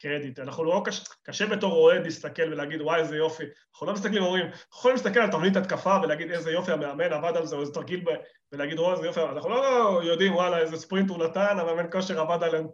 [0.00, 0.38] קרדיט.
[0.38, 3.44] אנחנו לא קשה, קשה בתור אוהד להסתכל ולהגיד, וואי, איזה יופי.
[3.72, 7.36] אנחנו לא מסתכלים ואומרים, אנחנו יכולים להסתכל על תבנית התקפה ולהגיד איזה יופי המאמן עבד
[7.36, 8.08] על זה, או איזה תרגיל, ב...
[8.52, 12.42] ולהגיד, וואי, איזה יופי, אנחנו לא יודעים, וואלה, איזה ספרינט הוא נתן, המאמן כושר עבד
[12.42, 12.66] עליהם.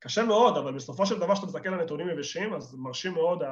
[0.00, 3.42] קשה מאוד, אבל בסופו של דבר, כשאתה מסתכל על נתונים יבשים, אז מרשים מאוד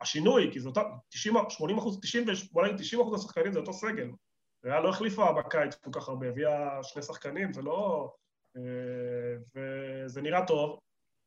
[0.00, 4.10] השינוי, כי זה אותם 90, 80 אחוז, 90, בוא 90 אחוז השחקנים זה אותו סגל.
[4.64, 8.10] ריאל לא החליפה בקיץ כל כך הרבה, הביאה שני שחקנים, זה לא...
[8.56, 8.62] אה,
[9.54, 10.78] וזה נראה טוב,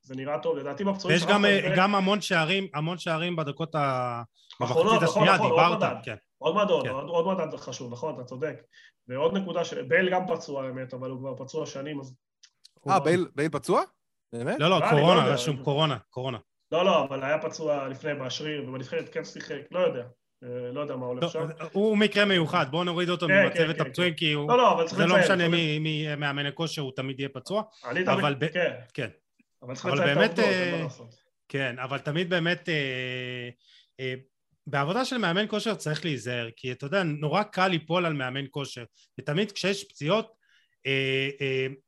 [0.01, 1.17] זה נראה טוב, לדעתי בפצועים...
[1.17, 1.75] יש גם, הרבה...
[1.77, 4.23] גם המון שערים, המון שערים בדקות ה...
[4.59, 6.15] במחצית השנייה, נכון, דיברת, עוד כן.
[6.37, 6.89] עוד מדד, כן.
[6.89, 8.55] עוד, עוד מדד חשוב, נכון, אתה צודק.
[9.07, 9.73] ועוד נקודה, ש...
[9.73, 12.15] בייל גם פצוע האמת, אבל הוא כבר פצוע שנים, אז...
[12.89, 13.83] אה, בייל, בייל פצוע?
[14.33, 14.59] באמת?
[14.59, 16.37] לא, לא, לא קורונה, רשום קורונה, קורונה.
[16.71, 20.03] לא, לא, אבל היה פצוע לפני בשריר, ובנבחרת כן שיחק, לא יודע.
[20.43, 21.47] אה, לא יודע מה הולך לא, שם.
[21.71, 24.49] הוא מקרה מיוחד, בואו נוריד אותו כן, ממצבת כן, כן, הפצועים, כי הוא...
[24.49, 25.09] לא, לא, אבל צריך לציין.
[25.09, 25.47] זה לא משנה
[25.79, 27.63] מי מאמן הכושר, הוא תמיד יהיה פצוע.
[27.85, 28.73] אני תמיד, כן.
[28.93, 29.09] כן.
[29.63, 31.15] אבל צריך לציין את העובדות, אין מה אה, לעשות.
[31.49, 32.69] כן, אבל תמיד באמת...
[33.99, 34.13] אה,
[34.67, 38.83] בעבודה של מאמן כושר צריך להיזהר, כי אתה יודע, נורא קל ליפול על מאמן כושר,
[39.19, 40.42] ותמיד כשיש פציעות, אה, אה,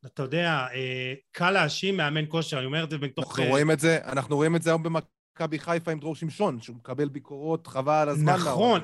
[0.06, 3.40] אתה יודע, אה, קל להאשים מאמן כושר, אני אומר את זה מתוך...
[3.40, 6.76] אנחנו רואים את זה, אנחנו רואים את זה היום במכבי חיפה עם דרור שמשון, שהוא
[6.76, 8.34] מקבל ביקורות חבל על הזמן.
[8.34, 8.82] נכון,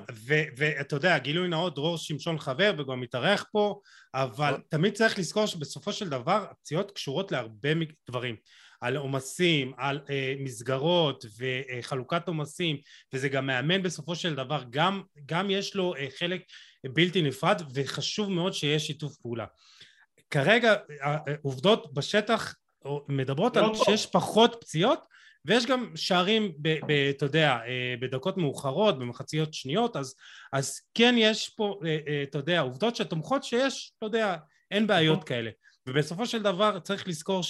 [0.57, 3.79] ואתה יודע, גילוי נאות, דרור שמשון חבר וגם מתארח פה,
[4.13, 4.61] אבל נכון.
[4.69, 7.69] תמיד צריך לזכור שבסופו של דבר הפציעות קשורות להרבה
[8.09, 8.35] דברים.
[8.81, 12.77] על עומסים, על אה, מסגרות וחלוקת עומסים,
[13.13, 16.41] וזה גם מאמן בסופו של דבר, גם, גם יש לו אה, חלק
[16.93, 19.45] בלתי נפרד, וחשוב מאוד שיש שיתוף פעולה.
[20.31, 20.75] כרגע
[21.41, 22.55] עובדות בשטח
[23.07, 25.05] מדברות על שיש פחות פציעות
[25.45, 26.53] ויש גם שערים,
[27.09, 30.15] אתה יודע, אה, בדקות מאוחרות, במחציות שניות, אז,
[30.53, 34.37] אז כן יש פה, אה, אה, אתה יודע, עובדות שתומכות שיש, אתה יודע,
[34.71, 35.27] אין בעיות נכון.
[35.27, 35.51] כאלה.
[35.87, 37.41] ובסופו של דבר צריך לזכור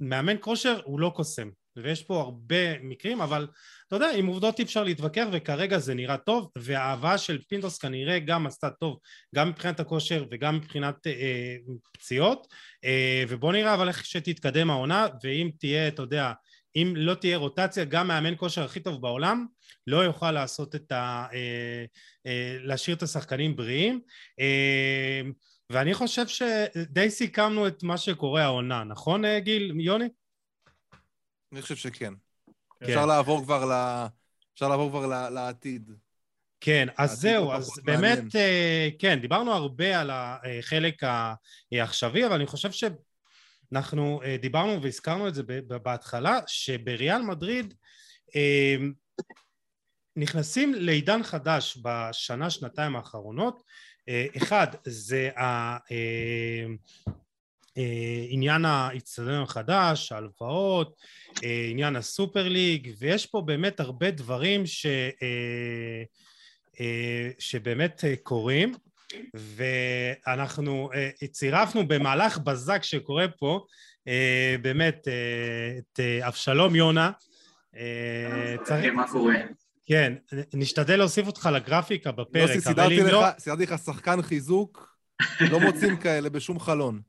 [0.00, 1.50] שמאמן כושר הוא לא קוסם.
[1.84, 3.46] ויש פה הרבה מקרים, אבל
[3.86, 8.18] אתה יודע, עם עובדות אי אפשר להתווכח, וכרגע זה נראה טוב, והאהבה של פינדוס כנראה
[8.18, 8.98] גם עשתה טוב,
[9.34, 11.56] גם מבחינת הכושר וגם מבחינת אה,
[11.92, 12.46] פציעות,
[12.84, 16.32] אה, ובוא נראה אבל איך שתתקדם העונה, ואם תהיה, אתה יודע,
[16.76, 19.46] אם לא תהיה רוטציה, גם מאמן כושר הכי טוב בעולם
[19.86, 21.26] לא יוכל לעשות את ה...
[21.32, 21.84] אה,
[22.26, 24.00] אה, להשאיר את השחקנים בריאים.
[24.40, 25.22] אה,
[25.72, 30.08] ואני חושב שדי סיכמנו את מה שקורה העונה, נכון גיל, יוני?
[31.52, 32.14] אני חושב שכן.
[32.80, 32.86] כן.
[32.86, 33.72] אפשר לעבור כבר ל...
[34.54, 35.28] אפשר לעבור כבר ל...
[35.28, 35.90] לעתיד.
[36.60, 41.02] כן, אז זהו, אז באמת, uh, כן, דיברנו הרבה על החלק
[41.72, 45.42] העכשווי, אבל אני חושב שאנחנו uh, דיברנו והזכרנו את זה
[45.82, 47.74] בהתחלה, שבריאל מדריד
[50.16, 53.62] נכנסים לעידן חדש בשנה, שנתיים האחרונות.
[54.36, 55.76] אחד, זה ה...
[55.76, 56.66] אה,
[58.28, 60.96] עניין האיצטדיון החדש, ההלוואות,
[61.44, 64.86] אה, עניין הסופר ליג, ויש פה באמת הרבה דברים ש,
[66.80, 68.74] אה, שבאמת קורים,
[69.34, 70.90] ואנחנו
[71.30, 73.64] צירפנו במהלך בזק שקורה פה,
[74.62, 75.08] באמת,
[75.78, 77.10] את אבשלום יונה.
[78.64, 78.94] צריך...
[78.94, 79.34] מה קורה?
[79.86, 80.12] כן,
[80.54, 83.24] נשתדל להוסיף אותך לגרפיקה בפרק, אבל אם לא...
[83.38, 84.96] סידרתי לך שחקן חיזוק,
[85.40, 87.00] לא מוצאים כאלה בשום חלון.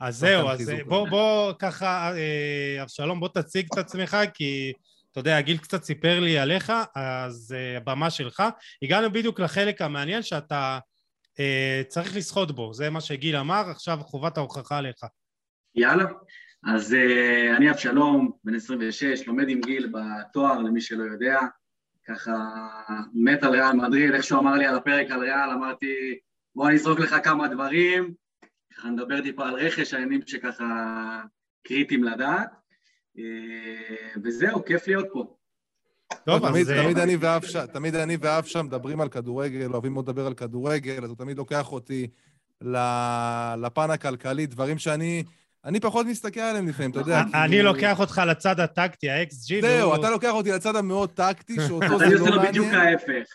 [0.00, 4.72] אז זהו, אז בוא, בוא ככה, אה, אבשלום, בוא תציג את עצמך, כי
[5.10, 8.42] אתה יודע, גיל קצת סיפר לי עליך, אז אה, הבמה שלך.
[8.82, 10.78] הגענו בדיוק לחלק המעניין שאתה
[11.40, 15.04] אה, צריך לסחוט בו, זה מה שגיל אמר, עכשיו חובת ההוכחה עליך.
[15.74, 16.04] יאללה.
[16.66, 16.96] אז
[17.56, 21.40] אני אבשלום, בן 26, לומד עם גיל בתואר, למי שלא יודע.
[22.08, 22.32] ככה
[23.14, 26.18] מת על ריאל מדריד, איך שהוא אמר לי על הפרק על ריאל, אמרתי,
[26.54, 28.14] בוא אני אזרוק לך כמה דברים,
[28.78, 30.64] ככה נדבר טיפה על רכש, העניינים שככה
[31.66, 32.50] קריטיים לדעת.
[33.18, 35.34] אה, וזהו, כיף להיות פה.
[36.24, 36.82] טוב, תמיד, אז...
[36.82, 40.34] תמיד, אני ואף שם, תמיד אני ואף שם מדברים על כדורגל, אוהבים מאוד לדבר על
[40.34, 42.06] כדורגל, אז הוא תמיד לוקח אותי
[43.56, 45.24] לפן הכלכלי, דברים שאני...
[45.64, 47.20] אני פחות מסתכל עליהם לפעמים, אתה יודע.
[47.20, 49.60] אני כאילו- לוקח אותך לצד הטקטי, ה-XG.
[49.60, 52.12] זהו, אתה לוקח אותי לצד המאוד טקטי, שאותו זה לא מעניין.
[52.12, 53.28] אני עושה לו בדיוק ההפך.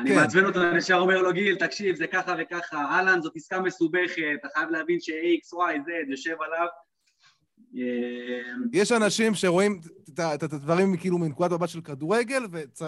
[0.00, 0.16] אני כן.
[0.16, 4.22] מעצבן אותו, אני ישר אומר לו, גיל, תקשיב, זה ככה וככה, אהלן, זאת עסקה מסובכת,
[4.40, 6.66] אתה חייב להבין ש-X, Y, Z יושב עליו.
[7.74, 9.80] אמ, יש אנשים שרואים
[10.34, 12.42] את הדברים כאילו מנקודת מבט של כדורגל,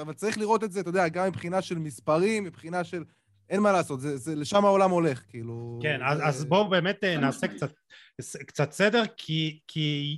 [0.09, 3.05] וצריך לראות את זה, אתה יודע, גם מבחינה של מספרים, מבחינה של...
[3.51, 5.79] אין מה לעשות, זה, זה לשם העולם הולך, כאילו...
[5.83, 7.73] כן, אז, אז בואו באמת אה, נעשה קצת,
[8.47, 10.17] קצת סדר, כי, כי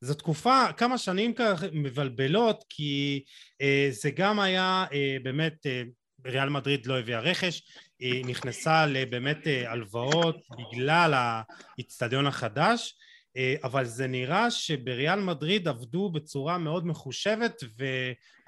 [0.00, 3.24] זו תקופה, כמה שנים ככה מבלבלות, כי
[3.60, 5.82] אה, זה גם היה אה, באמת, אה,
[6.26, 7.62] ריאל מדריד לא הביאה רכש,
[7.98, 12.94] היא נכנסה לבאמת אה, הלוואות בגלל האיצטדיון החדש,
[13.36, 17.62] אה, אבל זה נראה שבריאל מדריד עבדו בצורה מאוד מחושבת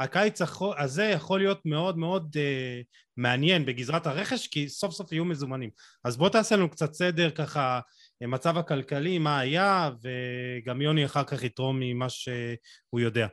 [0.01, 0.41] והקיץ
[0.79, 2.85] הזה יכול להיות מאוד מאוד uh,
[3.17, 5.71] מעניין בגזרת הרכש כי סוף סוף יהיו מזומנים.
[6.05, 7.81] אז בוא תעשה לנו קצת סדר ככה
[8.21, 13.27] מצב הכלכלי מה היה וגם יוני אחר כך יתרום ממה שהוא יודע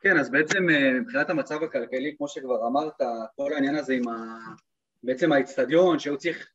[0.00, 2.94] כן אז בעצם אה, מבחינת המצב הכלכלי כמו שכבר אמרת
[3.36, 4.38] כל העניין הזה עם ה...
[5.02, 6.48] בעצם האיצטדיון שהוא צריך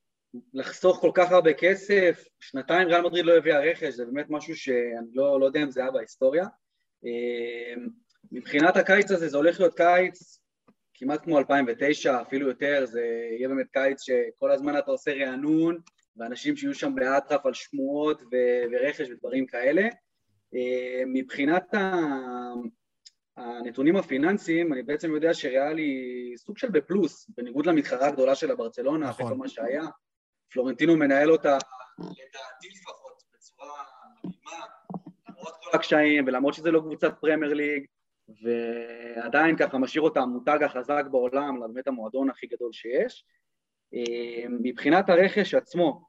[0.53, 5.07] לחסוך כל כך הרבה כסף, שנתיים ריאל מדריד לא הביאה רכש, זה באמת משהו שאני
[5.13, 6.45] לא, לא יודע אם זה היה בהיסטוריה.
[7.03, 7.87] אמ,
[8.31, 10.39] מבחינת הקיץ הזה, זה הולך להיות קיץ
[10.93, 13.01] כמעט כמו 2009, אפילו יותר, זה
[13.37, 15.79] יהיה באמת קיץ שכל הזמן אתה עושה רענון,
[16.17, 19.81] ואנשים שיהיו שם באטרף על שמועות ו- ורכש ודברים כאלה.
[20.53, 21.73] אמ, מבחינת
[23.37, 29.09] הנתונים הפיננסיים, אני בעצם יודע שריאל היא סוג של בפלוס, בניגוד למתחרה הגדולה של הברצלונה,
[29.09, 29.25] נכון.
[29.25, 29.83] אחרי כל מה שהיה.
[30.51, 31.57] פלורנטינו מנהל אותה,
[31.99, 33.83] לדעתי לפחות, בצורה
[34.23, 34.65] מדהימה,
[35.29, 37.85] למרות כל הקשיים ולמרות שזה לא קבוצת פרמייר ליג,
[38.43, 43.25] ועדיין ככה משאיר אותה המותג החזק בעולם, באמת המועדון הכי גדול שיש.
[43.93, 46.01] אה, מבחינת הרכש עצמו,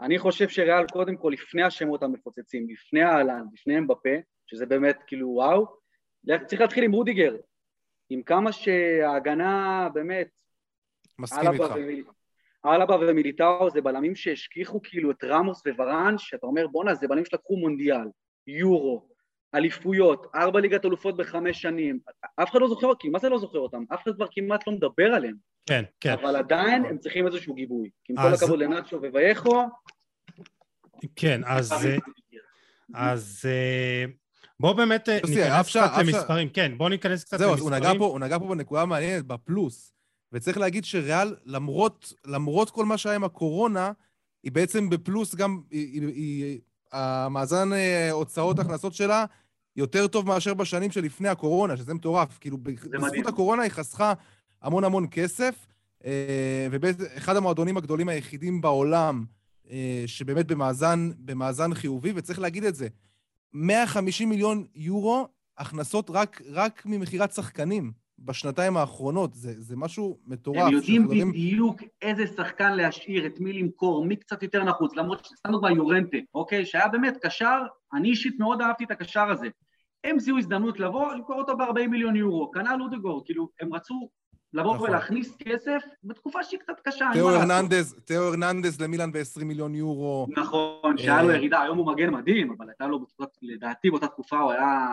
[0.00, 4.16] אני חושב שריאל קודם כל לפני השמות המפוצצים, לפני אהלנד, לפני אמבפה,
[4.46, 5.66] שזה באמת כאילו וואו,
[6.46, 7.36] צריך להתחיל עם רודיגר,
[8.10, 10.28] עם כמה שההגנה באמת...
[11.18, 11.74] מסכים איתך.
[12.66, 17.56] אלבה ומיליטאו זה בלמים שהשכיחו כאילו את רמוס וורן, שאתה אומר בואנה זה בלמים שלקחו
[17.56, 18.08] מונדיאל,
[18.46, 19.08] יורו,
[19.54, 21.98] אליפויות, ארבע ליגת אלופות בחמש שנים,
[22.42, 23.84] אף אחד לא זוכר, כי מה זה לא זוכר אותם?
[23.94, 25.34] אף אחד כבר כמעט לא מדבר עליהם.
[25.66, 26.12] כן, כן.
[26.12, 27.90] אבל עדיין הם צריכים איזשהו גיבוי.
[28.04, 29.62] כי עם כל הכבוד לנאצ'ו ווייכו...
[31.16, 31.86] כן, אז...
[32.94, 34.04] אז אה,
[34.60, 36.48] בואו באמת אה, ניכנס קצת למספרים.
[36.48, 37.58] כן, בואו ניכנס קצת למספרים.
[37.98, 39.92] זהו, הוא נגע פה בנקודה מעניינת, בפלוס.
[40.32, 43.92] וצריך להגיד שריאל, למרות, למרות כל מה שהיה עם הקורונה,
[44.42, 46.60] היא בעצם בפלוס גם, היא, היא, היא,
[46.92, 49.24] המאזן אה, הוצאות הכנסות שלה
[49.76, 52.38] יותר טוב מאשר בשנים שלפני הקורונה, שזה מטורף.
[52.38, 54.12] כאילו, בזכות הקורונה היא חסכה
[54.62, 55.66] המון המון כסף,
[56.04, 59.24] אה, ובאחד המועדונים הגדולים היחידים בעולם,
[59.70, 62.88] אה, שבאמת במאזן, במאזן חיובי, וצריך להגיד את זה,
[63.52, 65.28] 150 מיליון יורו
[65.58, 67.92] הכנסות רק, רק ממכירת שחקנים.
[68.18, 70.66] בשנתיים האחרונות, זה, זה משהו מטורף.
[70.66, 71.32] הם יודעים שחברים...
[71.32, 76.16] בדיוק איזה שחקן להשאיר, את מי למכור, מי קצת יותר נחוץ, למרות שסתם דוגמא יורנטה,
[76.34, 76.66] אוקיי?
[76.66, 77.58] שהיה באמת קשר,
[77.94, 79.48] אני אישית מאוד אהבתי את הקשר הזה.
[80.04, 84.08] הם זיהו הזדמנות לבוא, למכור אותו ב-40 מיליון יורו, כנ"ל לודגור, כאילו, הם רצו
[84.52, 84.90] לבוא נכון.
[84.90, 87.10] ולהכניס כסף בתקופה שהיא קצת קשה.
[87.12, 90.26] תיאו הרננדז, תיאו הרננדז למילאן ב-20 מיליון יורו.
[90.36, 93.06] נכון, שהיה לו אה, ירידה, היום הוא מגן מדהים, אבל הייתה לו,
[93.42, 94.86] לדעתי באותה תקופה הוא היה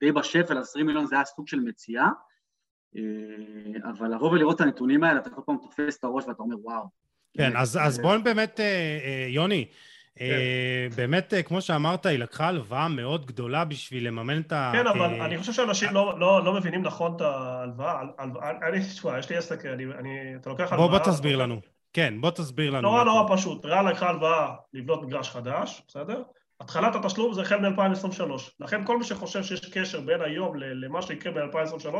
[0.00, 2.08] די בשפל, 20 מיליון זה היה סוג של מציאה.
[2.96, 6.56] אה, אבל לבוא ולראות את הנתונים האלה, אתה כל פעם תופס את הראש ואתה אומר,
[6.62, 6.84] וואו.
[7.36, 8.64] כן, אז, אז בואו באמת, אה,
[9.04, 9.64] אה, יוני,
[10.16, 10.24] כן.
[10.96, 14.72] באמת, כמו שאמרת, היא לקחה הלוואה מאוד גדולה בשביל לממן את ה...
[14.74, 18.02] כן, אבל אני חושב שאנשים לא, לא, לא מבינים נכון את ההלוואה.
[18.68, 20.88] אני, תשמע, יש לי עסק, אני, אני, אתה לוקח הלוואה...
[20.88, 21.60] בוא, בוא תסביר לנו.
[21.92, 22.82] כן, בוא תסביר לנו.
[22.82, 23.64] נורא נורא פשוט.
[23.64, 26.22] ריאל לקחה הלוואה לבנות מגרש חדש, בסדר?
[26.60, 28.32] התחלת התשלום זה החל מ-2023.
[28.60, 31.94] לכן כל מי שחושב שיש קשר בין היום למה שיקרה ב-2023,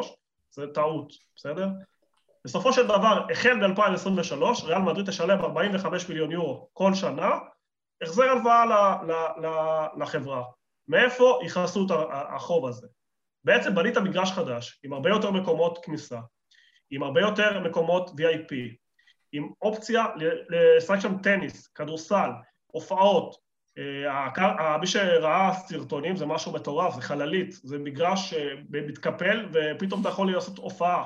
[0.55, 1.69] זה טעות, בסדר?
[2.45, 7.39] בסופו של דבר, החל ב-2023, ריאל מדריד תשלם 45 מיליון יורו כל שנה,
[8.03, 8.65] החזר הלוואה
[9.97, 10.45] לחברה.
[10.89, 11.91] מאיפה יכנסו את
[12.37, 12.87] החוב הזה?
[13.45, 16.21] בעצם בנית מגרש חדש, עם הרבה יותר מקומות כניסה,
[16.91, 18.55] עם הרבה יותר מקומות VIP,
[19.33, 20.07] עם אופציה
[20.49, 22.31] לשחק שם טניס, כדורסל,
[22.67, 23.37] הופעות,
[24.81, 30.33] מי שראה סרטונים זה משהו מטורף, זה חללית, זה מגרש אה, מתקפל ופתאום אתה יכול
[30.33, 31.05] לעשות הופעה.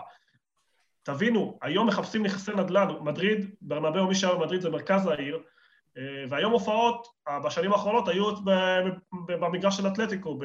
[1.03, 5.39] תבינו, היום מחפשים נכסי נדל"ן, מדריד, ברנבאו, מי שהיה במדריד זה מרכז העיר,
[5.99, 7.07] אה, והיום הופעות,
[7.45, 8.31] בשנים האחרונות היו
[9.27, 10.39] במגרש של אתלטיקו,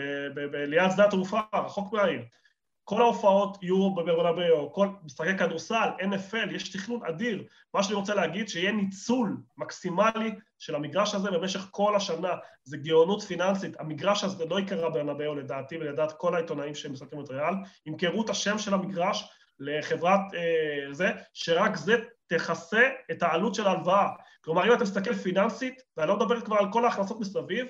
[0.54, 2.22] ליד שדה התעופה, רחוק מהעיר.
[2.84, 7.44] כל ההופעות יורו בברנבאו, כל משחקי כדורסל, NFL, יש תכנון אדיר.
[7.74, 12.34] מה שאני רוצה להגיד, שיהיה ניצול מקסימלי של המגרש הזה במשך כל השנה.
[12.64, 13.80] זה גאונות פיננסית.
[13.80, 17.54] המגרש הזה לא ייקרא ברנבאו לדעתי ולדעת כל העיתונאים שמסתכלים את ריאל,
[17.86, 19.30] ימכרו את השם של המגרש
[19.60, 21.96] לחברת אה, זה, שרק זה
[22.28, 24.08] תכסה את העלות של ההלוואה.
[24.44, 27.68] כלומר, אם אתה מסתכל פיננסית, ואני לא מדבר כבר על כל ההכנסות מסביב,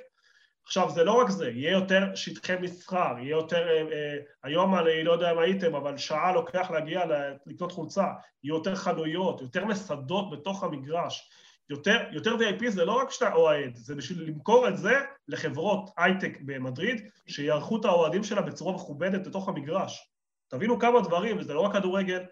[0.66, 5.04] עכשיו, זה לא רק זה, יהיה יותר שטחי מסחר, יהיה יותר, אה, אה, היום אני
[5.04, 7.04] לא יודע אם הייתם, אבל שעה לוקח להגיע
[7.46, 8.08] לקנות חולצה,
[8.44, 11.30] יהיו יותר חנויות, יותר מסעדות בתוך המגרש,
[11.70, 14.94] יותר, יותר VIP זה לא רק שאתה אוהד, זה בשביל למכור את זה
[15.28, 20.10] לחברות הייטק במדריד, שיערכו את האוהדים שלה בצורה מכובדת בתוך המגרש.
[20.48, 22.24] תבינו כמה דברים, וזה לא רק כדורגל,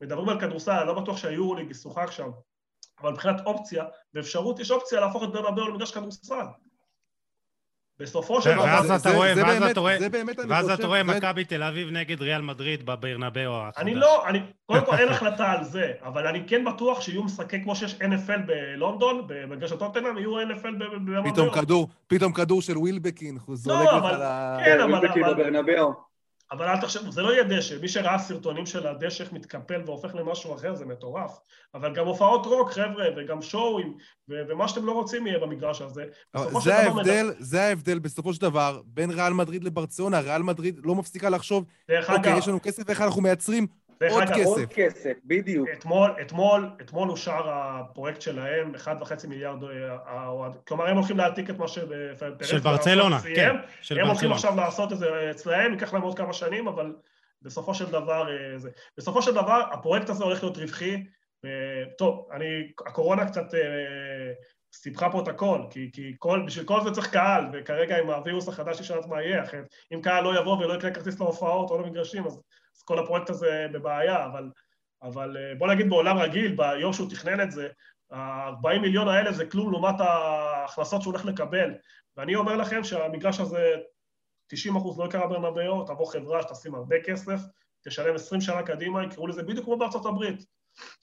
[0.00, 2.30] מדברים על כדורסל, אני לא בטוח שהיורוליג ישוחק שם,
[3.00, 3.84] אבל מבחינת אופציה
[4.14, 6.44] ואפשרות, יש אופציה להפוך את ברנבאו למגרש כדורסל.
[8.00, 8.62] בסופו של דבר...
[8.64, 9.96] ואז אתה רואה, ואז אתה רואה,
[10.48, 10.70] ואז.
[10.70, 13.82] אתה רואה מכבי תל אביב נגד ריאל מדריד בברנבאו החדש.
[13.82, 17.62] אני לא, אני, קודם כל אין החלטה על זה, אבל אני כן בטוח שיהיו משחקי
[17.62, 21.32] כמו שיש NFL בלונדון, במגרש הטוטנאם, יהיו NFL ב- במרבאו.
[21.32, 24.56] פתאום כדור, פתאום כדור של ווילבקין, הוא זולג לך אבל- ל...
[24.64, 26.07] כן, אבל- ווילבקין בברנבאו.
[26.52, 27.76] אבל אל תחשבו, זה לא יהיה דשא.
[27.80, 31.38] מי שראה סרטונים של הדשא איך מתקפל והופך למשהו אחר, זה מטורף.
[31.74, 33.94] אבל גם הופעות רוק, חבר'ה, וגם שואוים,
[34.28, 36.04] ו- ומה שאתם לא רוצים יהיה במגרש הזה.
[36.62, 40.20] זה ההבדל, זה ההבדל בסופו של דבר בין ריאל מדריד לברצלונה.
[40.20, 43.66] ריאל מדריד לא מפסיקה לחשוב, אוקיי, אגב, יש לנו כסף, איך אנחנו מייצרים
[44.10, 44.44] עוד כסף.
[44.46, 45.68] עוד כסף, בדיוק.
[45.72, 51.58] אתמול, אתמול, אתמול אושר הפרויקט שלהם, 1.5 מיליארד, אה, האוהד- כלומר הם הולכים להעתיק את
[51.58, 53.18] מה שפרס של ברצלונה.
[53.34, 54.34] כן, של הם הולכים ברצלונה.
[54.34, 56.92] עכשיו לעשות את זה אצלהם, ייקח להם עוד כמה שנים, אבל
[57.42, 58.70] בסופו של דבר אה, זה.
[58.98, 61.04] בסופו של דבר, הפרויקט הזה הולך להיות רווחי.
[61.44, 61.50] אה,
[61.98, 63.60] טוב, אני, הקורונה קצת אה,
[64.74, 68.48] סיבכה פה את הכל, כי, כי כל, בשביל כל זה צריך קהל, וכרגע עם הווירוס
[68.48, 69.64] החדש אפשר לדעת מה יהיה, אחרת
[69.94, 72.40] אם קהל לא יבוא ולא יקנה כרטיס להופעות או למגרשים, אז,
[72.78, 74.50] אז כל הפרויקט הזה בבעיה, אבל,
[75.02, 77.68] אבל אה, בוא נגיד בעולם רגיל, ביום שהוא תכנן את זה,
[78.10, 81.70] ה-40 מיליון האלה זה כלום לעומת ההכנסות שהוא הולך לקבל.
[82.16, 83.74] ואני אומר לכם שהמגרש הזה,
[84.46, 87.40] 90 אחוז לא יקרה ברנבאו, תבוא חברה שתשים הרבה כסף,
[87.84, 90.44] תשלם 20 שנה קדימה, יקראו לזה בדיוק כמו בארצות הברית.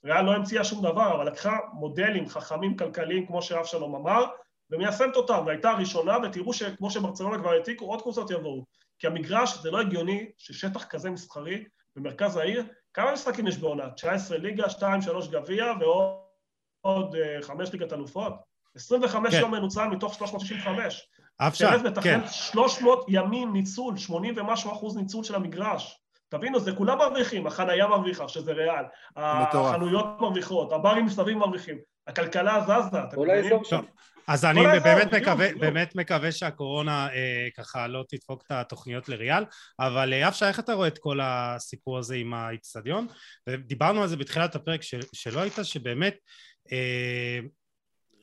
[0.04, 4.24] ריאל לא המציאה שום דבר, אבל לקחה מודלים חכמים כלכליים, כמו שאבשלום אמר,
[4.70, 8.64] ומיישמת אותם, והייתה הראשונה, ותראו שכמו שברצלונה כבר העתיקו, עוד קבוצות יבואו.
[8.98, 11.64] כי המגרש, זה לא הגיוני ששטח כזה מסחרי
[11.96, 12.64] במרכז העיר,
[12.94, 13.90] כמה משחקים יש בעונה?
[13.90, 14.82] 19 ליגה, 2-3
[15.30, 18.32] גביע, ועוד 5 ליגת אלופות?
[18.76, 19.40] 25 כן.
[19.40, 21.08] יום מנוצל מתוך 365.
[21.40, 21.86] אבשה, שרף כן.
[21.86, 26.00] מתכנן 300 ימים ניצול, 80 ומשהו אחוז ניצול של המגרש.
[26.28, 28.84] תבינו, זה כולם מרוויחים, החנייה מרוויחה, שזה ריאל,
[29.16, 29.74] מטורף.
[29.74, 33.60] החנויות מרוויחות, הברים מסביב מרוויחים, הכלכלה זזה, אתם מבינים?
[34.28, 35.60] אז אני באמת מקווה, בדיוק.
[35.60, 39.44] באמת מקווה שהקורונה אה, ככה לא תדפוק את התוכניות לריאל,
[39.80, 43.06] אבל אה, אבשה, איך אתה רואה את כל הסיפור הזה עם האיצטדיון?
[43.46, 46.16] ודיברנו על זה בתחילת הפרק של, שלא היית, שבאמת
[46.72, 47.40] אה,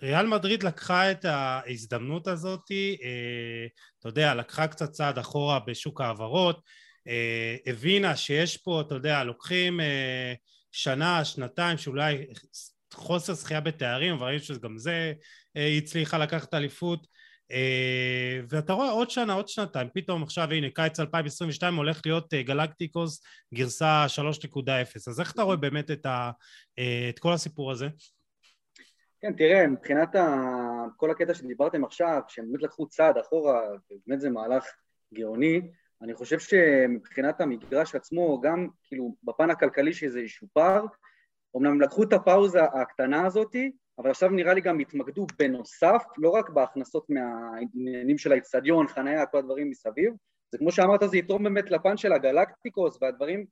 [0.03, 3.65] ריאל מדריד לקחה את ההזדמנות הזאת, אה,
[3.99, 6.61] אתה יודע, לקחה קצת צעד אחורה בשוק ההעברות,
[7.07, 10.33] אה, הבינה שיש פה, אתה יודע, לוקחים אה,
[10.71, 12.25] שנה, שנתיים, שאולי
[12.93, 15.13] חוסר זכייה בתארים, אבל ראינו שגם זה
[15.57, 17.07] אה, היא הצליחה לקחת אליפות
[17.51, 22.43] אה, ואתה רואה עוד שנה, עוד שנתיים, פתאום עכשיו הנה קיץ 2022 הולך להיות אה,
[22.43, 24.05] גלקטיקוס גרסה
[24.55, 24.69] 3.0
[25.07, 26.31] אז איך אתה רואה באמת את, ה,
[27.09, 27.87] את כל הסיפור הזה?
[29.21, 30.25] כן, תראה, מבחינת ה...
[30.97, 33.61] כל הקטע שדיברתם עכשיו, שהם באמת לקחו צעד אחורה,
[33.91, 34.65] ובאמת זה מהלך
[35.13, 35.61] גאוני,
[36.01, 40.85] אני חושב שמבחינת המגרש עצמו, גם כאילו בפן הכלכלי שזה ישופר,
[41.57, 46.49] אמנם לקחו את הפאוזה הקטנה הזאתי, אבל עכשיו נראה לי גם התמקדו בנוסף, לא רק
[46.49, 50.13] בהכנסות מהעניינים של האיצטדיון, חניה, כל הדברים מסביב,
[50.51, 53.45] זה כמו שאמרת, זה יתרום באמת לפן של הגלקטיקוס והדברים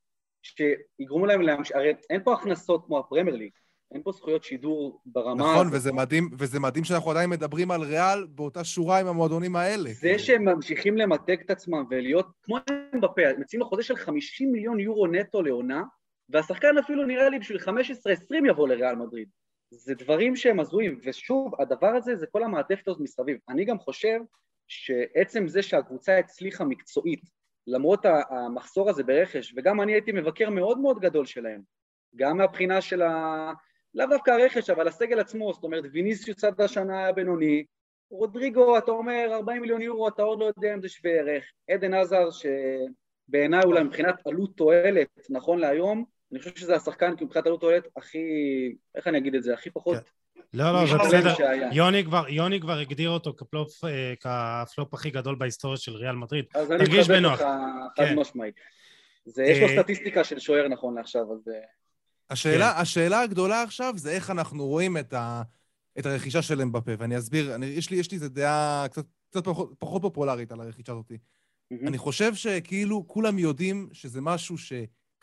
[0.43, 3.51] שיגרמו להם להמשיך, הרי אין פה הכנסות כמו הפרמייר ליג,
[3.93, 5.35] אין פה זכויות שידור ברמה...
[5.35, 5.73] נכון, הזאת.
[5.73, 9.89] וזה מדהים, וזה מדהים שאנחנו עדיין מדברים על ריאל באותה שורה עם המועדונים האלה.
[9.93, 12.57] זה שהם ממשיכים למתג את עצמם ולהיות, כמו
[13.01, 15.83] בפה, מציעים לו חוזה של 50 מיליון יורו נטו לעונה,
[16.31, 17.69] והשחקן אפילו נראה לי בשביל 15-20
[18.49, 19.29] יבוא לריאל מדריד.
[19.71, 23.37] זה דברים שהם הזויים, ושוב, הדבר הזה זה כל המעטפת הזאת מסביב.
[23.49, 24.19] אני גם חושב
[24.67, 27.21] שעצם זה שהקבוצה הצליחה מקצועית,
[27.67, 31.61] למרות המחסור הזה ברכש, וגם אני הייתי מבקר מאוד מאוד גדול שלהם,
[32.15, 33.51] גם מהבחינה של ה...
[33.93, 37.65] לאו דווקא הרכש, אבל הסגל עצמו, זאת אומרת, ויניסיוס עד השנה היה בינוני,
[38.11, 41.43] רודריגו, אתה אומר, 40 מיליון יורו, אתה עוד לא יודע אם זה שווה ערך.
[41.69, 47.45] עדן עזר, שבעיניי אולי מבחינת עלות תועלת, נכון להיום, אני חושב שזה השחקן, כי מבחינת
[47.45, 48.19] עלות תועלת הכי,
[48.95, 49.97] איך אני אגיד את זה, הכי פחות...
[50.53, 51.35] לא, לא, זה בסדר.
[51.71, 56.45] יוני כבר, יוני כבר הגדיר אותו כפלופ, אה, כפלופ הכי גדול בהיסטוריה של ריאל מדריד.
[56.55, 57.41] אז אני תרגיש מכבד בנוח.
[57.41, 57.51] אותך
[57.95, 58.05] כן.
[58.05, 58.55] חד משמעית.
[59.25, 61.47] זה, יש לו אה, סטטיסטיקה של שוער נכון לעכשיו, אז...
[61.47, 61.59] אה,
[62.29, 62.81] השאלה, כן.
[62.81, 65.41] השאלה הגדולה עכשיו זה איך אנחנו רואים את, ה,
[65.99, 69.45] את הרכישה של אמבפה, ואני אסביר, אני, יש לי, יש לי איזו דעה קצת, קצת
[69.45, 71.11] פחות, פחות פופולרית על הרכישה הזאת.
[71.71, 71.87] מהמם.
[71.87, 74.57] אני חושב שכאילו כולם יודעים שזה משהו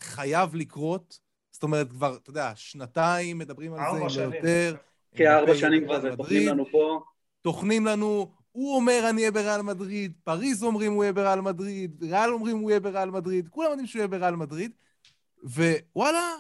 [0.01, 1.19] שחייב לקרות,
[1.51, 4.33] זאת אומרת, כבר, אתה יודע, שנתיים מדברים על זה, אם לא שנים.
[4.33, 4.77] יותר.
[5.15, 7.01] כארבע אמבפה שנים כבר זה מדריד, לנו פה.
[7.43, 12.31] טוחנים לנו, הוא אומר אני אהיה בריאל מדריד, פריז אומרים הוא יהיה בריאל מדריד, ריאל
[12.31, 14.73] אומרים הוא יהיה בריאל מדריד, כולם יודעים שהוא יהיה בריאל מדריד,
[15.43, 16.33] ווואלה,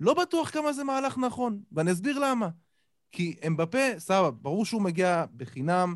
[0.00, 2.48] לא בטוח כמה זה מהלך נכון, ואני אסביר למה.
[3.12, 5.94] כי אמבפה, סבבה, ברור שהוא מגיע בחינם,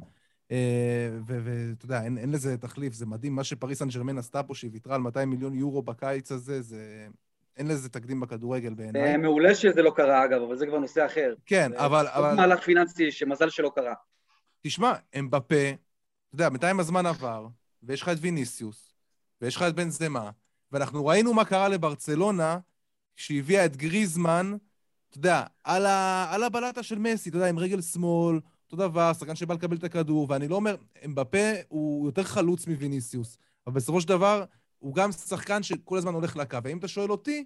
[1.26, 3.34] ואתה יודע, אין, אין לזה תחליף, זה מדהים.
[3.34, 7.06] מה שפריס סן ג'רמן עשתה פה, שהיא ויתרה על 200 מיליון יורו בקיץ הזה, זה...
[7.56, 9.02] אין לזה תקדים בכדורגל בעיניי.
[9.02, 11.34] אה, מעולה שזה לא קרה אגב, אבל זה כבר נושא אחר.
[11.46, 13.94] כן, זה אבל, עוד אבל מהלך פיננסי שמזל שלא קרה.
[14.62, 17.46] תשמע, אמבפה, אתה יודע, בינתיים הזמן עבר,
[17.82, 18.92] ויש לך את ויניסיוס,
[19.40, 20.30] ויש לך את בן זמה,
[20.72, 22.58] ואנחנו ראינו מה קרה לברצלונה
[23.16, 24.56] כשהביאה את גריזמן,
[25.10, 29.12] אתה יודע, על, ה, על הבלטה של מסי, אתה יודע, עם רגל שמאל, אותו דבר,
[29.12, 34.00] שחקן שבא לקבל את הכדור, ואני לא אומר, אמבפה הוא יותר חלוץ מוויניסיוס, אבל בסופו
[34.00, 34.44] של דבר,
[34.78, 36.58] הוא גם שחקן שכל הזמן הולך לקו.
[36.64, 37.44] ואם אתה שואל אותי,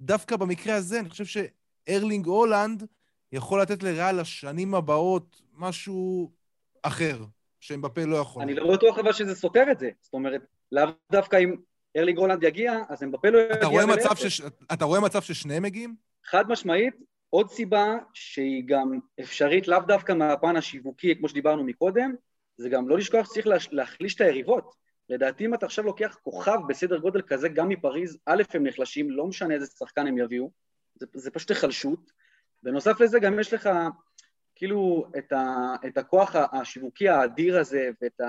[0.00, 2.86] דווקא במקרה הזה, אני חושב שארלינג הולנד
[3.32, 6.32] יכול לתת לריאל לשנים הבאות משהו
[6.82, 7.24] אחר,
[7.60, 8.42] שאמבפה לא יכול.
[8.42, 9.90] אני לא בטוח אבל שזה סותר את זה.
[10.00, 10.40] זאת אומרת,
[10.72, 11.56] לאו דווקא אם
[11.96, 13.56] ארלינג הולנד יגיע, אז אמבפה לא יגיע.
[13.56, 14.40] אתה רואה, מצב שש...
[14.72, 15.96] אתה רואה מצב ששניהם מגיעים?
[16.24, 16.94] חד משמעית,
[17.34, 22.14] עוד סיבה שהיא גם אפשרית לאו דווקא מהפן השיווקי, כמו שדיברנו מקודם,
[22.56, 24.74] זה גם לא לשכוח שצריך להחליש את היריבות.
[25.08, 29.26] לדעתי אם אתה עכשיו לוקח כוכב בסדר גודל כזה גם מפריז, א' הם נחלשים, לא
[29.26, 30.50] משנה איזה שחקן הם יביאו,
[30.94, 32.12] זה, זה פשוט היחלשות.
[32.62, 33.70] בנוסף לזה גם יש לך
[34.54, 38.20] כאילו את, ה, את הכוח השיווקי האדיר הזה ואת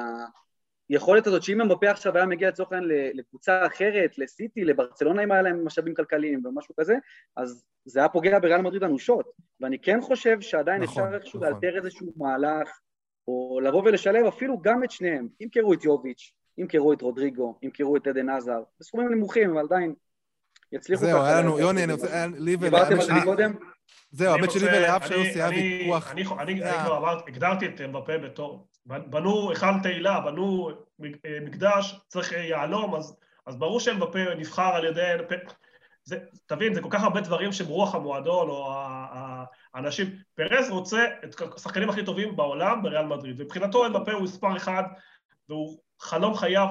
[0.90, 5.41] היכולת הזאת שאם אמבפה עכשיו היה מגיע לצורך העניין לקבוצה אחרת, לסיטי, לברצלונה אם היה
[5.41, 6.95] להם משאבים כלכליים ומשהו כזה,
[7.38, 9.26] אז זה היה פוגע בריאל מדריד אנושות.
[9.60, 11.52] ואני כן חושב שעדיין נכון, אפשר איכשהו נכון.
[11.52, 12.80] לאלתר איזשהו מהלך
[13.28, 18.07] או לבוא ולשלב אפילו גם את שניהם, ימכרו את יוביץ', ימכרו את רודריגו, ימכרו את
[18.07, 19.94] עדן עזר, בסכומים נמוכים, אבל עדיין
[20.72, 21.12] יצליחו ככה.
[21.12, 22.62] זהו, היה לנו, יוני, אני רוצה, לי ול...
[22.62, 23.53] דיברתם על זה קודם?
[24.12, 26.12] זהו, האמת שלי ולאב שיוסי היה ויכוח.
[26.12, 30.70] אני כבר אמרתי, הגדרתי את מבפה בתור, בנו היכל תהילה, בנו
[31.41, 32.95] מקדש, צריך יהלום,
[33.45, 35.14] אז ברור שמבפה נבחר על ידי...
[36.03, 38.74] זה, תבין, זה כל כך הרבה דברים שברוח המועדון, או
[39.74, 40.07] האנשים...
[40.36, 44.84] פרס רוצה את השחקנים הכי טובים בעולם בריאל מדריד, ומבחינתו אמבפה הוא מספר אחד,
[45.49, 46.68] והוא חלום חייו,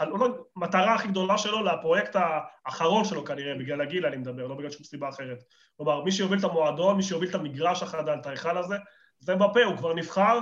[0.00, 2.16] לא, מטרה הכי גדולה שלו לפרויקט
[2.66, 5.42] האחרון שלו כנראה, בגלל הגיל אני מדבר, לא בגלל שום סיבה אחרת.
[5.76, 8.76] כלומר, מי שיוביל את המועדון, מי שיוביל את המגרש החדש, את ההיכל הזה,
[9.18, 10.38] זה בפה, הוא כבר נבחר,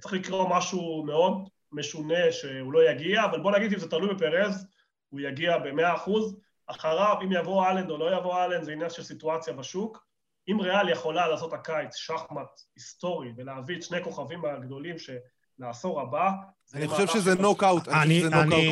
[0.00, 4.66] צריך לקרוא משהו מאוד משונה שהוא לא יגיע, אבל בוא נגיד אם זה תלוי בפרז,
[5.08, 6.36] הוא יגיע במאה אחוז,
[6.66, 10.06] אחריו, אם יבוא אלנד או לא יבוא אלנד, זה עניין של סיטואציה בשוק.
[10.48, 15.10] אם ריאל יכולה לעשות הקיץ שחמט היסטורי ולהביא את שני כוכבים הגדולים ש...
[15.58, 16.30] לעשור הבא.
[16.74, 17.88] אני חושב שזה נוקאוט.
[17.88, 18.70] אני, אני,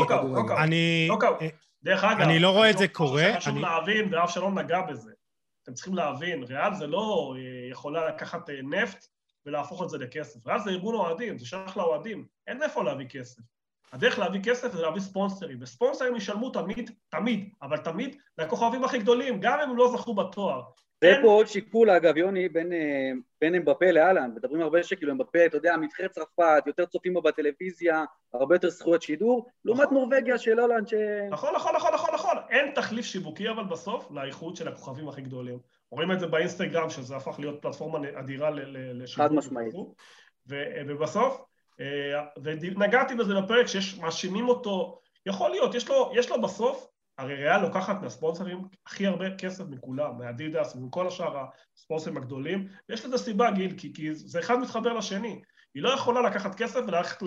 [0.58, 1.08] אני,
[1.82, 3.32] דרך אגב, אני לא רואה את זה קורה.
[3.36, 5.10] חשוב להבין, ואף שלא נגע בזה.
[5.62, 9.06] אתם צריכים להבין, ריאל זה לא אה, יכולה לקחת אה, נפט
[9.46, 10.46] ולהפוך את זה לכסף.
[10.46, 12.26] ריאל זה ארגון אוהדים, זה שייך לאוהדים.
[12.46, 13.42] אין מאיפה להביא כסף.
[13.92, 19.40] הדרך להביא כסף זה להביא ספונסרים, וספונסרים ישלמו תמיד, תמיד, אבל תמיד לכוכבים הכי גדולים,
[19.40, 20.62] גם אם הם לא זכו בתואר.
[21.02, 23.10] זה פה עוד שיקול, אגב, יוני, בין, אה,
[23.40, 24.30] בין אמבפה לאלן.
[24.34, 28.04] מדברים הרבה שכאילו אמבפה, אתה יודע, מתחרה צרפת, יותר צופים בו בטלוויזיה,
[28.34, 29.94] הרבה יותר זכויות שידור, לעומת נכון.
[29.94, 30.94] נורבגיה של הולנד ש...
[31.30, 32.36] נכון, נכון, נכון, נכון, נכון.
[32.50, 35.58] אין תחליף שיווקי, אבל בסוף, לאיכות של הכוכבים הכי גדולים.
[35.92, 39.28] רואים את זה באינסטגרם, שזה הפך להיות פלטפורמה אדירה לשיווק.
[39.28, 39.74] חד משמעית.
[40.86, 41.44] ובסוף,
[41.80, 46.86] אה, ונגעתי בזה בפרק, שיש, מאשימים אותו, יכול להיות, יש לו, יש לו בסוף
[47.18, 51.44] הרי ריאל לוקחת מהספונסרים הכי הרבה כסף מכולם, מאדידס ומכל השאר
[51.76, 55.42] הספונסרים הגדולים, ויש לזה סיבה, גיל, כי, כי זה אחד מתחבר לשני.
[55.74, 57.22] היא לא יכולה לקחת כסף וללכת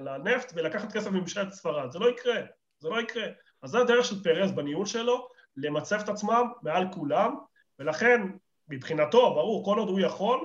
[0.00, 2.40] לנפט ולקחת כסף ממשלת ספרד, זה לא יקרה,
[2.78, 3.26] זה לא יקרה.
[3.62, 7.34] אז זה הדרך של פרז בניהול שלו, למצב את עצמם מעל כולם,
[7.80, 8.20] ולכן
[8.68, 10.40] מבחינתו, ברור, כל עוד הוא יכול,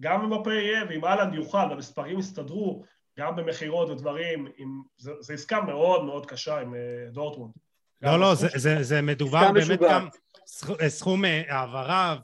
[0.00, 2.84] גם אם הפה יהיה ואם אהלנד יוכל, והמספרים יסתדרו,
[3.18, 6.76] גם במכירות ודברים, עם, זה, זה עסקה מאוד מאוד קשה עם uh,
[7.12, 7.52] דורטמונד.
[8.02, 10.08] לא, לא, זה, זה, זה מדובר באמת גם
[10.88, 12.16] סכום אה, העברה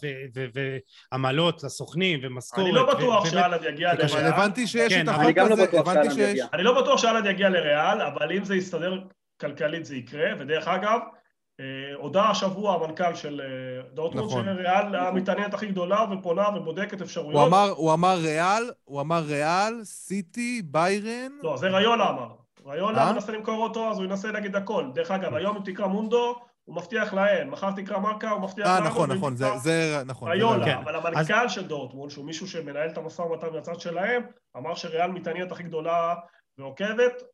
[1.12, 2.66] ועמלות לסוכנים ומשכורת.
[2.66, 4.32] אני לא בטוח שאלד יגיע לריאל.
[4.32, 6.40] הבנתי שיש כן, את החוק לא הזה, הבנתי שיש...
[6.52, 9.00] אני לא בטוח שאלד יגיע לריאל, אבל אם זה יסתדר
[9.40, 11.23] כלכלית זה יקרה, ודרך אגב, אה,
[11.96, 14.44] הודה השבוע המנכ"ל של אה, דורטמונד, נכון.
[14.44, 17.40] שריאל המתעניינת הכי גדולה ופונה ובודקת אפשרויות.
[17.40, 21.32] הוא אמר, הוא אמר ריאל, הוא אמר ריאל, סיטי, ביירן.
[21.42, 22.28] לא, זה ריולה אמר.
[22.66, 24.84] ריולה מנסה למכור אותו, אז הוא ינסה להגיד הכל.
[24.94, 28.82] דרך אגב, היום אם תקרא מונדו, הוא מבטיח להם, מחר תקרא מרקה, הוא מבטיח להם.
[28.82, 30.30] אה, נכון, נכון, זה, זה, נכון.
[30.30, 30.76] ריולה, כן.
[30.76, 31.52] אבל המנכ"ל אז...
[31.52, 34.22] של דורטמונד, שהוא מישהו שמנהל את המשא ומתן מהצד שלהם,
[34.56, 36.14] אמר שריאל מתעניינת הכי גדולה
[36.58, 37.26] ועוקבת, אה,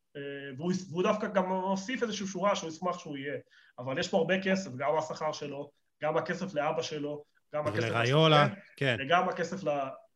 [0.56, 3.38] והוא, והוא דווקא גם מוסיף איזושהי שורה שהוא ישמח שהוא יהיה.
[3.78, 5.70] אבל יש פה הרבה כסף, גם השכר שלו,
[6.02, 7.24] גם הכסף לאבא שלו,
[7.54, 8.96] גם הכסף לריולה, כן.
[9.00, 9.68] וגם הכסף ל...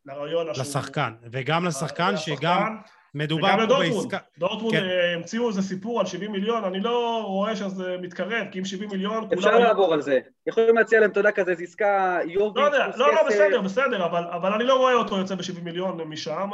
[0.06, 0.52] לריולה.
[0.52, 2.76] לשחקן, וגם לשחקן שגם...
[3.14, 4.18] מדובר פה בעסקה...
[4.38, 4.84] דורטמונד כן.
[4.84, 8.90] אה, המציאו איזה סיפור על 70 מיליון, אני לא רואה שזה מתקרב, כי אם 70
[8.90, 9.28] מיליון...
[9.34, 9.62] אפשר כולם...
[9.62, 10.20] לעבור על זה.
[10.46, 12.62] יכולים להציע להם, אתה יודע, כזה, זו עסקה יורבית...
[12.62, 16.00] לא יודע, לא, לא, בסדר, בסדר, אבל, אבל אני לא רואה אותו יוצא ב-70 מיליון
[16.02, 16.50] משם.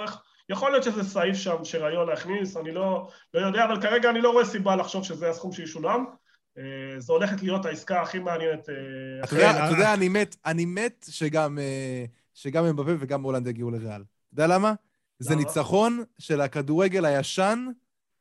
[0.51, 4.31] יכול להיות שזה סעיף שם שריולה הכניס, אני לא, לא יודע, אבל כרגע אני לא
[4.31, 6.05] רואה סיבה לחשוב שזה הסכום שישולם.
[6.59, 6.65] אה,
[6.99, 8.69] זו הולכת להיות העסקה הכי מעניינת.
[8.69, 11.59] אה, אתה יודע, אני מת, אני מת שגם,
[12.35, 14.03] שגם אמבפה וגם הולנד יגיעו לריאל.
[14.33, 14.75] אתה יודע למה?
[15.19, 15.37] זה?
[15.37, 17.67] ניצחון של הכדורגל הישן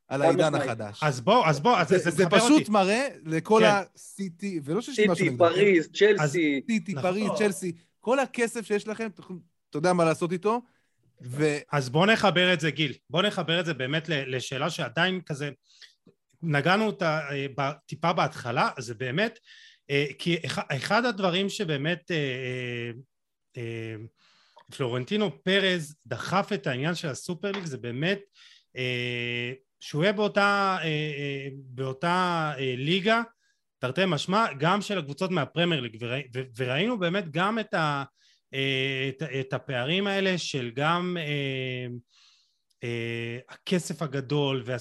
[0.07, 0.55] על העידן.
[0.55, 1.03] החדש.
[1.03, 2.71] אז בוא, אז בוא, אז זה, זה זה פשוט אותי.
[2.71, 3.71] מראה לכל כן.
[3.95, 5.53] הסיטי, ולא שיש משהו סיטי, נגדו, כן?
[5.53, 6.61] פריז, צ'לסי.
[6.67, 7.11] סיטי, נכון.
[7.11, 9.07] פריז, צ'לסי, כל הכסף שיש לכם,
[9.69, 10.61] אתה יודע מה לעשות איתו,
[11.23, 11.57] ו...
[11.71, 12.93] אז בוא נחבר את זה, גיל.
[13.09, 15.49] בוא נחבר את זה באמת לשאלה שעדיין כזה...
[16.41, 17.19] נגענו אותה
[17.59, 19.39] אה, טיפה בהתחלה, זה באמת...
[19.89, 22.91] אה, כי אח- אחד הדברים שבאמת אה,
[24.77, 28.19] פלורנטינו פרז דחף את העניין של הסופר ליג זה באמת
[29.79, 30.77] שהוא יהיה באותה,
[31.53, 33.21] באותה ליגה,
[33.79, 36.05] תרתי משמע, גם של הקבוצות מהפרמייר ליג,
[36.57, 38.03] וראינו באמת גם את, ה,
[39.09, 41.87] את, את הפערים האלה של גם אה,
[42.83, 44.77] אה, הכסף הגדול וה,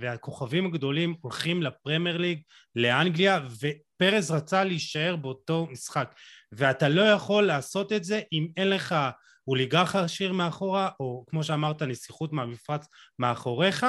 [0.00, 2.40] והכוכבים הגדולים הולכים לפרמייר ליג,
[2.76, 6.14] לאנגליה, ופרז רצה להישאר באותו משחק,
[6.52, 8.94] ואתה לא יכול לעשות את זה אם אין לך
[9.48, 12.86] אוליגרך עשיר מאחורה, או כמו שאמרת, נסיכות מהמפרץ
[13.18, 13.86] מאחוריך,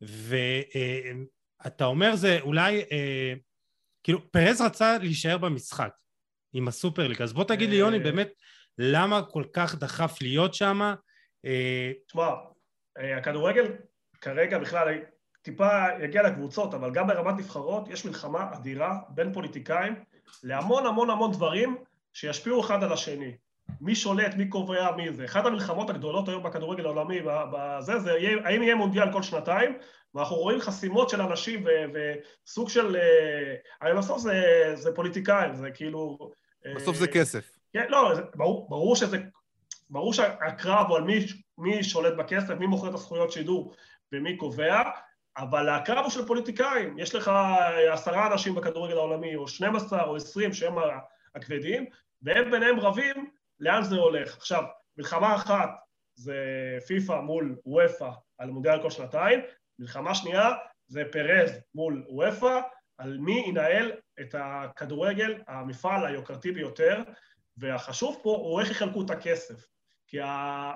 [0.00, 3.34] ואתה אומר זה אולי, אה,
[4.02, 5.90] כאילו, פרז רצה להישאר במשחק
[6.52, 8.28] עם הסופר ליג, אז בוא תגיד לי, אה, יוני, באמת,
[8.78, 10.94] למה כל כך דחף להיות שם?
[11.44, 12.28] אה, תשמע,
[12.98, 13.72] אה, הכדורגל
[14.20, 14.88] כרגע בכלל
[15.42, 15.68] טיפה
[16.02, 19.94] יגיע לקבוצות, אבל גם ברמת נבחרות יש מלחמה אדירה בין פוליטיקאים
[20.42, 21.76] להמון המון המון דברים
[22.12, 23.36] שישפיעו אחד על השני.
[23.80, 25.24] מי שולט, מי קובע, מי זה.
[25.24, 29.78] אחת המלחמות הגדולות היום בכדורגל העולמי, בזה, זה יהיה, האם יהיה מונדיאל כל שנתיים,
[30.14, 31.98] ואנחנו רואים חסימות של אנשים ו-
[32.46, 32.96] וסוג של...
[32.96, 34.42] אה, הרי בסוף זה,
[34.74, 36.18] זה פוליטיקאים, זה כאילו...
[36.66, 37.55] אה, בסוף זה כסף.
[37.76, 39.18] כן, לא, זה, ברור, ברור שזה...
[39.90, 41.18] ברור שהקרב הוא על מי,
[41.58, 43.74] מי שולט בכסף, מי מוכר את הזכויות שידור
[44.12, 44.82] ומי קובע,
[45.36, 46.98] אבל הקרב הוא של פוליטיקאים.
[46.98, 47.30] יש לך
[47.92, 50.74] עשרה אנשים בכדורגל העולמי, או 12 או 20 שהם
[51.34, 51.86] הכבדים,
[52.22, 53.30] והם ביניהם רבים
[53.60, 54.36] לאן זה הולך.
[54.36, 54.62] עכשיו,
[54.96, 55.70] מלחמה אחת
[56.14, 56.38] זה
[56.86, 59.40] פיפ"א מול וופא על מונדיאל כל שנתיים,
[59.78, 60.50] מלחמה שנייה
[60.86, 62.60] זה פרז מול וופא,
[62.98, 67.02] על מי ינהל את הכדורגל, המפעל היוקרתי ביותר,
[67.56, 69.66] והחשוב פה הוא איך יחלקו את הכסף.
[70.06, 70.22] כי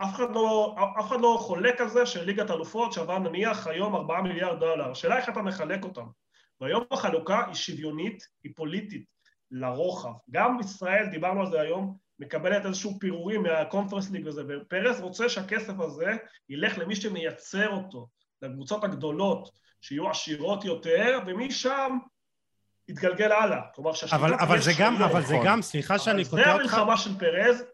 [0.02, 4.20] אף אחד, לא, אף אחד לא חולק על זה שליגת אלופות שווה נניח היום 4
[4.22, 4.90] מיליארד דולר.
[4.90, 6.06] השאלה איך אתה מחלק אותם.
[6.60, 9.04] והיום החלוקה היא שוויונית, היא פוליטית,
[9.50, 10.12] לרוחב.
[10.30, 15.80] גם ישראל, דיברנו על זה היום, מקבלת איזשהו פירורים מהקונפרנס ליג וזה, ופרס רוצה שהכסף
[15.80, 16.16] הזה
[16.48, 18.08] ילך למי שמייצר אותו,
[18.42, 19.50] לקבוצות הגדולות,
[19.80, 21.98] שיהיו עשירות יותר, ומשם
[22.90, 23.60] יתגלגל הלאה.
[23.74, 25.46] כלומר אבל, אבל זה גם, אבל זה נכון.
[25.46, 27.64] גם, סליחה שאני אבל קוטע זה אותך, המלחמה של פרז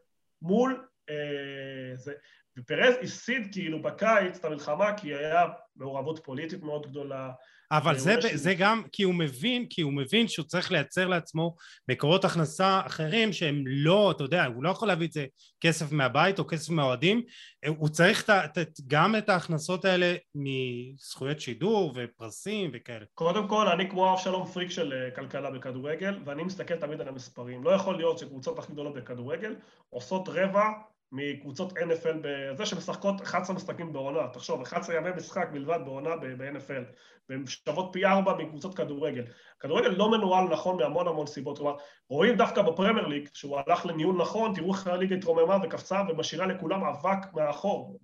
[0.42, 0.86] מול...
[1.10, 2.12] אה, זה.
[2.58, 5.44] ופרז הפסיד כאילו בקיץ את המלחמה כי היה
[5.76, 7.30] מעורבות פוליטית מאוד גדולה.
[7.72, 11.06] אבל והוא זה, יש- זה גם כי הוא מבין, כי הוא מבין שהוא צריך לייצר
[11.08, 11.54] לעצמו
[11.90, 15.26] מקורות הכנסה אחרים שהם לא, אתה יודע, הוא לא יכול להביא את זה
[15.60, 17.22] כסף מהבית או כסף מהאוהדים,
[17.68, 23.04] הוא צריך ה- את, גם את ההכנסות האלה מזכויות שידור ופרסים וכאלה.
[23.14, 27.64] קודם כל, אני כמו אבשלום פריק של אה, כלכלה בכדורגל, ואני מסתכל תמיד על המספרים.
[27.64, 29.54] לא יכול להיות שקבוצות הכי גדולות בכדורגל
[29.90, 30.64] עושות רבע
[31.12, 34.28] מקבוצות NFL בזה שמשחקות 11 משחקים בעונה.
[34.32, 36.84] תחשוב, 11 ימי משחק בלבד בעונה ב-NFL,
[37.28, 39.24] והן שוות פי ארבע מקבוצות כדורגל.
[39.60, 41.58] כדורגל לא מנוהל נכון מהמון המון סיבות.
[41.58, 41.76] כלומר,
[42.08, 46.84] רואים דווקא בפרמייר ליג, שהוא הלך לניהול נכון, תראו איך הליגה התרוממה וקפצה ומשאירה לכולם
[46.84, 47.98] אבק מאחור.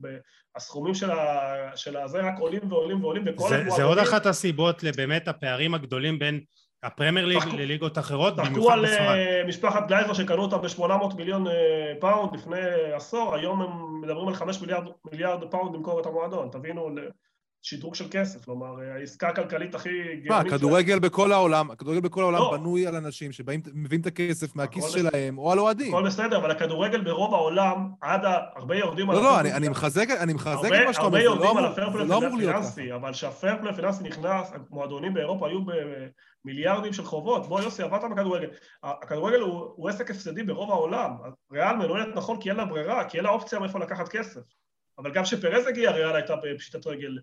[0.57, 1.77] הסכומים של, ה...
[1.77, 6.19] של הזה רק עולים ועולים ועולים, וכל זה, זה עוד אחת הסיבות לבאמת הפערים הגדולים
[6.19, 6.41] בין
[6.83, 9.07] הפרמייר ליג לליגות אחרות, במיוחד על בספרד.
[9.09, 11.53] אה, משפחת גלייזר שקנו אותה ב-800 מיליון אה,
[12.01, 12.61] פאונד לפני
[12.95, 16.91] עשור, היום הם מדברים על 5 מיליארד, מיליארד פאונד למכור את המועדון, תבינו,
[17.62, 19.90] שדרוג של כסף, כלומר, אה, העסקה הכלכלית הכי
[20.24, 20.52] גאונית.
[20.52, 22.51] כדורגל בכל העולם, הכדורגל בכל העולם לא.
[22.56, 25.94] בנוי על אנשים שבאים, מביאים את הכסף מהכיס שלהם, או על אוהדים.
[25.94, 29.68] הכל בסדר, אבל הכדורגל ברוב העולם, עד ה- הרבה יורדים על לא, לא, אני- אני
[29.68, 32.36] מחזק אני מחזק הרבה- את מה שאתה הרבה אומר, זה לא על זה לא אמור
[32.39, 32.68] להיות ככה.
[32.68, 35.59] הפיננסי, אבל כשהפייר פליי הפיננסי נכנס, המועדונים באירופה היו
[36.44, 37.47] במיליארדים של חובות.
[37.48, 38.48] בוא יוסי, עבדת בכדורגל.
[38.82, 41.10] הכדורגל הוא הוא עסק הפסדי ברוב העולם.
[41.52, 44.40] ריאל מנוהלת נכון כי אין לה ברירה, כי אין לה אופציה מאיפה לקחת כסף.
[44.98, 47.18] אבל גם כשפרז הגיע, ריאל הייתה בפשיטת רגל,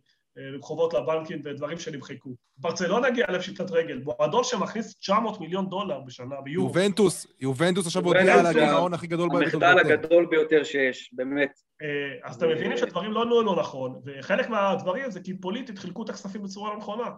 [0.61, 2.35] חובות לבנקים ודברים שנמחקו.
[2.57, 6.67] ברצלונה הגיעה לפשיטת רגל, מועדון שמכניס 900 מיליון דולר בשנה, ביורו.
[6.67, 9.93] יובנטוס, יובנטוס עכשיו הודיעה על הגירעון הכי גדול המחדל ביותר.
[9.93, 11.51] הגדול ביותר שיש, באמת.
[11.81, 16.09] אה, אז אתם מבינים שדברים לא נוהלו נכון, וחלק מהדברים זה כי פוליטית חילקו את
[16.09, 17.09] הכספים בצורה לא נכונה.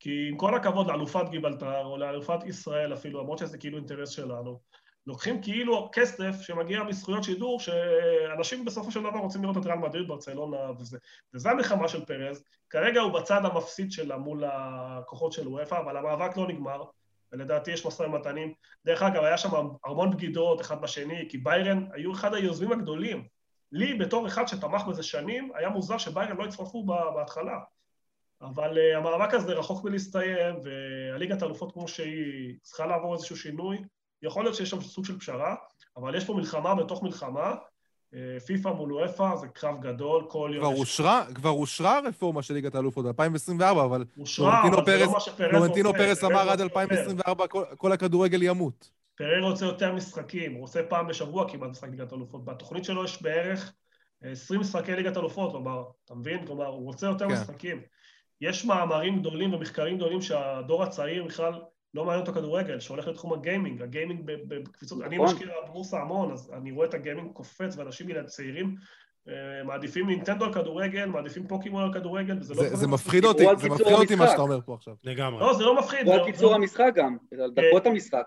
[0.00, 4.60] כי עם כל הכבוד לאלופת גיברלטר, או לאלופת ישראל אפילו, למרות שזה כאילו אינטרס שלנו,
[5.10, 10.08] לוקחים כאילו כסף שמגיע מזכויות שידור, שאנשים בסופו של דבר רוצים לראות את ריאל מדריד,
[10.08, 10.98] ברצלונה וזה.
[11.34, 12.44] וזה המלחמה של פרז.
[12.70, 16.84] כרגע הוא בצד המפסיד שלה מול הכוחות של וופא, אבל המאבק לא נגמר,
[17.32, 18.52] ולדעתי יש משא ומתנים.
[18.86, 19.48] דרך אגב, היה שם
[19.84, 23.24] המון בגידות אחד בשני, כי ביירן היו אחד היוזמים הגדולים
[23.72, 26.84] לי, בתור אחד שתמך בזה שנים, היה מוזר שביירן לא הצטרפו
[27.14, 27.58] בהתחלה.
[28.42, 33.78] אבל uh, המאבק הזה רחוק מלהסתיים, והליגת האלופות כמו שהיא צריכה לעבור איזשהו שינוי.
[34.22, 35.54] יכול להיות שיש שם סוג של פשרה,
[35.96, 37.54] אבל יש פה מלחמה בתוך מלחמה.
[38.14, 40.64] אה, פיפ"א מול וופא זה קרב גדול, כל יום...
[40.64, 44.04] כבר אושרה, כבר אושרה הרפורמה של ליגת האלופות, 2024, אבל...
[44.18, 45.58] אושרה, אבל זה לא מה שפרס רוצה.
[45.58, 48.90] לורנטינו פרס אמר עד 2024 כל, כל הכדורגל ימות.
[49.14, 52.44] פרר רוצה יותר משחקים, הוא רוצה פעם בשבוע כמעט משחק ליגת האלופות.
[52.44, 53.72] בתוכנית שלו יש בערך
[54.22, 56.46] 20 משחקי ליגת האלופות, כלומר, אתה מבין?
[56.46, 57.32] כלומר, הוא רוצה יותר כן.
[57.32, 57.82] משחקים.
[58.40, 61.52] יש מאמרים גדולים ומחקרים גדולים שהדור הצעיר בכלל
[61.94, 65.12] לא מעניין אותו כדורגל, שהולך לתחום הגיימינג, הגיימינג בקפיצות, נכון.
[65.12, 68.76] אני משקיע בבורסה המון, אז אני רואה את הגיימינג קופץ, ואנשים צעירים
[69.28, 72.76] אה, מעדיפים נינטנדו על כדורגל, מעדיפים פוקימון על כדורגל, וזה לא...
[72.76, 74.94] זה מפחיד אותי, זה מפחיד אותי מה שאתה אומר פה עכשיו.
[75.04, 75.40] לגמרי.
[75.40, 76.08] לא, זה לא מפחיד.
[76.08, 78.22] או על קיצור המשחק גם, על דקות המשחק.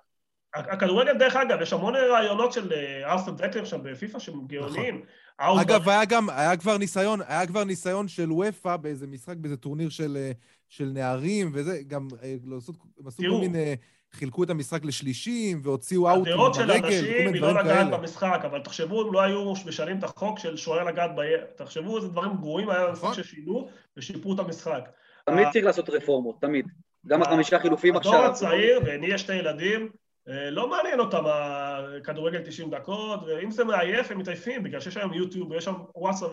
[0.56, 5.06] הכדורגל, דרך אגב, יש המון רעיונות של אה, ארסן ונגר שם בפיפ"א שהם גאוניים.
[5.42, 5.60] נכון.
[5.60, 9.90] אגב, היה גם, היה כבר ניסיון, היה כבר ניסיון של אופ"א באיזה משחק, באיזה טורניר
[9.90, 10.32] של, אה,
[10.74, 13.76] של נערים, וזה, גם אה, לעשות, הם עשו כל מיני,
[14.12, 18.42] חילקו את המשחק לשלישים, והוציאו אאוט עם הרגל, הדעות של אנשים היא לא לגעת במשחק,
[18.44, 21.22] אבל תחשבו אם לא היו משנים את החוק של שוער לגעת ב...
[21.56, 23.14] תחשבו איזה דברים גרועים היה נכון.
[23.14, 24.90] ששינו ושיפרו את המשחק.
[25.26, 26.66] תמיד צריך לעשות רפורמות, תמיד.
[27.08, 28.14] גם החמישה חילופים עכשיו.
[28.14, 29.90] הדור הצעיר, ואני יש שתי ילדים,
[30.28, 35.52] לא מעניין אותם הכדורגל 90 דקות, ואם זה מעייף הם מתעייפים, בגלל שיש היום יוטיוב
[35.52, 36.30] ויש שם וואטסאפ,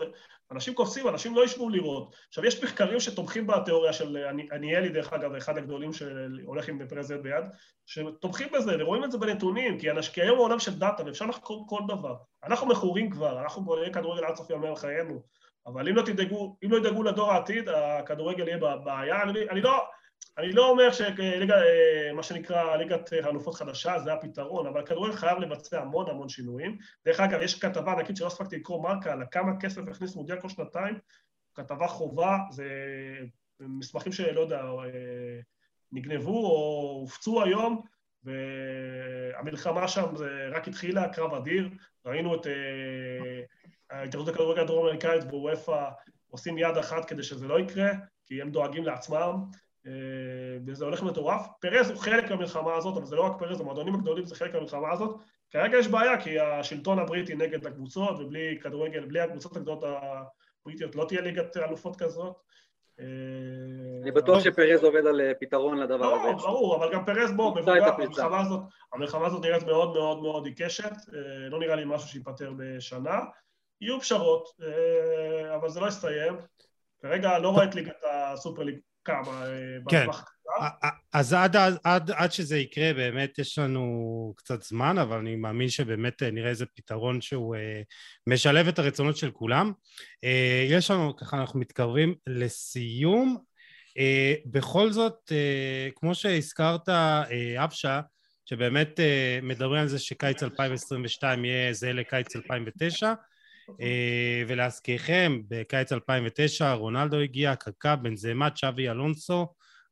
[0.51, 2.15] אנשים קופצים, אנשים לא ישבו לראות.
[2.27, 4.17] עכשיו, יש מחקרים שתומכים בתיאוריה של
[4.51, 7.43] עניאלי, דרך אגב, אחד הגדולים שהולך עם פרז ביד,
[7.85, 11.65] שתומכים בזה ורואים את זה בנתונים, כי, אנש, כי היום העולם של דאטה ואפשר לחקור
[11.69, 12.15] כל דבר.
[12.43, 15.21] אנחנו מכורים כבר, אנחנו נהיה כדורגל עד סוף ימי על חיינו,
[15.67, 19.23] אבל אם לא תדאגו, אם לא ידאגו לדור העתיד, הכדורגל יהיה בבעיה.
[19.23, 19.83] אני, אני לא...
[20.37, 25.81] אני לא אומר שמה אה, שנקרא ליגת אלופות חדשה זה הפתרון, אבל כדורגל חייב לבצע
[25.81, 26.77] המון המון שינויים.
[27.05, 30.49] דרך אגב, יש כתבה ענקית שלא הספקתי לקרוא מרקה על כמה כסף הכניס מודיע כל
[30.49, 30.95] שנתיים,
[31.55, 32.65] כתבה חובה, זה
[33.59, 35.39] מסמכים שלא יודע, אה,
[35.91, 37.81] נגנבו או הופצו היום,
[38.23, 41.69] והמלחמה שם זה רק התחילה, קרב אדיר,
[42.05, 43.41] ראינו את אה,
[43.89, 45.89] ההתאחדות הכדורגל הדרום-אמריקאית בוופא
[46.29, 47.91] עושים יד אחת כדי שזה לא יקרה,
[48.25, 49.35] כי הם דואגים לעצמם.
[49.87, 49.91] אה,
[50.65, 51.47] וזה הולך מטורף.
[51.61, 54.91] פרז הוא חלק מהמלחמה הזאת, אבל זה לא רק פרז, המועדונים הגדולים זה חלק מהמלחמה
[54.91, 55.15] הזאת.
[55.51, 61.05] כרגע יש בעיה, כי השלטון הבריטי נגד הקבוצות, ובלי כדורגל, בלי הקבוצות הגדולות הבריטיות לא
[61.07, 62.35] תהיה ליגת אלופות כזאת.
[62.99, 63.05] אה,
[64.01, 66.31] אני בטוח שפרז עובד על אה, פתרון לדבר הזה.
[66.31, 68.59] לא, ברור, אבל גם פרז בו, מבוגר, המלחמה הזאת,
[68.93, 70.93] המלחמה הזאת נראית מאוד מאוד מאוד עיקשת,
[71.49, 73.19] לא נראה לי משהו שייפתר בשנה.
[73.81, 74.47] יהיו פשרות,
[75.55, 76.33] אבל זה לא יסתיים.
[77.01, 80.05] כרגע לא רואה את ליגת הסופר ליג כמה אה, כן.
[81.13, 86.23] אז עד, עד, עד, שזה יקרה באמת יש לנו קצת זמן, אבל אני מאמין שבאמת
[86.23, 87.59] אה, נראה איזה פתרון שהוא uh,
[88.27, 89.71] משלב את הרצונות של כולם.
[90.69, 93.37] יש לנו, ככה אנחנו מתקרבים לסיום.
[94.45, 95.31] בכל זאת,
[95.95, 96.89] כמו שהזכרת,
[97.57, 98.01] אבשה,
[98.45, 98.99] שבאמת
[99.41, 103.13] מדברים על זה שקיץ 2022 יהיה זהה לקיץ 2009, אה,
[104.47, 109.47] ולהזכירכם, בקיץ 2009 רונלדו הגיע, קקה, בנזמה, צ'אבי אלונסו,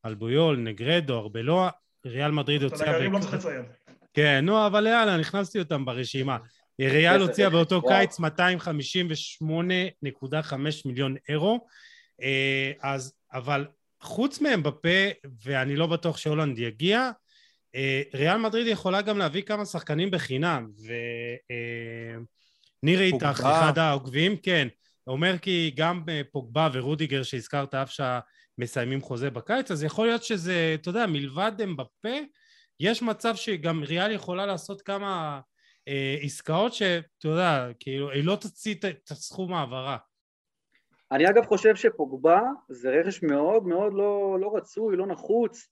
[0.05, 1.69] אלבויול, נגרדו, ארבלואה,
[2.05, 3.05] ריאל מדריד הוציאה...
[3.05, 3.65] את לא צריך לציין.
[4.13, 6.37] כן, נו, אבל יאללה, נכנסתי אותם ברשימה.
[6.79, 8.23] ריאל הוציאה באותו קיץ 258.5
[10.85, 11.67] מיליון אירו,
[12.21, 13.67] אה, אז, אבל
[14.01, 15.09] חוץ מהם בפה,
[15.43, 17.11] ואני לא בטוח שהולנד יגיע,
[17.75, 20.93] אה, ריאל מדריד יכולה גם להביא כמה שחקנים בחינם, ו...
[22.83, 24.67] ניר איתך, אחד העוקבים, כן,
[25.07, 30.75] אומר כי גם אה, פוגבה ורודיגר שהזכרת אף שמסיימים חוזה בקיץ, אז יכול להיות שזה,
[30.81, 32.17] אתה יודע, מלבד הם בפה,
[32.79, 35.39] יש מצב שגם ריאל יכולה לעשות כמה
[35.87, 39.97] אה, עסקאות שאתה יודע, כאילו, היא לא תוציא את הסכום העברה.
[41.11, 45.67] אני אגב חושב שפוגבה זה רכש מאוד מאוד לא, לא רצוי, לא נחוץ.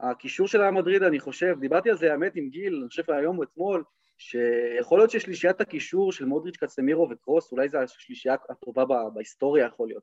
[0.00, 3.42] הקישור של המדריד, אני חושב, דיברתי על זה האמת עם גיל, אני חושב היום או
[3.42, 3.84] אתמול,
[4.20, 8.84] שיכול להיות ששלישיית הקישור של מודריץ', קצמירו וקרוס, אולי זו השלישייה הטובה
[9.14, 10.02] בהיסטוריה יכול להיות.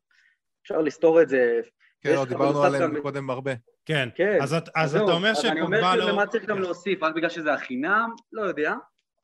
[0.61, 1.61] אפשר לסתור את זה.
[2.01, 3.01] כן, לא, דיברנו עליהם גם...
[3.01, 3.51] קודם הרבה.
[3.85, 4.37] כן, כן.
[4.41, 5.65] אז, אז, אז אתה אומר שפוגבה לא...
[5.65, 8.73] אני אומר כאילו למה צריך גם להוסיף, רק בגלל שזה החינם, לא יודע,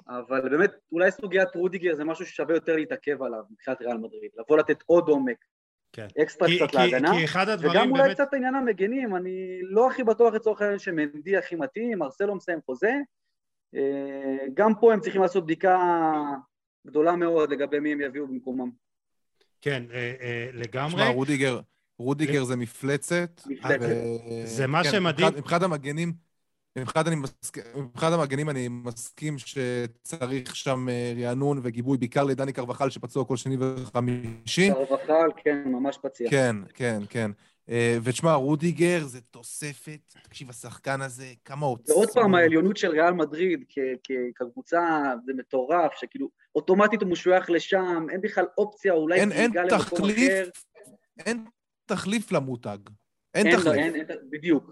[0.07, 4.57] אבל באמת, אולי סוגיית רודיגר זה משהו ששווה יותר להתעכב עליו מבחינת ריאל מדריד, לבוא
[4.57, 5.37] לתת עוד עומק,
[5.93, 6.07] כן.
[6.21, 8.01] אקסטרה כי, קצת כי, להגנה, כי אחד הדברים וגם באמת...
[8.01, 12.59] אולי קצת עניין המגנים, אני לא הכי בטוח לצורך העניין שמנדי הכי מתאים, מרסלו מסיים
[12.65, 12.93] חוזה,
[14.53, 15.77] גם פה הם צריכים לעשות בדיקה
[16.87, 18.69] גדולה מאוד לגבי מי הם יביאו במקומם.
[19.61, 20.93] כן, אה, אה, לגמרי.
[20.93, 21.59] תשמע, רודיגר,
[21.99, 23.41] רודיגר זה מפלצת.
[23.45, 23.85] מפלצת.
[24.45, 25.33] זה מה כן, שמדהים.
[25.37, 26.13] מבחינת המגנים,
[26.77, 33.57] מבחינת המגנים אני מסכים שצריך שם אה, רענון וגיבוי, בעיקר לדני קרבחל שפצוע כל שני
[33.59, 34.69] וחמישי.
[34.73, 36.29] קרבחל, כן, ממש פציע.
[36.29, 37.31] כן, כן, כן.
[37.69, 41.95] אה, ותשמע, רודיגר זה תוספת, תקשיב, השחקן הזה, כמה עוצמה.
[41.95, 43.63] ועוד פעם, העליונות של ריאל מדריד
[44.35, 50.63] כקבוצה, זה מטורף, שכאילו, אוטומטית הוא משוייך לשם, אין בכלל אופציה, אולי אין, אין תחליף,
[51.19, 51.45] אין
[51.85, 52.77] תחליף למותג.
[53.33, 53.75] אין, אין תחליף.
[53.75, 54.71] אין, אין, בדיוק.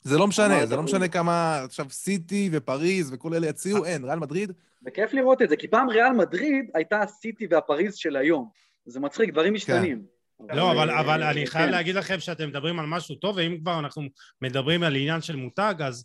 [0.00, 4.18] זה לא משנה, זה לא משנה כמה עכשיו סיטי ופריז וכל אלה יציעו, אין, ריאל
[4.18, 4.52] מדריד.
[4.86, 8.48] וכיף לראות את זה, כי פעם ריאל מדריד הייתה הסיטי והפריז של היום.
[8.86, 10.17] זה מצחיק, דברים משתנים.
[10.40, 11.72] לא, אבל, אבל אני חייב כן.
[11.72, 14.02] להגיד לכם שאתם מדברים על משהו טוב, ואם כבר אנחנו
[14.42, 16.04] מדברים על עניין של מותג, אז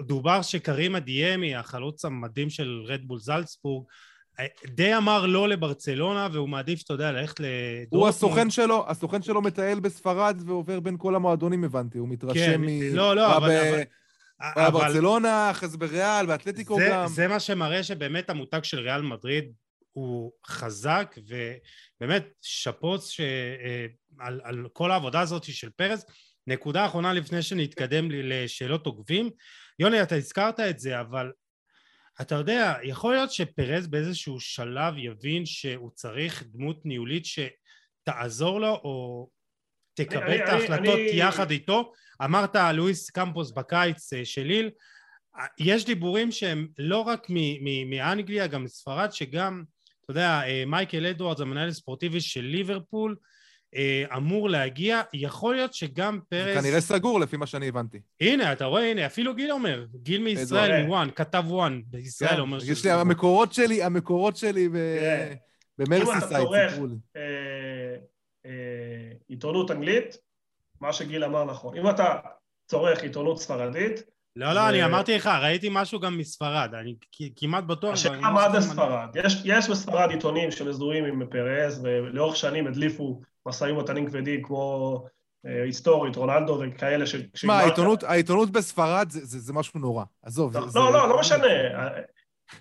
[0.00, 3.84] דובר שקרימה דיאמי, החלוץ המדהים של רדבול זלצבורג,
[4.66, 7.88] די אמר לא לברצלונה, והוא מעדיף, אתה יודע, ללכת לדורטמונד.
[7.90, 11.98] הוא הסוכן שלו, הסוכן שלו מטייל בספרד ועובר בין כל המועדונים, הבנתי.
[11.98, 12.94] הוא מתרשם כן, מ...
[12.94, 13.48] לא, לא, אבל...
[13.48, 13.82] ב...
[14.40, 14.70] אבל...
[14.70, 17.06] ברצלונה, אחרי זה בריאל, באתלטיקו גם.
[17.06, 19.52] זה מה שמראה שבאמת המותג של ריאל מדריד
[19.96, 23.20] הוא חזק, ובאמת שאפוץ ש...
[23.20, 23.86] אה,
[24.18, 26.04] על, על כל העבודה הזאת של פרס.
[26.46, 29.30] נקודה אחרונה לפני שנתקדם לשאלות עוקבים.
[29.78, 31.32] יוני, אתה הזכרת את זה, אבל
[32.20, 39.28] אתה יודע, יכול להיות שפרז באיזשהו שלב יבין שהוא צריך דמות ניהולית שתעזור לו או
[39.94, 41.54] תקבל אני, את ההחלטות אני, יחד אני...
[41.54, 41.92] איתו.
[42.24, 44.70] אמרת לואיס קמפוס בקיץ אה, של ליל,
[45.58, 47.26] יש דיבורים שהם לא רק
[47.86, 49.64] מאנגליה, גם מספרד, שגם,
[50.06, 53.16] אתה יודע, אה, מייקל אדוארדס, המנהל הספורטיבי של ליברפול,
[53.74, 56.58] אה, אמור להגיע, יכול להיות שגם פרס...
[56.58, 58.00] כנראה סגור לפי מה שאני הבנתי.
[58.20, 62.58] הנה, אתה רואה, הנה, אפילו גיל אומר, גיל מישראל, מוואן, כתב וואן, בישראל כן, אומר
[62.58, 62.72] שזה...
[62.72, 65.34] יש לי, המקורות שלי, המקורות שלי כן.
[65.78, 66.94] במרסיסייד סיפרו לי.
[67.16, 70.16] אה, עיתונות אנגלית,
[70.80, 71.78] מה שגיל אמר נכון.
[71.78, 72.14] אם אתה
[72.68, 74.02] צורך עיתונות ספרדית,
[74.36, 76.94] לא, לא, אני אמרתי לך, ראיתי משהו גם מספרד, אני
[77.36, 77.92] כמעט בטוח...
[77.92, 79.16] השאלה מה זה ספרד.
[79.44, 85.04] יש בספרד עיתונים שמזוהים עם פרס, ולאורך שנים הדליפו משאים ומתנים כבדים כמו
[85.46, 87.16] אה, היסטורית, רונלדו וכאלה ש...
[87.34, 90.04] שמע, העיתונות, העיתונות בספרד זה, זה, זה משהו נורא.
[90.22, 90.56] עזוב.
[90.56, 90.98] לא, זה, לא, זה...
[90.98, 91.46] לא, לא משנה.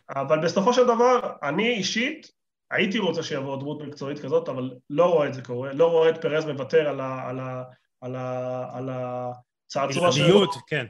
[0.09, 2.31] אבל בסופו של דבר, אני אישית
[2.71, 5.73] הייתי רוצה שיבוא דמות מקצועית כזאת, אבל לא רואה את זה קורה.
[5.73, 7.63] לא רואה את פרז מוותר על, ה, על, ה,
[8.01, 10.45] על, ה, על הצעצוע שלו.
[10.67, 10.85] כן.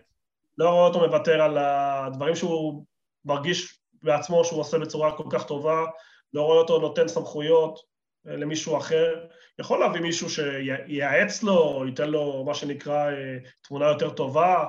[0.58, 2.86] לא רואה אותו מוותר על הדברים שהוא
[3.26, 5.86] מרגיש בעצמו שהוא עושה בצורה כל כך טובה.
[6.34, 7.96] לא רואה אותו נותן סמכויות.
[8.26, 9.26] למישהו אחר,
[9.60, 14.66] יכול להביא מישהו שייעץ לו, ייתן לו מה שנקרא אה, תמונה יותר טובה,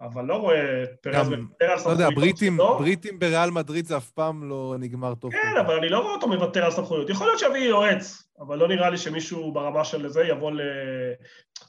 [0.00, 4.10] אבל לא רואה פרז מוותר על סמכויות לא יודע, בריטים, בריטים בריאל מדריד זה אף
[4.10, 5.32] פעם לא נגמר טוב.
[5.32, 7.10] כן, אבל אני לא רואה אותו מוותר על סמכויות.
[7.10, 10.60] יכול להיות שיביא יועץ, אבל לא נראה לי שמישהו ברמה של זה יבוא ל...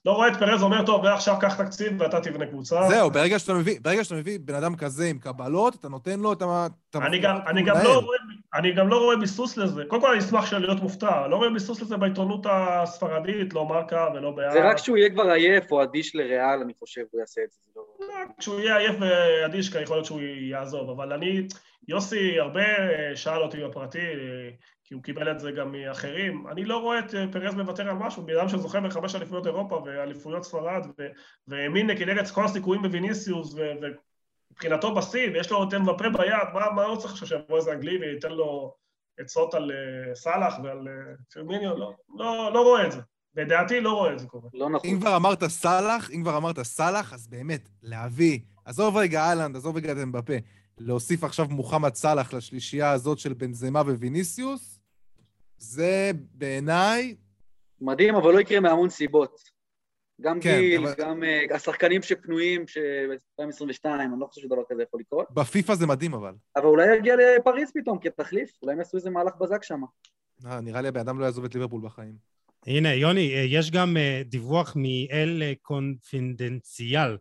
[0.06, 2.88] לא רואה את פרז אומר, טוב, ועכשיו קח תקציב ואתה תבנה קבוצה.
[2.90, 6.34] זהו, ברגע שאתה מביא, ברגע שאתה מביא בן אדם כזה עם קבלות, אתה נותן לו
[6.34, 6.68] את ה...
[6.96, 8.18] אני גם, אני גם לא רואה
[8.54, 9.84] אני גם לא רואה ביסוס לזה.
[9.88, 14.08] קודם כל אני אשמח של להיות מופתע, לא רואה ביסוס לזה בעיתונות הספרדית, לא מרקה
[14.16, 14.52] ולא בעיה.
[14.52, 17.60] זה רק כשהוא יהיה כבר עייף או אדיש לריאל, אני חושב, הוא יעשה את זה.
[17.76, 17.84] לא...
[18.38, 21.48] כשהוא יהיה עייף ואדיש, יכול להיות שהוא יעזוב, אבל אני,
[21.88, 22.64] יוסי הרבה
[23.16, 24.00] שאל אותי בפרטי,
[24.84, 28.24] כי הוא קיבל את זה גם מאחרים, אני לא רואה את פרס מוותר על משהו,
[28.26, 30.86] בן אדם שזוכה בחמש אליפויות אירופה ואליפויות ספרד,
[31.48, 33.56] והאמין כנגד כל הסיכויים בוויניסיוס,
[34.52, 37.98] מבחינתו בשיא, ויש לו את אמבפה ביד, מה, מה הוא צריך עכשיו שיבוא איזה אנגלי
[37.98, 38.76] וייתן לו
[39.20, 41.78] עצות על אה, סאלח ועל אה, פרמיניו?
[41.78, 43.02] לא, לא, לא רואה את זה.
[43.36, 44.50] לדעתי לא רואה את זה קורה.
[44.54, 44.90] לא נכון.
[44.90, 49.78] אם כבר אמרת סאלח, אם כבר אמרת סאלח, אז באמת, להביא, עזוב רגע אהלנד, עזוב
[49.78, 50.34] רגע את אמבפה,
[50.78, 54.80] להוסיף עכשיו מוחמד סאלח לשלישייה הזאת של בנזמה וויניסיוס,
[55.58, 57.16] זה בעיניי...
[57.82, 59.51] מדהים, אבל לא יקרה מהמון סיבות.
[60.22, 60.94] גם כן, גיל, אבל...
[60.98, 65.28] גם uh, השחקנים שפנויים, ב-2022, אני לא חושב שדבר כזה יכול לקרות.
[65.32, 66.34] בפיפ"א זה מדהים אבל.
[66.56, 69.82] אבל אולי יגיע לפריז פתאום כתחליף, אולי הם יעשו איזה מהלך בזק שם.
[70.46, 72.14] אה, נראה לי הבן אדם לא יעזוב את ליברפול בחיים.
[72.68, 77.18] הנה, יוני, אה, יש גם uh, דיווח מאל קונפידנציאל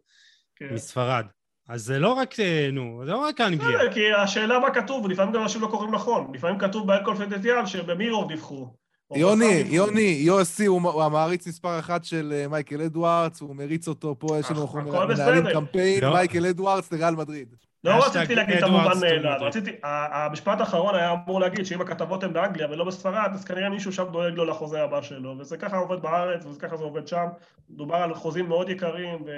[0.57, 0.75] כן.
[0.75, 1.25] מספרד.
[1.69, 2.35] אז זה לא רק,
[2.73, 3.93] נו, זה לא רק אנגליה.
[3.93, 6.35] כי השאלה מה כתוב, לפעמים גם אנשים לא קוראים נכון.
[6.35, 8.75] לפעמים כתוב באל קונפידנציאל שבמירור דיווחו.
[9.15, 14.39] יוני, יוני, יוסי הוא המעריץ מספר אחת של אה, מייקל אדוארדס, הוא מריץ אותו פה,
[14.39, 14.69] יש לנו
[15.09, 16.13] מנהלים קמפיין, לא.
[16.13, 17.55] מייקל אדוארדס לריאל מדריד.
[17.85, 22.33] לא רציתי להגיד את המובן מאליו, רציתי, המשפט האחרון היה אמור להגיד שאם הכתבות הן
[22.33, 26.03] באנגליה ולא בספרד, אז כנראה מישהו שם דואג לו לחוזה הבא שלו, וזה ככה עובד
[26.03, 27.27] בארץ, וככה זה עובד שם,
[27.71, 29.31] מדובר על חוזים מאוד יקרים, ו...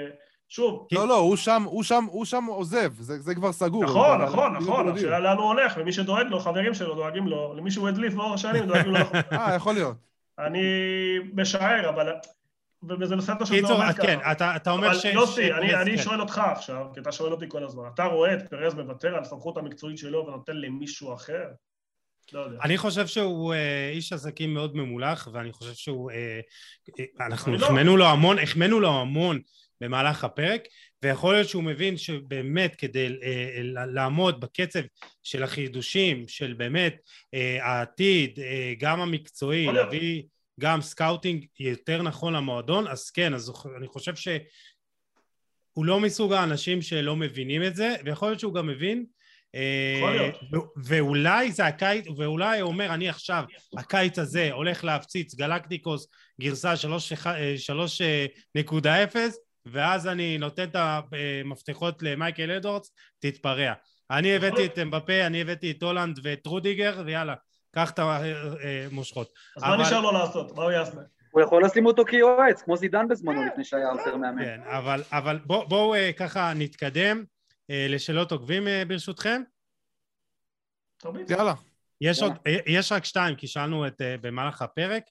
[0.53, 0.87] שוב...
[0.91, 3.83] לא, לא, הוא שם, הוא שם, הוא שם עוזב, זה, זה כבר סגור.
[3.83, 7.71] נכון, נכון, נכון, השאלה לאן הוא הולך, ומי שדואג לו, חברים שלו דואגים לו, למי
[7.71, 8.99] שהוא הדליף באורח שנים, דואגים לו.
[9.31, 9.97] אה, יכול להיות.
[10.39, 10.61] אני
[11.33, 12.13] משער, אבל
[12.99, 14.31] וזה בסדר שזה קיצור, עומד כן, ככה.
[14.31, 15.05] אתה אתה אומר אבל ש...
[15.05, 16.03] יוסי, ש- אני, אני כן.
[16.03, 19.21] שואל אותך עכשיו, כי אתה שואל אותי כל הזמן, אתה רואה את פרז מוותר על
[19.21, 21.43] הסמכות המקצועית שלו ונותן למישהו אחר?
[22.33, 22.45] לא.
[22.63, 26.11] אני חושב שהוא אה, איש עסקים מאוד ממולח, ואני חושב שהוא...
[26.11, 26.39] אה,
[26.99, 27.65] אה, אנחנו לא.
[27.65, 29.39] החמאנו לו המון, החמאנו לו המון
[29.83, 30.61] במהלך הפרק,
[31.03, 34.79] ויכול להיות שהוא מבין שבאמת כדי אה, ל- לעמוד בקצב
[35.23, 36.95] של החידושים, של באמת
[37.33, 39.65] אה, העתיד, אה, גם המקצועי.
[39.65, 40.23] להביא
[40.59, 47.15] גם scouting יותר נכון למועדון, אז כן, אז אני חושב שהוא לא מסוג האנשים שלא
[47.15, 49.05] מבינים את זה, ויכול להיות שהוא גם מבין.
[49.55, 50.29] אה,
[50.83, 53.43] ואולי זה הקיץ, ואולי הוא אומר, אני עכשיו,
[53.77, 56.07] הקיץ הזה הולך להפציץ גלקטיקוס
[56.41, 56.77] גרסה 3.0,
[59.65, 63.73] ואז אני נותן את המפתחות למייקל אדורדס, תתפרע.
[64.11, 64.65] אני יכול הבאתי.
[64.65, 67.35] את אמבפה, אני הבאתי את הולנד ואת רודיגר, ויאללה,
[67.75, 69.33] קח את המושכות.
[69.57, 70.55] אז מה אבל- נשאר לו לעשות?
[70.55, 70.97] מה הוא יעשה?
[71.31, 74.45] הוא יכול לשים אותו כיועץ, כמו זידן בזמנו, לפני שהיה יותר מאמן.
[74.45, 77.23] כן, אבל, אבל בואו בוא, אה, ככה נתקדם
[77.69, 79.41] אה, לשאלות עוקבים אה, ברשותכם.
[81.29, 81.53] יאללה.
[82.01, 82.21] יש.
[82.21, 85.03] עוד, אה, יש רק שתיים, כי שאלנו את, אה, במהלך הפרק.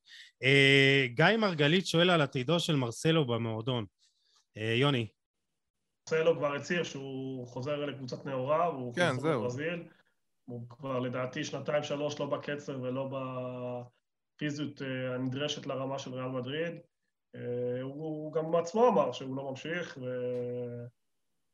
[0.42, 3.84] אה, גיא מרגלית שואל על עתידו של מרסלו במועדון.
[4.56, 5.06] אה, יוני.
[6.08, 9.36] סלו כבר הצהיר שהוא חוזר לקבוצת נאורה, והוא כן, חוזר.
[9.36, 9.82] לברזיל.
[10.44, 13.08] הוא כבר לדעתי שנתיים שלוש לא בקצב ולא
[14.36, 16.74] בפיזיות אה, הנדרשת לרמה של ריאל מדריד.
[17.34, 19.98] אה, הוא גם עצמו אמר שהוא לא ממשיך,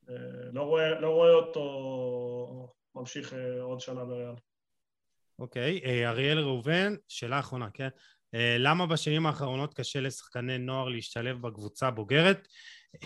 [0.03, 4.35] ולא רואה, לא רואה אותו ממשיך עוד שנה בריאל.
[5.39, 7.89] אוקיי, אה, אריאל ראובן, שאלה אחרונה, כן?
[8.59, 12.49] למה בשנים האחרונות קשה לשחקני נוער להשתלב בקבוצה הבוגרת?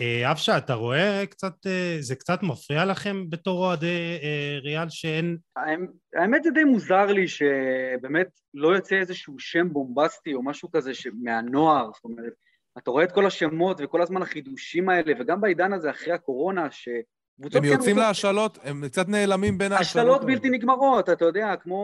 [0.01, 5.37] אה, אבשה, אתה רואה קצת, אה, זה קצת מפריע לכם בתור אוהדי אה, ריאל שאין...
[5.57, 10.93] האמ- האמת זה די מוזר לי שבאמת לא יוצא איזשהו שם בומבסטי או משהו כזה
[10.93, 12.33] ש- מהנוער, זאת אומרת,
[12.77, 17.22] אתה רואה את כל השמות וכל הזמן החידושים האלה, וגם בעידן הזה אחרי הקורונה, שקבוצות
[17.39, 19.87] הם יוצאים רוצות- להשאלות, הם קצת נעלמים בין ההשאלות.
[20.07, 20.33] השתלות האלה.
[20.33, 21.83] בלתי נגמרות, אתה יודע, כמו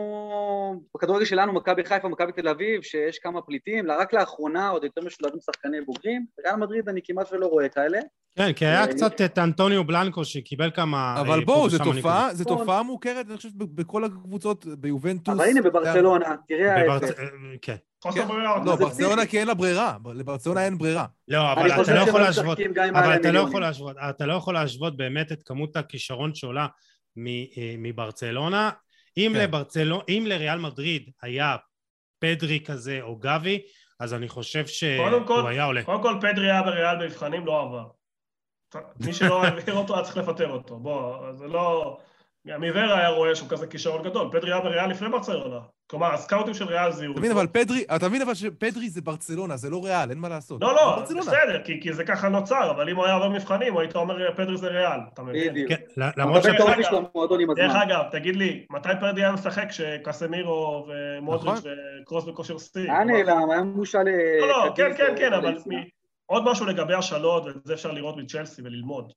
[0.96, 5.40] בכדורגל שלנו, מכבי חיפה, מכבי תל אביב, שיש כמה פליטים, רק לאחרונה עוד יותר משולבים
[5.40, 7.98] שחקני בוגרים, בריאל מדריד אני כמעט ולא רואה כאלה.
[8.36, 11.20] כן, כי היה אה, קצת את אנטוניו בלנקו שקיבל כמה...
[11.20, 12.44] אבל אה, בואו, פה זו תופעה, זו.
[12.44, 15.34] תופעה מוכרת, אני חושב, בכל הקבוצות, ביובנטוס.
[15.34, 16.92] אבל הנה בברצלונה, תראה.
[16.92, 17.18] ההפך.
[17.18, 17.24] אה,
[17.62, 17.76] כן.
[18.14, 18.28] כן.
[18.64, 19.26] לא, ברצלונה.
[19.26, 21.06] כי אין לה ברירה, לברצלונה אין ברירה.
[21.28, 22.58] לא, אבל אתה לא יכול להשוות...
[22.94, 23.38] אבל אתה לא.
[23.40, 26.66] יכול להשוות, אתה לא יכול להשוות באמת את כמות הכישרון שעולה
[27.18, 28.70] אה, מברצלונה.
[29.16, 29.40] אם כן.
[29.40, 31.56] לברצלונה, אם לריאל מדריד היה
[32.18, 33.60] פדרי כזה או גבי,
[34.00, 35.82] אז אני חושב שהוא היה עולה.
[35.82, 37.99] קודם כל, פדרי היה בריאל במבחנים, לא עבר.
[39.06, 40.76] מי שלא העביר אותו היה צריך לפטר אותו.
[40.76, 41.96] בוא, זה לא...
[42.46, 44.28] גם עיוור היה רואה שהוא כזה כישרון גדול.
[44.32, 45.58] פדרי היה בריאל לפני ברצלונה.
[45.90, 47.12] כלומר, הסקאוטים של ריאל זיהו.
[47.12, 50.28] אתה מבין, אבל פדרי, אתה מבין אבל שפדרי זה ברצלונה, זה לא ריאל, אין מה
[50.28, 50.62] לעשות.
[50.62, 51.02] לא, לא.
[51.18, 54.56] בסדר, כי, כי זה ככה נוצר, אבל אם הוא היה עובר מבחנים, היית אומר פדרי
[54.56, 55.50] זה ריאל, אתה מבין?
[55.50, 55.68] בדיוק.
[55.68, 56.46] כן, למרות ש...
[57.56, 61.70] דרך אגב- תגיד לי, מתי פרדי היה משחק כשקסמירו ומודריץ' נכון.
[62.02, 62.92] וקרוס בכושר שיא?
[62.92, 64.04] היה נעלם, היה מבושל...
[64.40, 65.56] לא, לא, כן, כן, כן, אבל
[66.30, 69.12] עוד משהו לגבי השאלות, ואת זה אפשר לראות מצ'לסי וללמוד.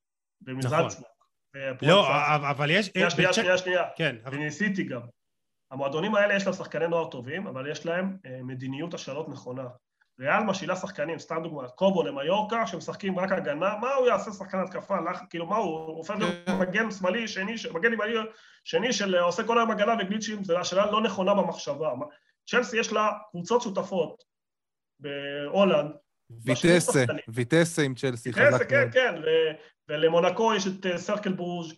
[0.46, 1.06] ומזלצבורג.
[1.82, 2.08] לא,
[2.50, 2.86] אבל יש...
[2.86, 3.84] שנייה, שנייה, שנייה, שנייה.
[3.96, 5.02] כן, אבל- וניסיתי גם.
[5.72, 9.68] המועדונים האלה יש להם שחקני נוער טובים, אבל יש להם אה, מדיניות השאלות נכונה.
[10.20, 15.00] ריאל משילה שחקנים, סתם דוגמא, קובו למיורקה, שמשחקים רק הגנה, מה הוא יעשה שחקן התקפה?
[15.02, 16.60] לח, כאילו, מה הוא, הוא הופך להיות כן.
[16.60, 18.14] מגן שמאלי, שני, ש- מגן ימני
[18.64, 21.90] שני של אה, עושה כל היום הגנה וגליצ'ים, זו השאלה לא נכונה במחשבה.
[22.50, 24.24] צ'לסי יש לה קבוצות שותפות
[25.00, 25.92] בהולנד,
[26.46, 27.04] ויטסה.
[27.28, 28.94] ויטסה עם צ'לסי כן, חזק כן, מאוד.
[28.94, 29.54] כן, ו-
[29.90, 31.76] ולמונקו יש את אה, סרקל ברוז'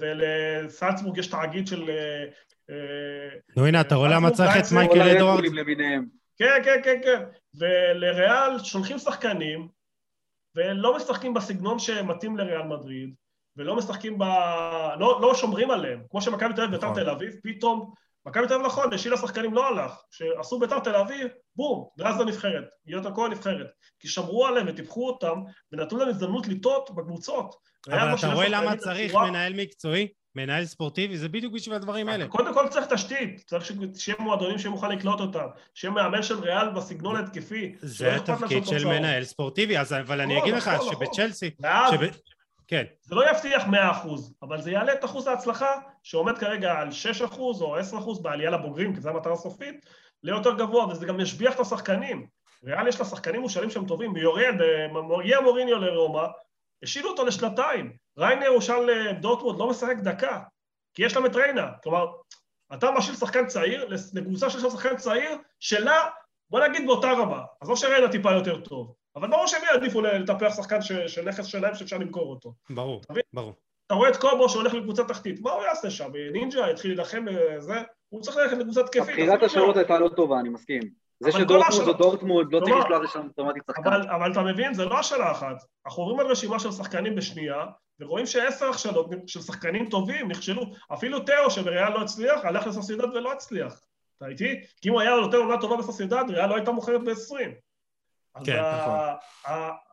[0.00, 1.90] ולסלצבורג יש תאגיד של...
[1.90, 2.24] אה,
[2.70, 6.06] אה, נו הנה, אתה רואה למה צריך את מייקל למיניהם.
[6.38, 7.22] כן, כן, כן, כן.
[7.54, 9.68] ולריאל שולחים שחקנים,
[10.54, 13.14] ולא משחקים בסגנון שמתאים לריאל מדריד,
[13.56, 14.22] ולא משחקים ב...
[14.98, 16.02] לא, לא שומרים עליהם.
[16.10, 17.02] כמו שמכבי תל אביב, ביתר נכון.
[17.02, 17.92] תל אביב, פתאום...
[18.26, 19.92] מכבי תל אביב נכון, לשיל השחקנים לא הלך.
[20.10, 21.26] שעשו ביתר תל אביב,
[21.56, 22.64] בום, ואז לנבחרת.
[22.86, 23.66] יונתן כהן נבחרת.
[23.98, 25.40] כי שמרו עליהם וטיפחו אותם,
[25.72, 27.54] ונתנו להם הזדמנות לטעות בקבוצות.
[27.88, 30.08] אבל אתה רואה למה צריך בצורה- מנהל מקצועי?
[30.34, 31.16] מנהל ספורטיבי?
[31.16, 32.26] זה בדיוק בשביל הדברים האלה.
[32.28, 36.68] קודם כל צריך תשתית, צריך שיהיה מועדונים שיהיה מוכן לקלוט אותם, שיהיה מאמן של ריאל
[36.70, 37.74] בסגנון ההתקפי.
[37.80, 38.84] זה התפקיד של.
[38.86, 41.06] מנהל ספורטיבי, אז אבל אני נכון, אגיד לך נכון, נכון.
[41.06, 41.50] שבצ'לסי...
[42.68, 43.68] כן, זה לא יבטיח 100%,
[44.42, 46.88] אבל זה יעלה את אחוז ההצלחה, שעומד כרגע על
[47.30, 49.86] 6% או 10% בעלייה לבוגרים, כי זו המטרה הסופית,
[50.22, 52.26] ליותר גבוה, וזה גם ישביח את השחקנים.
[52.64, 54.54] ריאל יש לה שחקנים מושאלים שהם טובים, יורד,
[55.20, 56.26] הגיע מוריניו לרומא,
[56.82, 57.92] השאילו אותו לשנתיים.
[58.18, 60.40] ריינר הושאל לדורטמונד, לא משחק דקה,
[60.94, 61.70] כי יש להם את ריינה.
[61.82, 62.06] כלומר,
[62.74, 66.06] אתה משאיל שחקן צעיר לקבוצה לה שחקן צעיר, שלה,
[66.50, 67.42] בוא נגיד באותה רמה.
[67.60, 70.92] עזוב שריינה טיפה יותר טוב, אבל ברור שהם יעדיפו לטפח שחקן ש...
[70.92, 72.52] של נכס שלהם שאפשר למכור אותו.
[72.70, 73.02] ברור,
[73.32, 73.52] ברור.
[73.86, 76.10] אתה רואה את קובו שהולך לקבוצה תחתית, מה הוא יעשה שם?
[76.32, 77.74] נינג'ה יתחיל להילחם בזה?
[78.08, 79.08] הוא צריך ללכת לקבוצה תקפית.
[79.08, 80.82] הבחירת השאלות הייתה לא טובה, אני מסכים.
[81.20, 83.88] זה שדורטמונד זה דורטמונד, לא צריך לשלוח לשם אוטומטית שחקן.
[83.88, 85.56] אבל, אבל אתה מבין, זה לא השאלה אחת.
[85.86, 87.64] אנחנו עוברים על רשימה של שחקנים בשנייה,
[88.00, 90.62] ורואים שעשר הכשלות של שחקנים טובים נכשלו.
[90.92, 93.80] אפילו תאו שבריאל לא הצליח, הלך לסוסידד ולא הצליח.
[94.16, 94.60] אתה איתי?
[94.80, 97.65] כי אם הוא היה נותן עונה טובה בסוסידד, ריאל לא הייתה מוכרת ב-20.
[98.44, 98.98] כן, נכון.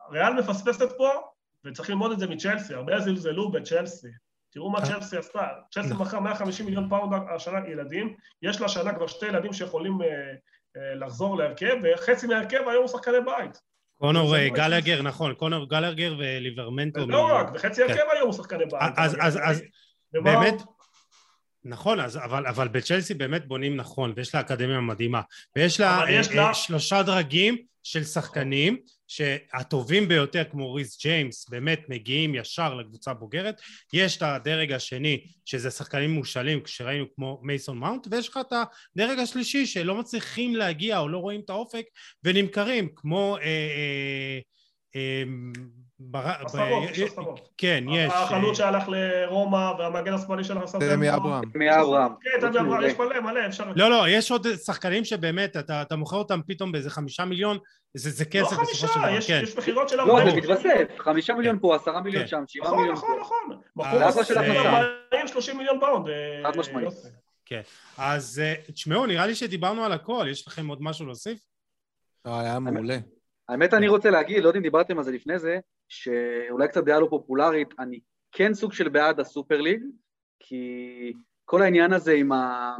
[0.08, 1.10] הריאל מפספסת פה,
[1.64, 4.08] וצריך ללמוד את זה מצ'לסי, הרבה זלזלו בצ'לסי.
[4.50, 4.86] תראו מה אה.
[4.86, 5.48] צ'לסי עשתה.
[5.70, 6.06] צ'לסי נכון.
[6.06, 10.06] מכר 150 מיליון פאונד השנה ילדים, יש לה השנה כבר שתי ילדים שיכולים אה,
[10.76, 13.60] אה, לחזור להרכב, וחצי מההרכב היום הוא שחקני בית.
[13.98, 17.06] קונור גלגר, נכון, קונור גלגר וליברמנטו.
[17.06, 18.02] לא רק, וחצי הרכב כן.
[18.12, 18.92] היום הוא שחקני בית.
[18.96, 19.62] אז
[20.12, 20.62] באמת,
[21.64, 25.20] נכון, אז, אבל, אבל בצ'לסי באמת בונים נכון, ויש לה אקדמיה מדהימה.
[25.56, 28.76] ויש לה, אה, לה שלושה דרגים של שחקנים,
[29.08, 33.60] שהטובים ביותר, כמו ריס ג'יימס, באמת מגיעים ישר לקבוצה הבוגרת.
[33.92, 39.18] יש את הדרג השני, שזה שחקנים מושאלים, כשראינו כמו מייסון מאונט, ויש לך את הדרג
[39.18, 41.84] השלישי, שלא מצליחים להגיע או לא רואים את האופק,
[42.24, 43.36] ונמכרים, כמו...
[43.36, 44.40] אה, אה,
[44.96, 45.22] אה,
[46.14, 47.48] עשרות, יש עשרות.
[47.58, 48.12] כן, יש.
[48.14, 51.50] החלוץ שהלך לרומא והמגן השמאלי של עשה דמי אברהם.
[51.52, 52.12] דמי אברהם.
[52.22, 53.64] כן, דמי אברהם, יש מלא, מלא, אפשר...
[53.76, 57.58] לא, לא, יש עוד שחקנים שבאמת, אתה מוכר אותם פתאום באיזה חמישה מיליון,
[57.94, 59.40] זה כסף לא בסופו של דבר, כן.
[59.42, 62.28] יש מכירות של לא, זה מתווסף, חמישה מיליון פה, עשרה מיליון כן.
[62.28, 63.06] שם, שבעה נכון, מיליון פה.
[63.20, 64.24] נכון, נכון, נכון.
[64.24, 66.08] של 40, 30 מיליון פאונד.
[66.08, 66.88] אה, חד משמעית.
[67.44, 67.60] כן,
[67.98, 71.38] אז אה, תשמעו, נראה לי שדיברנו על הכל, יש לכם עוד משהו להוסיף?
[72.24, 72.98] לא, היה מעולה.
[73.48, 75.58] האמת אני רוצה להגיד, לא יודע אם דיברתם על זה לפני זה,
[75.88, 78.00] שאולי קצת דעה לא פופולרית, אני
[78.32, 79.82] כן סוג של בעד הסופר ליג,
[80.40, 81.12] כי
[81.44, 82.76] כל העניין הזה עם, ה...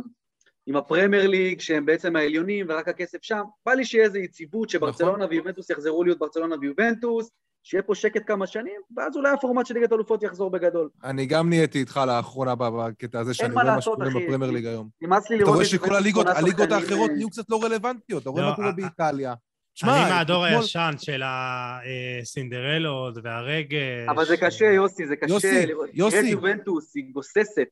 [0.66, 5.16] עם הפרמייר ליג, שהם בעצם העליונים ורק הכסף שם, בא לי שיהיה איזו יציבות שברצלונה
[5.16, 5.30] נכון.
[5.30, 7.30] ויובנטוס יחזרו להיות ברצלונה ויובנטוס,
[7.62, 10.88] שיהיה פה שקט כמה שנים, ואז אולי הפורמט של ליגת אלופות יחזור בגדול.
[11.04, 14.88] אני גם נהייתי איתך לאחרונה בקטע הזה, שאני רואה מה שקורה בפרמייר ליג היום.
[15.02, 15.76] נמאס לי לראות את זה.
[15.76, 19.34] אתה רואה שכל הליגות האחרות נהיו קצת לא רלוונטיות, אתה רואה לא, מה קורה באיטליה.
[19.82, 24.08] אני מהדור הישן של הסינדרלות והרגש.
[24.08, 25.32] אבל זה קשה, יוסי, זה קשה.
[25.32, 26.16] יוסי, יוסי.
[26.16, 27.68] תראה יובנטוס, היא גוססת.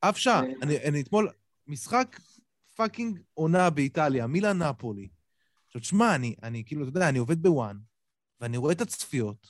[0.00, 1.28] אפשה, אני אתמול,
[1.66, 2.20] משחק
[2.74, 5.08] fucking עונה באיטליה, מילאן נפולי.
[5.66, 7.76] עכשיו, תשמע, אני, אני כאילו, אתה יודע, אני עובד בוואן,
[8.40, 9.46] ואני רואה את הצפיות,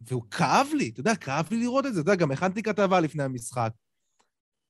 [0.00, 2.00] והוא כאב לי, אתה יודע, כאב לי לראות את זה.
[2.00, 3.70] אתה יודע, גם הכנתי כתבה לפני המשחק.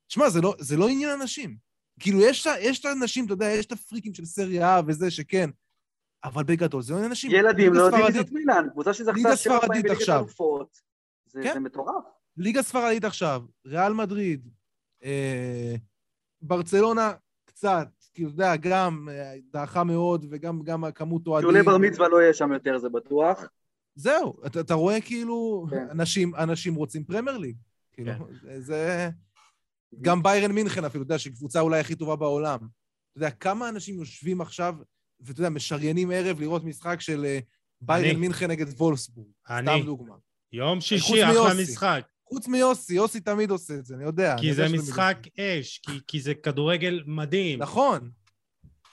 [0.06, 1.56] תשמע, זה לא, זה לא עניין אנשים.
[2.00, 5.50] כאילו, יש, יש את האנשים, אתה יודע, יש את הפריקים של סריה וזה, שכן,
[6.26, 7.30] אבל בגדול זה לא אנשים...
[7.30, 10.80] ילדים לא יודעים מי זאת מילאן, קבוצה שזכתה שבע פעמים בליגת אלופות.
[11.26, 11.52] זה, כן?
[11.54, 12.04] זה מטורף.
[12.36, 14.48] ליגה ספרדית עכשיו, ריאל מדריד,
[15.04, 15.74] אה,
[16.42, 17.12] ברצלונה
[17.44, 21.50] קצת, כי אתה יודע, גם אה, דעכה מאוד וגם גם הכמות אוהדים.
[21.50, 23.44] טיולי בר מצווה לא יהיה שם יותר, זה בטוח.
[23.94, 25.86] זהו, אתה, אתה רואה כאילו, כן.
[25.90, 27.56] אנשים, אנשים רוצים פרמייר ליג.
[27.92, 28.60] כאילו, כן.
[28.60, 29.08] זה...
[30.00, 32.58] גם ביירן מינכן אפילו, אתה יודע, שהיא קבוצה אולי הכי טובה בעולם.
[32.58, 34.74] אתה יודע, כמה אנשים יושבים עכשיו
[35.20, 37.38] ואתה יודע, משריינים ערב לראות משחק של אה,
[37.80, 39.28] ביירן מינכן נגד וולסבורג.
[39.50, 39.66] אני.
[39.66, 40.14] סתם דוגמה.
[40.52, 42.02] יום שישי, אחלה משחק.
[42.28, 44.36] חוץ מיוסי, יוסי תמיד עושה את זה, אני יודע.
[44.40, 47.62] כי זה משחק אש, כי, כי זה כדורגל מדהים.
[47.62, 48.10] נכון,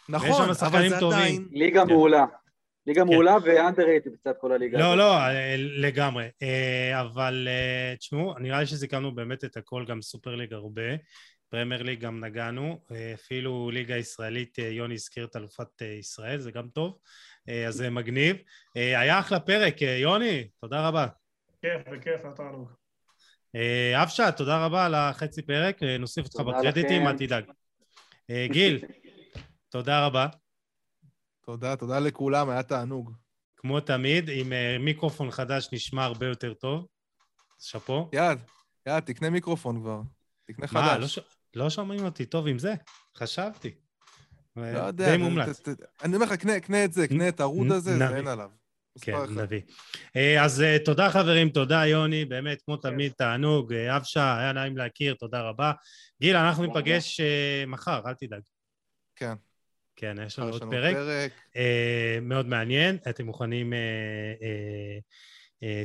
[0.10, 1.48] נכון, אבל זה עדיין...
[1.52, 1.88] ליגה כן.
[1.88, 2.26] מעולה.
[2.88, 3.08] ליגה כן.
[3.08, 4.80] מעולה ואנדררייטד קצת כל הליגה.
[4.80, 6.28] לא, לא, אה, לגמרי.
[6.41, 7.48] אה, אבל
[8.00, 10.82] תשמעו, נראה לי שזיכרנו באמת את הכל, גם סופר ליג הרבה.
[11.54, 16.40] פרמייר ליג גם נגענו, אה, אפילו ליגה ישראלית, אה, יוני הזכיר את אלופת אה, ישראל,
[16.40, 16.98] זה גם טוב,
[17.68, 18.36] אז זה מגניב.
[18.76, 21.08] היה אחלה פרק, יוני, תודה רבה.
[21.62, 22.68] כיף, בכיף, נתנו.
[24.04, 27.44] אבשה, תודה רבה על החצי פרק, נוסיף אותך בקרדיטים, אל תדאג.
[28.46, 28.86] גיל,
[29.70, 30.28] תודה רבה.
[31.46, 33.14] תודה, תודה לכולם, היה תענוג.
[33.58, 36.88] כמו תמיד, עם מיקרופון חדש נשמע הרבה יותר טוב.
[37.60, 38.10] שאפו.
[38.14, 38.34] יאללה,
[38.88, 40.02] יאללה, תקנה מיקרופון כבר.
[40.46, 40.78] תקנה חדש.
[40.78, 41.08] מה, לא,
[41.56, 42.74] לא שומעים אותי טוב עם זה?
[43.18, 43.72] חשבתי.
[44.56, 44.92] לא יודע.
[45.12, 45.62] די מומלץ.
[46.04, 48.50] אני אומר לך, קנה את זה, קנה את הרוד הזה, זה אין עליו.
[49.02, 49.62] כן, נביא.
[50.16, 53.74] אה, אז אה, תודה חברים, תודה יוני, באמת, כמו תמיד, תענוג.
[53.74, 55.72] אה, אבשה, היה נעים להכיר, תודה רבה.
[56.22, 57.22] גיל, אנחנו ניפגש
[57.68, 58.42] מחר, אל תדאג.
[59.16, 59.34] כן.
[59.96, 60.96] כן, יש לנו עוד פרק.
[62.22, 63.74] מאוד מעניין, אתם מוכנים,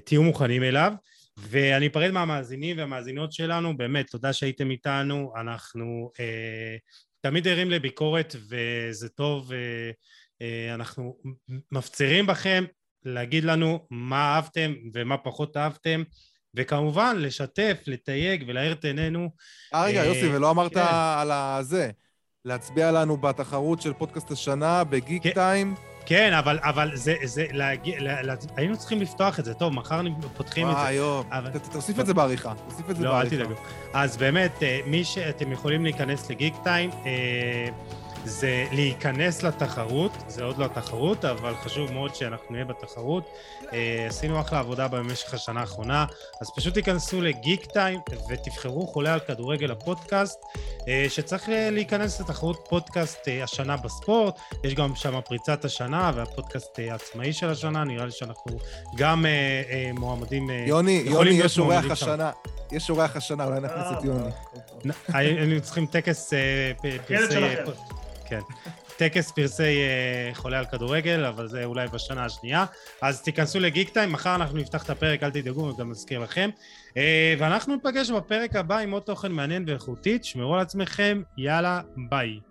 [0.05, 0.93] תהיו מוכנים אליו.
[1.39, 6.77] ואני אפרד מהמאזינים והמאזינות שלנו, באמת, תודה שהייתם איתנו, אנחנו אה,
[7.20, 9.90] תמיד ערים לביקורת וזה טוב, אה,
[10.43, 11.16] אה, אנחנו
[11.73, 12.65] מפצירים בכם
[13.05, 16.02] להגיד לנו מה אהבתם ומה פחות אהבתם,
[16.55, 19.31] וכמובן לשתף, לתייג ולהאיר את עינינו.
[19.74, 20.81] אה, רגע, אה, יוסי, ולא אמרת כן.
[21.19, 21.90] על הזה,
[22.44, 25.31] להצביע לנו בתחרות של פודקאסט השנה, בגיק כן.
[25.35, 25.74] טיים.
[26.09, 29.55] כן, אבל, אבל זה, זה, להגיע, לה, לה, היינו צריכים לפתוח את זה.
[29.55, 30.01] טוב, מחר
[30.36, 30.78] פותחים את זה.
[30.82, 31.24] וואי, יואו.
[31.30, 32.52] אבל- תוסיף את זה בעריכה.
[32.68, 33.36] תוסיף את זה לא, אל בעריכה.
[33.36, 33.55] תדאגו.
[33.94, 37.68] אז באמת, אה, מי שאתם יכולים להיכנס לגיק טיים, אה,
[38.24, 43.31] זה להיכנס לתחרות, זה עוד לא התחרות, אבל חשוב מאוד שאנחנו נהיה בתחרות.
[43.73, 46.07] אה, עשינו אחלה עבודה במשך השנה האחרונה,
[46.40, 48.01] אז פשוט תיכנסו לגיק טיים
[48.31, 50.39] ותבחרו חולה על כדורגל הפודקאסט,
[50.89, 57.32] אה, שצריך להיכנס לתחרות פודקאסט אה, השנה בספורט, יש גם שם פריצת השנה והפודקאסט העצמאי
[57.32, 58.59] של השנה, נראה לי שאנחנו
[58.97, 59.24] גם
[59.95, 60.51] מועמדים...
[60.51, 61.90] יוני, יוני, יש אורח.
[61.90, 62.31] השנה.
[62.73, 64.31] יש אורח השנה, אולי נכניס את יוני.
[65.09, 66.32] היינו צריכים טקס
[67.07, 67.97] פרסי...
[68.28, 68.40] כן.
[68.96, 72.64] טקס פרסי אה, חולה על כדורגל, אבל זה אולי בשנה השנייה.
[73.02, 76.50] אז תיכנסו לגיק טיים, מחר אנחנו נפתח את הפרק, אל תדאגו, גם נזכיר לכם.
[76.96, 80.18] אה, ואנחנו ניפגש בפרק הבא עם עוד תוכן מעניין ואיכותי.
[80.18, 81.80] תשמרו על עצמכם, יאללה,
[82.10, 82.47] ביי.